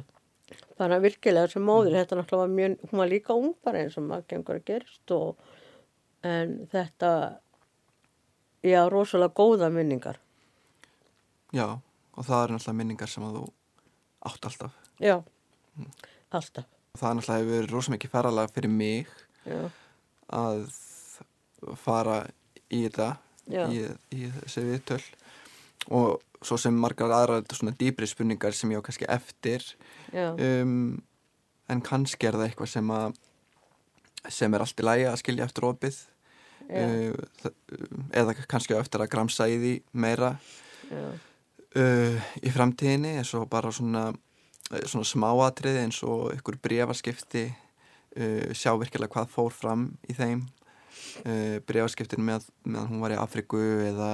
bara 0.80 0.98
virkilega 1.04 1.52
sem 1.52 1.66
móðir 1.66 1.98
þetta 2.00 2.18
náttúrulega 2.18 2.46
var 2.46 2.54
mjög, 2.56 2.76
hún 2.90 3.02
var 3.04 3.12
líka 3.12 3.36
ung 3.36 3.52
bara 3.66 3.84
eins 3.84 3.98
og 4.00 4.08
maður 4.08 4.30
gengur 4.32 4.58
að 4.58 4.66
gerist 4.70 5.14
og 5.14 5.44
en 6.26 6.56
þetta 6.72 7.12
já, 8.66 8.82
rosalega 8.92 9.36
góða 9.36 9.70
minningar. 9.74 10.20
Já 11.56 11.80
og 12.20 12.28
það 12.28 12.44
er 12.44 12.54
náttúrulega 12.54 12.80
minningar 12.82 13.12
sem 13.12 13.26
að 13.26 13.38
þú 13.38 13.46
átt 14.30 14.48
alltaf. 14.50 14.78
Já, 15.00 15.16
alltaf. 16.36 16.68
Og 16.92 17.00
það 17.00 17.10
er 17.10 17.18
náttúrulega 17.20 17.40
hefur 17.40 17.54
verið 17.54 17.76
rosa 17.76 17.94
mikið 17.96 18.14
ferralega 18.16 18.54
fyrir 18.56 18.74
mig 18.74 19.14
já, 19.48 19.62
að 20.36 20.66
fara 21.80 22.18
í 22.68 22.82
þetta 22.86 23.10
í, 23.48 23.86
í 24.16 24.32
þessi 24.36 24.66
viðtöl. 24.68 25.04
Og 25.96 26.44
svo 26.46 26.60
sem 26.60 26.76
margar 26.76 27.14
aðra 27.16 27.40
svona 27.56 27.76
dýbri 27.80 28.08
spurningar 28.08 28.56
sem 28.56 28.72
ég 28.74 28.84
á 28.84 28.86
kannski 28.86 29.08
eftir. 29.10 29.64
Um, 30.12 31.00
en 31.72 31.84
kannski 31.86 32.28
er 32.28 32.36
það 32.36 32.50
eitthvað 32.50 32.74
sem 32.76 32.94
að 32.94 33.18
sem 34.28 34.54
er 34.54 34.66
allt 34.66 34.82
í 34.82 34.86
lægi 34.86 35.08
að 35.10 35.20
skilja 35.24 35.48
eftir 35.48 35.70
opið. 35.70 36.04
Uh, 36.70 37.16
eða 38.14 38.36
kannski 38.46 38.76
eftir 38.78 39.02
að 39.02 39.12
gramsa 39.16 39.48
í 39.50 39.58
því 39.58 39.74
meira. 39.98 40.36
Já, 40.90 41.08
uh, 41.78 42.30
í 42.42 42.54
framtíðinni 42.54 43.18
eins 43.20 43.34
og 43.38 43.50
bara 43.52 43.72
svona, 43.74 44.10
eh, 44.72 44.86
svona 44.86 45.08
smáatriði 45.08 45.84
eins 45.86 46.02
og 46.04 46.32
ykkur 46.36 46.60
brefaskipti 46.64 47.48
uh, 47.50 48.54
sjá 48.54 48.74
virkilega 48.80 49.14
hvað 49.14 49.34
fór 49.34 49.54
fram 49.54 49.90
í 50.10 50.16
þeim. 50.18 50.46
Uh, 51.26 51.60
brefaskiptin 51.68 52.26
með, 52.26 52.48
meðan 52.66 52.94
hún 52.94 53.04
var 53.04 53.16
í 53.16 53.20
Afriku 53.20 53.60
eða 53.86 54.12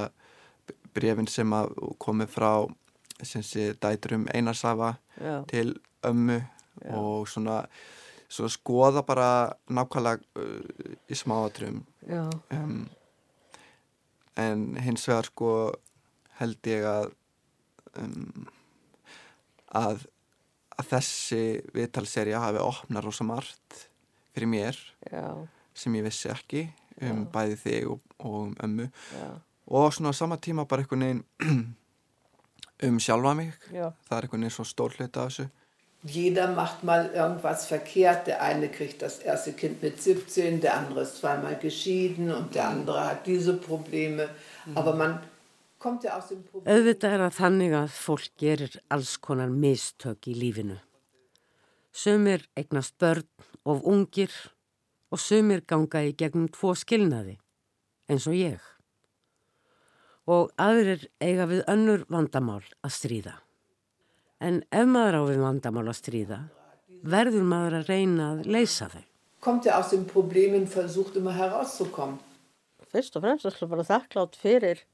brefin 0.95 1.27
sem 1.27 1.51
að 1.53 1.73
komið 2.01 2.31
frá 2.31 2.51
sem 3.23 3.43
sé 3.43 3.73
dæturum 3.79 4.25
Einarsafa 4.33 4.95
já, 5.15 5.43
til 5.47 5.75
ömmu 6.03 6.41
og 6.91 7.27
svona, 7.31 7.61
svona 8.35 8.53
skoða 8.53 9.03
bara 9.07 9.29
nákvæmlega 9.71 10.21
uh, 10.41 10.93
í 11.09 11.17
smáatrum 11.17 11.83
um, 12.53 12.85
en 14.35 14.65
hins 14.83 15.07
vegar 15.09 15.29
sko 15.31 15.51
held 16.39 16.69
ég 16.69 16.85
að 16.89 17.09
um, 18.01 18.47
að, 19.75 20.05
að 20.75 20.89
þessi 20.93 21.43
viðtalserja 21.75 22.43
hafi 22.43 22.63
opnað 22.63 23.07
rosa 23.07 23.27
margt 23.27 23.85
fyrir 24.35 24.51
mér 24.51 24.79
já, 25.07 25.29
sem 25.75 25.95
ég 25.95 26.05
vissi 26.07 26.31
ekki 26.31 26.67
um 27.01 27.25
Já. 27.25 27.31
bæði 27.31 27.57
þig 27.59 27.89
og, 27.91 28.03
og 28.23 28.35
um 28.41 28.53
ömmu. 28.63 28.85
Já, 29.11 29.27
og 29.67 29.93
svona 29.93 30.11
á 30.11 30.15
sama 30.15 30.37
tíma 30.37 30.65
bara 30.67 30.83
einhvern 30.83 31.03
veginn 31.03 31.23
um 32.87 32.99
sjálfa 32.99 33.33
mig. 33.35 33.53
Já, 33.71 33.91
það 34.07 34.17
er 34.17 34.27
einhvern 34.27 34.45
veginn 34.45 34.55
svo 34.55 34.67
stór 34.67 34.95
hluti 34.95 35.19
af 35.19 35.31
þessu 35.31 35.47
Jeder 36.07 36.51
macht 36.53 36.83
mal 36.83 37.09
irgendwas 37.13 37.65
verkehrt. 37.65 38.27
Der 38.27 38.41
eine 38.41 38.69
kriegt 38.69 39.01
das 39.01 39.19
erste 39.19 39.53
Kind 39.53 39.81
mit 39.81 40.01
17, 40.01 40.61
der 40.61 40.77
andere 40.77 41.01
ist 41.01 41.17
zweimal 41.17 41.57
geschieden 41.57 42.31
und 42.31 42.53
der 42.53 42.67
andere 42.69 43.09
hat 43.09 43.25
diese 43.25 43.55
Probleme. 43.57 44.29
Aber 44.75 44.95
man 44.95 45.19
kommt 45.79 46.03
ja 46.03 46.17
aus 46.17 46.27
dem 46.29 46.43
Problem. 46.43 46.69
Auðvitað 46.69 47.15
er 47.15 47.23
það 47.25 47.39
þannig 47.39 47.73
að 47.77 47.95
fólk 47.97 48.35
gerir 48.41 48.75
alls 48.93 49.15
konar 49.21 49.49
mistök 49.49 50.29
í 50.29 50.35
lífinu. 50.37 50.77
Sumir 51.95 52.45
eignast 52.57 52.97
börn 53.01 53.25
of 53.65 53.81
ungir 53.81 54.33
og 55.09 55.21
sumir 55.21 55.63
ganga 55.65 56.03
í 56.05 56.13
gegnum 56.17 56.49
tvo 56.53 56.75
skilnaði, 56.77 57.37
eins 58.09 58.27
og 58.29 58.37
ég. 58.37 58.61
Og 60.25 60.53
aðrir 60.57 61.07
eiga 61.21 61.49
við 61.49 61.65
önnur 61.71 62.05
vandamál 62.09 62.63
að 62.81 62.95
stríða. 62.97 63.35
En 64.45 64.61
ef 64.69 64.85
maður 64.85 65.19
á 65.19 65.21
við 65.31 65.41
vandamál 65.41 65.87
að 65.89 65.99
stríða, 65.99 66.39
verður 67.01 67.45
maður 67.49 67.79
að 67.79 67.91
reyna 67.91 68.31
að 68.35 68.45
leysa 68.53 68.89
þau. 68.91 69.03
Kommt 69.45 69.65
ja 69.65 69.79
aus 69.79 69.91
den 69.93 70.05
Problemen, 70.09 70.67
versucht 70.69 71.17
immer 71.17 71.33
herauszukommen. 71.37 72.21
fyrst 72.95 73.17
og 73.17 73.25
fremst 73.25 73.47
ætla 73.49 73.67
bara 73.71 73.85
þakklátt 73.87 74.37
fyrir 74.39 74.85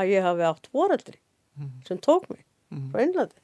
að 0.00 0.12
ég 0.14 0.26
hafi 0.26 0.46
átt 0.48 0.70
foreldri 0.72 1.20
sem 1.86 2.00
tók 2.02 2.26
mig 2.32 2.42
frá 2.90 3.02
Englandi 3.04 3.42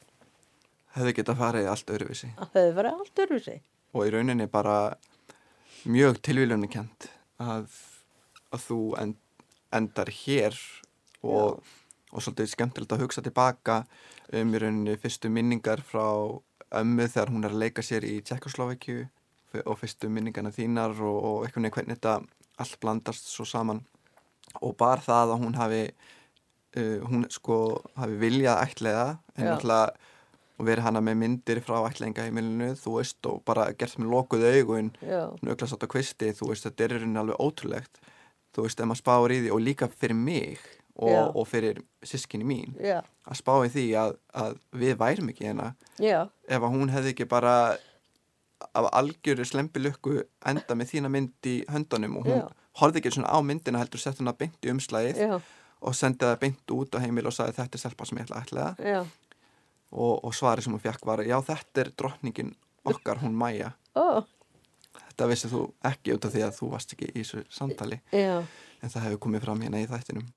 hefði 0.97 1.15
geta 1.21 1.37
farið 1.39 1.71
allt 1.71 1.93
öðruvísi 1.95 2.33
að 2.35 2.57
þau 2.57 2.67
verið 2.79 3.05
allt 3.05 3.45
sig 3.45 3.61
og 3.95 4.07
í 4.07 4.13
rauninni 4.15 4.47
bara 4.51 4.79
mjög 5.87 6.21
tilvílunni 6.27 6.71
kent 6.71 7.09
að, 7.41 7.71
að 8.51 8.65
þú 8.67 8.81
end, 9.03 9.19
endar 9.75 10.11
hér 10.25 10.59
og, 11.23 11.63
og 12.11 12.23
svolítið 12.25 12.51
skemmtilegt 12.55 12.93
að 12.95 13.05
hugsa 13.05 13.23
tilbaka 13.25 13.83
um 14.37 14.55
í 14.55 14.61
rauninni 14.63 14.97
fyrstu 15.01 15.31
minningar 15.33 15.83
frá 15.87 16.05
ömmu 16.81 17.07
þegar 17.11 17.33
hún 17.35 17.47
er 17.47 17.55
að 17.55 17.63
leika 17.65 17.83
sér 17.83 18.07
í 18.07 18.21
Tjekkoslovakju 18.27 19.07
og 19.65 19.79
fyrstu 19.81 20.11
minningarna 20.13 20.53
þínar 20.55 20.95
og, 21.03 21.17
og 21.19 21.47
einhvern 21.47 21.67
veginn 21.67 21.75
hvernig 21.77 21.99
þetta 21.99 22.21
allt 22.61 22.79
blandast 22.83 23.31
svo 23.33 23.47
saman. 23.49 23.83
Og 24.63 24.77
bara 24.79 25.03
það 25.03 25.35
að 25.35 25.43
hún 25.45 25.59
hafi 25.59 25.83
uh, 26.77 26.99
hún 27.07 27.27
sko 27.33 27.59
hafi 27.99 28.19
viljað 28.21 28.63
ætlega 28.67 29.07
en 29.37 29.45
Já. 29.45 29.51
náttúrulega 29.55 30.09
og 30.61 30.67
verið 30.69 30.85
hana 30.85 31.01
með 31.01 31.17
myndir 31.23 31.63
frá 31.65 31.79
ætlengaheimilinu 31.89 32.75
þú 32.77 32.99
veist 32.99 33.27
og 33.31 33.39
bara 33.49 33.71
gert 33.81 33.97
með 33.97 34.11
lokuð 34.13 34.43
augun 34.51 34.91
nöglast 35.41 35.73
átt 35.73 35.87
á 35.89 35.93
kvisti 35.95 36.35
þú 36.37 36.51
veist 36.51 36.67
þetta 36.69 36.85
er 36.85 36.95
í 36.95 36.99
rauninni 37.01 37.23
alveg 37.23 37.41
ótrúlegt. 37.41 38.03
Þú 38.51 38.67
veist 38.67 38.83
ef 38.83 38.91
maður 38.91 39.01
spáir 39.01 39.35
í 39.35 39.41
því 39.45 39.55
og 39.55 39.65
líka 39.65 39.89
fyrir 39.89 40.19
mig 40.19 40.61
og, 40.97 41.37
og 41.37 41.47
fyrir 41.49 41.83
sískinni 42.05 42.47
mín 42.49 42.75
já, 42.81 43.01
að 43.27 43.39
spá 43.39 43.53
í 43.67 43.71
því 43.73 43.85
að, 44.01 44.17
að 44.35 44.59
við 44.83 44.97
værum 45.01 45.31
ekki 45.33 45.47
hérna. 45.49 45.71
Ef 46.49 46.59
að 46.67 46.75
hún 46.75 46.93
hefði 46.93 47.15
ekki 47.15 47.29
bara 47.31 47.55
af 48.77 48.89
algjöru 48.93 49.45
slempilukku 49.49 50.19
enda 50.47 50.77
með 50.77 50.93
þína 50.95 51.11
mynd 51.13 51.49
í 51.49 51.55
höndunum 51.73 52.19
og 52.21 52.27
hún 52.29 52.43
Já. 52.43 52.49
horfði 52.83 53.01
ekki 53.01 53.15
svona 53.17 53.33
á 53.33 53.39
myndina 53.41 53.81
heldur 53.81 54.03
sett 54.03 54.21
hún 54.21 54.29
að 54.33 54.43
beint 54.43 54.67
í 54.67 54.73
umslæðið 54.75 55.23
já, 55.25 55.39
og 55.81 55.97
sendið 55.97 56.29
það 56.29 56.41
beint 56.43 56.75
út 56.77 56.99
á 56.99 57.03
heimil 57.03 57.27
og 57.31 57.35
sagði 57.35 57.57
þetta 57.57 57.79
er 57.79 57.83
stelpa 57.85 58.09
sem 58.09 58.21
ég 58.21 58.29
ætla 58.29 58.37
að 58.37 58.45
ætla. 58.45 58.67
Það 58.81 59.15
og, 59.91 60.13
og 60.25 60.35
svarið 60.37 60.67
sem 60.67 60.77
hún 60.77 60.83
fekk 60.85 61.07
var 61.09 61.23
já 61.27 61.37
þetta 61.47 61.83
er 61.83 61.93
drottningin 61.99 62.53
okkar 62.91 63.23
hún 63.25 63.35
Maja 63.37 63.73
ó, 63.97 64.23
þetta 65.09 65.31
vissið 65.33 65.55
þú 65.57 65.63
ekki 65.91 66.15
út 66.17 66.29
af 66.29 66.35
því 66.37 66.45
að 66.47 66.59
þú 66.61 66.69
varst 66.75 66.95
ekki 66.95 67.09
í 67.11 67.23
þessu 67.23 67.43
samtali. 67.53 67.99
Já, 68.15 68.37
en 68.81 68.93
það 68.93 69.09
hefur 69.09 69.23
komið 69.27 69.49
fram 69.49 69.65
hérna 69.65 69.83
í 69.83 69.89
þættinum 69.91 70.29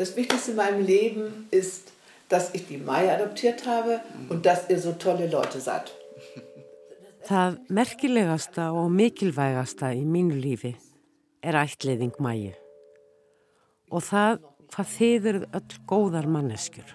Das 0.00 0.16
Wichtigste 0.16 0.52
in 0.52 0.56
meinem 0.56 0.86
Leben 0.86 1.46
ist, 1.50 1.92
dass 2.30 2.54
ich 2.54 2.66
die 2.66 2.78
Mai 2.78 3.12
adoptiert 3.12 3.66
habe 3.66 4.00
und 4.30 4.46
dass 4.46 4.70
ihr 4.70 4.80
so 4.80 4.92
tolle 4.92 5.26
Leute 5.26 5.60
seid. 5.60 5.92
Það 7.28 7.58
merkilegasta 7.68 8.70
og 8.72 8.86
mikilvægasta 8.96 9.90
í 9.92 10.06
mínu 10.08 10.38
lífi 10.40 10.70
er 11.44 11.58
ætliðing 11.60 12.16
mæju 12.16 12.54
og 13.92 14.06
það 14.06 14.38
hvað 14.72 14.88
þið 14.94 15.28
eruð 15.32 15.44
öll 15.58 15.76
góðar 15.92 16.28
manneskjur. 16.36 16.94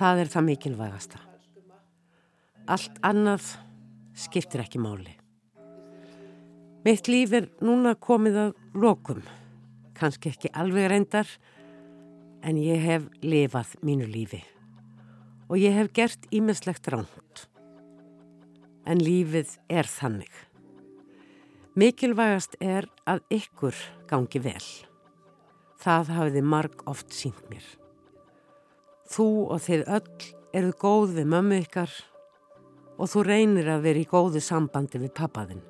Það 0.00 0.22
er 0.22 0.30
það 0.32 0.46
mikilvægasta. 0.48 1.20
Allt 2.72 2.96
annað 3.04 3.50
skiptir 4.16 4.64
ekki 4.64 4.80
máli. 4.80 5.12
Mitt 6.88 7.12
líf 7.12 7.36
er 7.36 7.50
núna 7.60 7.92
komið 8.00 8.40
að 8.46 8.56
lokum, 8.72 9.20
kannski 10.00 10.32
ekki 10.32 10.54
alveg 10.56 10.88
reyndar, 10.94 11.28
en 12.42 12.58
ég 12.60 12.82
hef 12.82 13.06
lifað 13.22 13.76
mínu 13.86 14.08
lífi 14.10 14.42
og 15.46 15.60
ég 15.60 15.76
hef 15.76 15.92
gert 15.94 16.26
ímislegt 16.34 16.88
ránt. 16.90 17.46
En 18.86 18.98
lífið 19.02 19.56
er 19.70 19.86
þannig. 19.86 20.30
Mikilvægast 21.76 22.56
er 22.62 22.88
að 23.06 23.22
ykkur 23.36 23.78
gangi 24.10 24.40
vel. 24.42 24.66
Það 25.82 26.12
hafiði 26.16 26.42
marg 26.42 26.84
oft 26.90 27.14
sínt 27.14 27.46
mér. 27.50 27.64
Þú 29.06 29.28
og 29.54 29.62
þið 29.62 29.86
öll 29.98 30.28
eru 30.56 30.74
góð 30.80 31.18
við 31.18 31.30
mömmu 31.34 31.60
ykkar 31.62 31.92
og 32.96 33.10
þú 33.12 33.26
reynir 33.26 33.68
að 33.70 33.84
vera 33.86 34.02
í 34.02 34.08
góðu 34.08 34.42
sambandi 34.42 34.98
við 35.02 35.12
pappaðinn. 35.18 35.64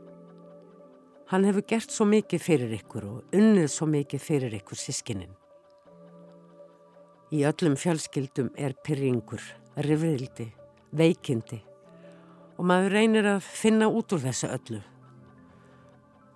Hann 1.33 1.45
hefur 1.49 1.67
gert 1.67 1.91
svo 1.91 2.07
mikið 2.07 2.45
fyrir 2.45 2.77
ykkur 2.79 3.09
og 3.11 3.35
unnið 3.35 3.67
svo 3.73 3.89
mikið 3.91 4.23
fyrir 4.23 4.55
ykkur 4.61 4.79
sískininn. 4.79 5.35
Í 7.35 7.43
öllum 7.43 7.75
fjölskyldum 7.75 8.53
er 8.55 8.77
pyrringur, 8.87 9.43
rifrildi, 9.83 10.53
veikindi 10.95 11.63
og 12.57 12.69
maður 12.71 12.95
reynir 12.95 13.27
að 13.29 13.43
finna 13.45 13.89
út 13.93 14.15
úr 14.17 14.23
þessu 14.23 14.49
öllu. 14.49 14.79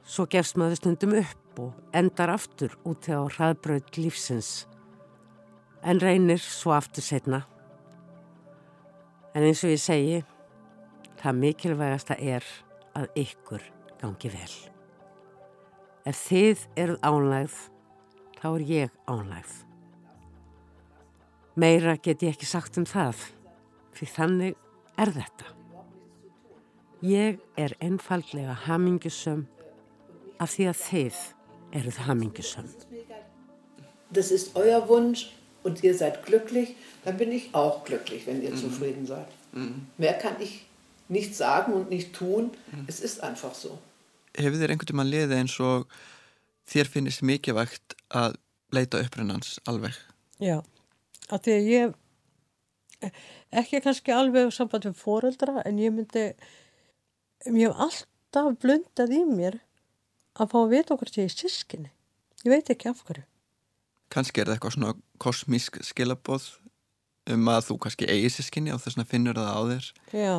Svo 0.05 0.27
gefst 0.31 0.59
maður 0.61 0.81
stundum 0.81 1.15
upp 1.21 1.63
og 1.63 1.97
endar 1.97 2.33
aftur 2.35 2.75
út 2.89 3.09
á 3.09 3.23
hraðbröð 3.23 3.95
lífsins 4.01 4.67
en 5.87 6.03
reynir 6.03 6.43
svo 6.43 6.75
aftur 6.77 7.05
setna. 7.05 7.45
En 9.35 9.47
eins 9.47 9.63
og 9.65 9.73
ég 9.73 9.81
segi, 9.81 10.21
það 11.23 11.41
mikilvægasta 11.45 12.19
er 12.19 12.45
að 12.99 13.09
ykkur 13.23 13.65
gangi 14.03 14.33
vel. 14.35 14.53
Ef 16.09 16.27
þið 16.27 16.69
eruð 16.81 17.03
ánægð, 17.07 17.59
þá 18.41 18.47
er 18.51 18.71
ég 18.75 18.97
ánægð. 19.07 19.70
Meira 21.61 21.97
get 22.01 22.23
ég 22.25 22.33
ekki 22.33 22.47
sagt 22.49 22.79
um 22.81 22.87
það, 22.89 23.19
fyrir 23.93 24.13
þannig 24.15 24.55
er 25.01 25.11
þetta. 25.13 25.51
Ég 27.05 27.41
er 27.61 27.75
einfallega 27.85 28.55
hamingjusum 28.67 29.43
af 30.41 30.55
því 30.55 30.69
að 30.71 30.79
þið 30.85 31.19
eruð 31.81 31.99
hamingjusum. 32.07 32.71
Das 34.11 34.33
ist 34.33 34.57
euer 34.57 34.81
Wunsch 34.89 35.27
und 35.63 35.85
ihr 35.85 35.95
seid 35.95 36.25
glücklich, 36.25 36.75
dann 37.05 37.19
bin 37.19 37.33
ich 37.33 37.55
auch 37.55 37.85
glücklich, 37.85 38.27
wenn 38.27 38.43
ihr 38.43 38.53
mhm. 38.53 38.57
zufrieden 38.57 39.07
seid. 39.07 39.29
Mhm. 39.53 39.87
Mehr 39.99 40.15
kann 40.15 40.41
ich 40.41 40.65
nicht 41.09 41.35
sagen 41.35 41.75
und 41.75 41.91
nicht 41.91 42.15
tun. 42.15 42.53
Mhm. 42.73 42.85
Es 42.87 43.01
ist 43.01 43.23
einfach 43.23 43.55
so. 43.55 43.79
Hefur 44.37 44.57
þér 44.63 44.73
einhvern 44.73 44.97
veginn 44.97 45.13
liðið 45.13 45.39
eins 45.43 45.61
og 45.61 45.89
þér 46.71 46.89
finnist 46.89 47.23
mikilvægt 47.27 47.97
að 48.09 48.39
leita 48.73 49.03
upprennans 49.03 49.59
alveg? 49.69 49.99
Já, 50.41 50.63
af 51.31 51.45
því 51.45 51.57
að 51.57 51.71
ég 51.71 51.97
ekki 53.63 53.81
kannski 53.85 54.15
alveg 54.15 54.53
samband 54.55 54.87
við 54.89 54.99
fóreldra 55.01 55.63
en 55.65 55.81
ég 55.81 55.95
myndi 55.95 56.27
ég 57.47 57.65
hef 57.65 57.81
alltaf 57.87 58.57
blundað 58.63 59.15
í 59.17 59.25
mér 59.29 59.61
að 60.41 60.53
fá 60.53 60.59
að 60.61 60.73
vita 60.75 60.95
okkur 60.95 61.13
til 61.13 61.27
í 61.27 61.33
sískinni. 61.33 61.91
Ég 62.45 62.53
veit 62.53 62.71
ekki 62.73 62.91
af 62.91 63.03
hverju. 63.07 63.25
Kanski 64.11 64.43
er 64.43 64.49
það 64.49 64.57
eitthvað 64.57 64.75
svona 64.77 64.95
kosmísk 65.23 65.79
skilabóð 65.87 66.49
um 67.31 67.51
að 67.53 67.67
þú 67.69 67.77
kannski 67.85 68.09
eigi 68.11 68.33
sískinni 68.37 68.73
og 68.75 68.83
þess 68.83 69.01
að 69.01 69.11
finnur 69.11 69.39
það 69.39 69.51
á 69.55 69.61
þér. 69.71 69.89
Já, 70.17 70.37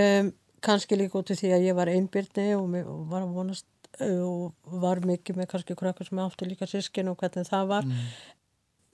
um, 0.00 0.32
kannski 0.64 0.98
líka 0.98 1.20
út 1.20 1.32
af 1.32 1.40
því 1.40 1.54
að 1.56 1.66
ég 1.66 1.78
var 1.78 1.90
einbyrni 1.90 2.48
og, 2.56 2.76
og 2.80 3.06
var 3.10 3.24
að 3.24 3.36
vonast 3.38 3.66
og 4.00 4.76
var 4.80 5.00
mikið 5.04 5.40
með 5.40 5.48
kannski 5.50 5.76
krakkar 5.76 6.06
sem 6.06 6.20
átti 6.22 6.46
líka 6.46 6.68
sískinni 6.68 7.10
og 7.12 7.18
hvernig 7.20 7.48
það 7.48 7.72
var. 7.72 7.88
Mm. 7.88 8.12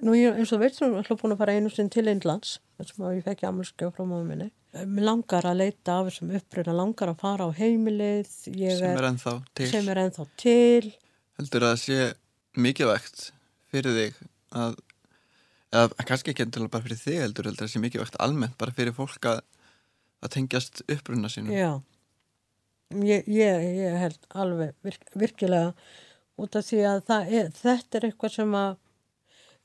Nú 0.04 0.12
ég, 0.12 0.34
eins 0.36 0.52
og 0.52 0.60
veit, 0.60 0.76
ég 0.76 0.94
ætla 1.00 1.16
búin 1.16 1.32
að 1.32 1.40
fara 1.40 1.54
einu 1.56 1.70
sinn 1.72 1.88
til 1.92 2.04
Eindlands, 2.10 2.58
þess 2.76 2.98
að 3.00 3.14
ég 3.16 3.24
fekk 3.24 3.46
ammurskjöf 3.48 3.94
frá 3.96 4.04
mánu 4.04 4.26
minni. 4.28 4.50
Mér 4.76 5.06
langar 5.08 5.46
að 5.48 5.62
leita 5.62 5.94
af 5.96 6.10
þessum 6.10 6.34
uppröðina, 6.36 6.74
langar 6.76 7.12
að 7.14 7.22
fara 7.22 7.46
á 7.48 7.50
heimilið. 7.56 8.28
Sem 8.28 8.84
er 8.90 9.08
ennþá 9.08 9.34
til. 9.56 9.70
Sem 9.70 9.88
er 9.88 10.02
ennþá 10.02 10.26
til. 10.42 10.92
Heldur 11.40 11.64
að 11.64 11.72
það 11.72 11.80
sé 11.86 11.98
mikilvægt 12.66 13.24
fyrir 13.72 13.96
þig 13.96 14.20
að, 14.60 14.78
eða 15.72 16.06
kannski 16.10 16.32
ekki 16.34 16.44
endur 16.44 16.68
bara 16.72 16.84
fyrir 16.84 17.00
þig 17.00 17.20
heldur, 17.24 17.48
heldur 17.48 17.64
að 17.64 17.70
það 17.70 17.74
sé 17.74 17.84
mikilvægt 17.86 18.20
almennt 18.26 18.60
bara 18.60 18.76
fyrir 18.76 18.96
fólk 18.96 19.32
að, 19.32 19.42
að 20.20 20.34
tengjast 20.36 20.84
uppröðina 20.84 21.32
sínum. 21.32 21.56
Já, 21.56 21.72
ég, 23.00 23.28
ég, 23.32 23.68
ég 23.80 24.00
held 24.04 24.32
alveg 24.44 24.76
virk, 24.84 25.08
virkilega 25.16 25.72
út 26.36 26.56
af 26.56 26.68
því 26.68 26.84
að 26.84 27.14
er, 27.24 27.54
þetta 27.56 27.96
er 27.96 28.10
eitthvað 28.10 28.36
sem 28.36 28.58
að 28.60 28.82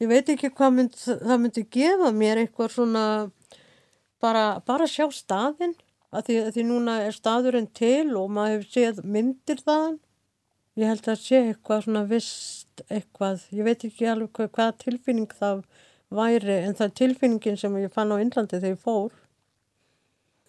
ég 0.02 0.10
veit 0.10 0.30
ekki 0.34 0.50
hvað 0.58 0.76
mynd, 0.78 0.98
það 0.98 1.38
myndi 1.44 1.64
gefa 1.78 2.12
mér 2.16 2.42
eitthvað 2.42 2.74
svona 2.76 3.06
bara, 4.22 4.46
bara 4.66 4.88
sjá 4.90 5.06
staðinn 5.14 5.76
að 6.12 6.28
því, 6.28 6.38
að 6.46 6.56
því 6.56 6.66
núna 6.70 6.96
er 7.06 7.16
staðurinn 7.16 7.70
til 7.78 8.16
og 8.20 8.32
maður 8.34 8.58
hefur 8.58 8.72
séð 8.74 9.04
myndir 9.06 9.62
þaðan. 9.62 10.00
Ég 10.80 10.88
held 10.88 11.08
að 11.12 11.20
sé 11.20 11.40
eitthvað 11.50 11.86
svona 11.86 12.04
vist 12.08 12.84
eitthvað, 12.88 13.46
ég 13.52 13.68
veit 13.68 13.86
ekki 13.88 14.08
alveg 14.10 14.32
hvað, 14.36 14.52
hvað 14.58 14.78
tilfinning 14.86 15.36
það 15.38 15.64
væri 16.12 16.58
en 16.66 16.78
það 16.80 16.88
er 16.88 16.96
tilfinningin 17.02 17.60
sem 17.60 17.78
ég 17.80 17.94
fann 17.94 18.12
á 18.12 18.18
Índlandi 18.20 18.60
þegar 18.60 18.76
ég 18.76 18.82
fór. 18.82 19.14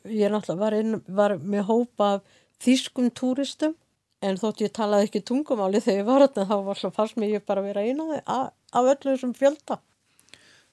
Ég 0.09 0.33
náttúrulega 0.33 0.63
var, 0.63 0.79
inn, 0.79 1.03
var 1.07 1.37
með 1.39 1.67
hópa 1.69 2.09
af 2.17 2.39
þýskum 2.63 3.11
túristum 3.15 3.77
en 4.23 4.39
þótt 4.39 4.63
ég 4.65 4.73
talaði 4.75 5.09
ekki 5.09 5.23
tungumáli 5.27 5.83
þegar 5.83 6.01
ég 6.01 6.09
var 6.09 6.25
þarna 6.25 6.49
þá 6.49 6.57
var 6.57 6.75
alltaf 6.77 6.97
fannst 6.97 7.19
mér 7.19 7.37
ég 7.37 7.47
bara 7.47 7.63
að 7.63 7.71
vera 7.71 7.87
eina 7.87 8.21
af 8.73 8.91
öllu 8.95 9.15
þessum 9.15 9.35
fjölda. 9.37 9.79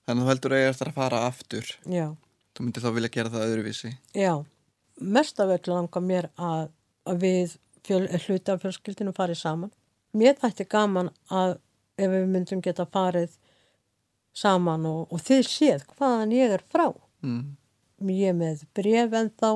Þannig 0.08 0.24
að 0.24 0.26
þú 0.26 0.32
heldur 0.32 0.56
að 0.56 0.64
ég 0.64 0.74
eftir 0.74 0.90
að 0.90 1.00
fara 1.00 1.24
aftur. 1.28 1.72
Já. 1.86 2.06
Þú 2.56 2.66
myndir 2.66 2.86
þá 2.86 2.92
vilja 2.96 3.12
gera 3.14 3.34
það 3.34 3.48
öðruvísi. 3.48 3.92
Já, 4.18 4.34
mest 5.18 5.40
af 5.40 5.54
öllu 5.56 5.76
langar 5.76 6.06
mér 6.06 6.30
að, 6.36 6.72
að 7.06 7.22
við 7.26 7.58
fjöl, 7.86 8.02
hluti 8.26 8.54
af 8.54 8.64
fjölskyldinu 8.64 9.14
farið 9.16 9.42
saman. 9.44 9.72
Mér 10.18 10.40
þætti 10.42 10.66
gaman 10.70 11.12
að 11.30 11.60
ef 12.00 12.12
við 12.12 12.28
myndum 12.34 12.64
geta 12.66 12.88
farið 12.90 13.38
saman 14.36 14.86
og, 14.90 15.08
og 15.14 15.24
þið 15.26 15.42
séð 15.48 15.88
hvaðan 15.96 16.36
ég 16.36 16.58
er 16.58 16.66
frá. 16.72 16.90
Mm. 17.26 17.56
Ég 18.16 18.36
með 18.38 18.64
bref 18.76 19.16
en 19.20 19.32
þá 19.40 19.50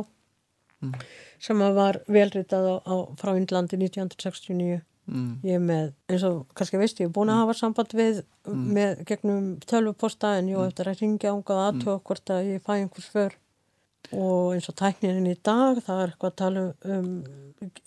mm. 0.84 0.96
sem 1.42 1.64
var 1.78 2.02
velritað 2.12 2.68
á, 2.68 2.76
á, 2.84 2.96
frá 3.20 3.34
Índlandi 3.38 3.80
1969 3.80 4.82
Mm. 5.04 5.32
Ég 5.44 5.58
er 5.58 5.64
með, 5.64 5.88
eins 6.08 6.24
og 6.24 6.44
kannski 6.56 6.80
veist 6.80 7.02
ég, 7.02 7.10
er 7.10 7.16
búin 7.16 7.32
að 7.34 7.42
hafa 7.42 7.56
samband 7.60 7.96
við 7.98 8.22
mm. 8.48 8.68
með 8.78 9.02
gegnum 9.10 9.48
tölvuposta 9.68 10.38
en 10.40 10.52
ég 10.52 10.56
á 10.56 10.64
mm. 10.64 10.70
eftir 10.72 10.90
að 10.90 11.02
ringja 11.02 11.34
ánga 11.34 11.56
og 11.58 11.64
aðtöða 11.66 11.96
mm. 11.98 12.04
hvort 12.08 12.32
að 12.32 12.52
ég 12.54 12.64
fæ 12.64 12.72
einhvers 12.78 13.10
för 13.12 13.36
og 14.12 14.54
eins 14.54 14.70
og 14.72 14.78
tæknirinn 14.80 15.28
í 15.32 15.36
dag 15.44 15.82
það 15.84 16.04
er 16.04 16.14
eitthvað 16.14 16.32
að 16.32 16.40
tala 16.42 16.64
um, 16.96 17.12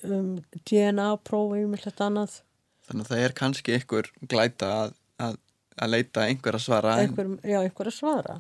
um 0.09 0.29
DNA-prófi 0.69 1.63
og 1.65 1.73
mjög 1.73 1.87
hlut 1.87 2.03
annað. 2.07 2.37
Þannig 2.87 3.07
að 3.07 3.13
það 3.13 3.25
er 3.25 3.35
kannski 3.41 3.77
einhver 3.77 4.11
glæta 4.31 4.71
að, 4.83 4.93
að, 5.23 5.39
að 5.77 5.93
leita 5.93 6.27
einhver 6.27 6.59
að 6.59 6.65
svara. 6.67 6.99
Einhver, 7.03 7.33
já, 7.43 7.59
einhver 7.63 7.91
að 7.91 7.97
svara. 7.97 8.39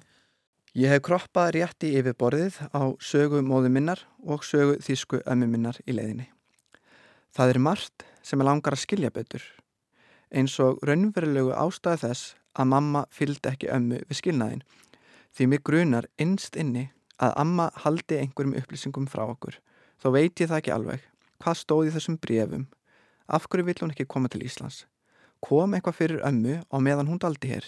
Ég 0.76 0.92
hef 0.92 1.04
kroppað 1.06 1.54
rétt 1.56 1.86
í 1.88 1.94
yfirborðið 1.96 2.58
á 2.76 2.92
sögu 3.00 3.40
móðu 3.40 3.70
minnar 3.72 4.02
og 4.28 4.44
sögu 4.44 4.76
þýsku 4.84 5.22
ömmu 5.24 5.48
minnar 5.48 5.80
í 5.88 5.96
leiðinni. 5.96 6.28
Það 7.36 7.54
er 7.54 7.62
margt 7.64 8.04
sem 8.26 8.42
er 8.42 8.48
langar 8.48 8.74
að 8.74 8.82
skilja 8.82 9.12
betur, 9.14 9.44
eins 10.34 10.56
og 10.62 10.82
raunverulegu 10.86 11.52
ástæði 11.54 12.02
þess 12.02 12.34
að 12.58 12.70
mamma 12.72 13.04
fylgdi 13.14 13.52
ekki 13.52 13.70
ömmu 13.70 14.00
við 14.08 14.20
skilnaðin, 14.20 14.64
því 15.36 15.48
mig 15.52 15.62
grunar 15.68 16.08
innst 16.18 16.58
inni 16.58 16.88
að 17.22 17.36
amma 17.42 17.68
haldi 17.84 18.18
einhverjum 18.18 18.56
upplýsingum 18.58 19.06
frá 19.10 19.24
okkur, 19.28 19.60
þó 20.02 20.10
veit 20.16 20.42
ég 20.42 20.50
það 20.50 20.58
ekki 20.58 20.74
alveg, 20.74 21.06
hvað 21.42 21.60
stóði 21.62 21.94
þessum 21.94 22.18
brefum, 22.20 22.66
af 23.26 23.46
hverju 23.46 23.68
vill 23.68 23.80
hún 23.84 23.94
ekki 23.94 24.08
koma 24.10 24.30
til 24.32 24.44
Íslands, 24.46 24.84
kom 25.44 25.76
eitthvað 25.76 26.00
fyrir 26.00 26.24
ömmu 26.26 26.60
og 26.70 26.82
meðan 26.82 27.10
hún 27.10 27.20
daldi 27.22 27.52
hér. 27.52 27.66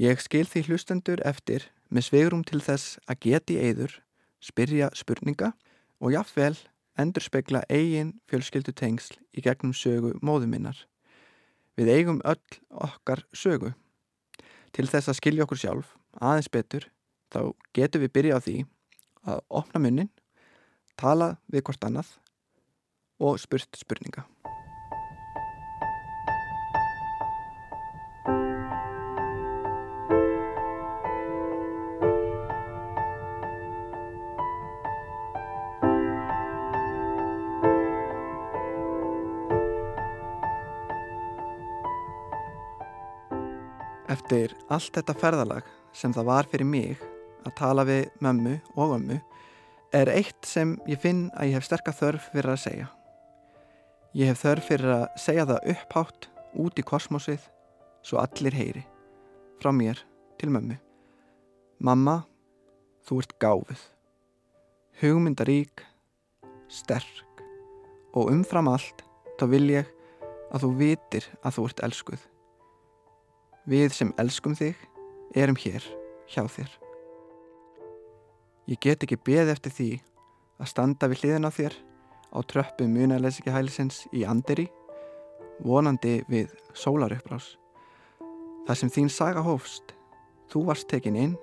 Ég 0.00 0.20
skil 0.22 0.46
því 0.48 0.68
hlustendur 0.68 1.20
eftir 1.26 1.66
með 1.90 2.06
svegrum 2.08 2.44
til 2.46 2.62
þess 2.64 3.00
að 3.10 3.20
geti 3.26 3.58
eður, 3.60 3.98
spyrja 4.40 4.88
spurninga 4.96 5.52
og 6.00 6.14
jáfnvel 6.14 6.54
endur 6.98 7.24
spekla 7.24 7.62
eigin 7.70 8.14
fjölskyldu 8.30 8.74
tengsl 8.76 9.18
í 9.36 9.44
gegnum 9.44 9.74
sögu 9.76 10.14
móðuminnar. 10.22 10.76
Við 11.78 11.92
eigum 11.94 12.20
öll 12.24 12.60
okkar 12.70 13.24
sögu. 13.32 13.74
Til 14.74 14.86
þess 14.86 15.10
að 15.10 15.20
skilja 15.20 15.46
okkur 15.46 15.60
sjálf 15.60 15.94
aðeins 16.18 16.50
betur 16.50 16.88
þá 17.30 17.52
getum 17.76 18.04
við 18.04 18.14
byrja 18.16 18.38
á 18.38 18.40
því 18.42 18.56
að 19.30 19.42
opna 19.60 19.82
munnin, 19.82 20.10
tala 20.98 21.36
við 21.52 21.66
hvort 21.68 21.86
annað 21.86 22.14
og 23.20 23.38
spurt 23.40 23.76
spurninga. 23.78 24.24
Allt 44.70 44.94
þetta 44.96 45.16
ferðalag 45.18 45.68
sem 45.96 46.14
það 46.14 46.28
var 46.30 46.48
fyrir 46.50 46.68
mig 46.68 47.02
að 47.46 47.56
tala 47.58 47.84
við 47.88 48.08
mömmu 48.22 48.56
og 48.76 48.96
ömmu 48.98 49.18
er 49.96 50.10
eitt 50.12 50.46
sem 50.46 50.76
ég 50.90 51.00
finn 51.02 51.28
að 51.34 51.50
ég 51.50 51.58
hef 51.58 51.66
sterkar 51.66 51.96
þörf 51.96 52.28
fyrir 52.30 52.52
að 52.52 52.62
segja. 52.64 52.88
Ég 54.14 54.30
hef 54.30 54.42
þörf 54.44 54.68
fyrir 54.70 54.92
að 54.94 55.06
segja 55.18 55.46
það 55.50 55.70
upphátt 55.74 56.28
út 56.60 56.78
í 56.78 56.86
kosmosið 56.86 57.46
svo 58.06 58.20
allir 58.22 58.56
heyri, 58.56 58.82
frá 59.60 59.70
mér 59.74 60.00
til 60.40 60.50
mömmu. 60.54 60.78
Mamma, 61.80 62.20
þú 63.06 63.20
ert 63.22 63.36
gáfið, 63.42 63.82
hugmyndarík, 65.00 65.84
sterk 66.70 67.44
og 68.14 68.30
umfram 68.32 68.68
allt 68.70 69.04
þá 69.40 69.46
vil 69.54 69.66
ég 69.72 69.88
að 70.50 70.66
þú 70.66 70.70
vitir 70.80 71.26
að 71.42 71.56
þú 71.56 71.66
ert 71.70 71.82
elskuð. 71.86 72.22
Við 73.68 73.92
sem 73.92 74.12
elskum 74.20 74.54
þig 74.56 74.78
erum 75.36 75.58
hér 75.60 75.84
hjá 76.30 76.46
þér. 76.48 76.70
Ég 78.70 78.80
get 78.80 79.04
ekki 79.04 79.18
beð 79.20 79.50
eftir 79.52 79.74
því 79.74 79.90
að 80.60 80.70
standa 80.72 81.08
við 81.10 81.24
hliðin 81.24 81.48
á 81.48 81.50
þér 81.52 81.76
á 82.30 82.38
tröppu 82.46 82.86
munarleysiki 82.88 83.52
hælisins 83.52 84.04
í 84.16 84.24
Anderi, 84.24 84.68
vonandi 85.60 86.20
við 86.30 86.52
sólarupprás. 86.72 87.56
Það 88.66 88.78
sem 88.80 88.92
þín 88.96 89.10
saga 89.12 89.44
hófst, 89.44 89.92
þú 90.48 90.64
varst 90.70 90.88
tekin 90.88 91.18
inn, 91.18 91.36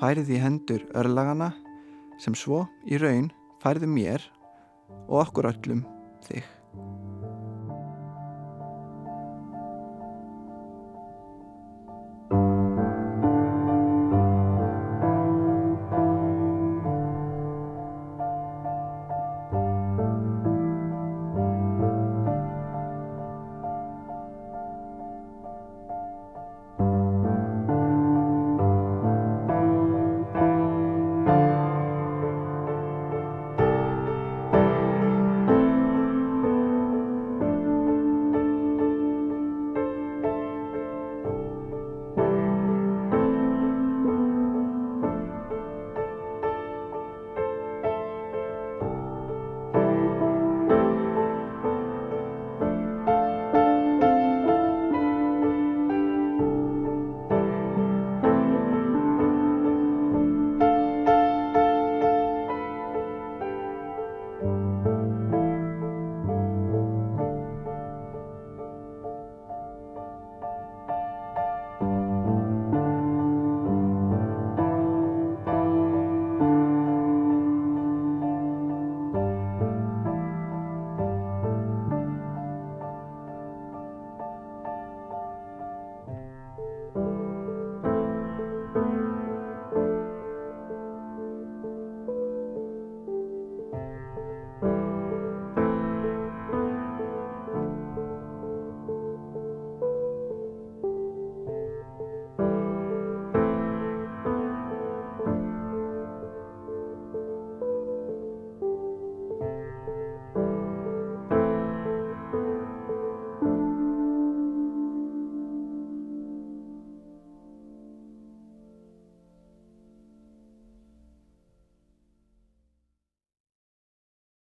færið 0.00 0.34
í 0.36 0.40
hendur 0.42 0.84
örlagana 0.98 1.52
sem 2.20 2.34
svo 2.36 2.66
í 2.84 2.98
raun 3.00 3.30
færðu 3.62 3.88
mér 3.88 4.24
og 5.08 5.22
okkur 5.26 5.52
öllum 5.52 5.86
þig. 6.26 6.44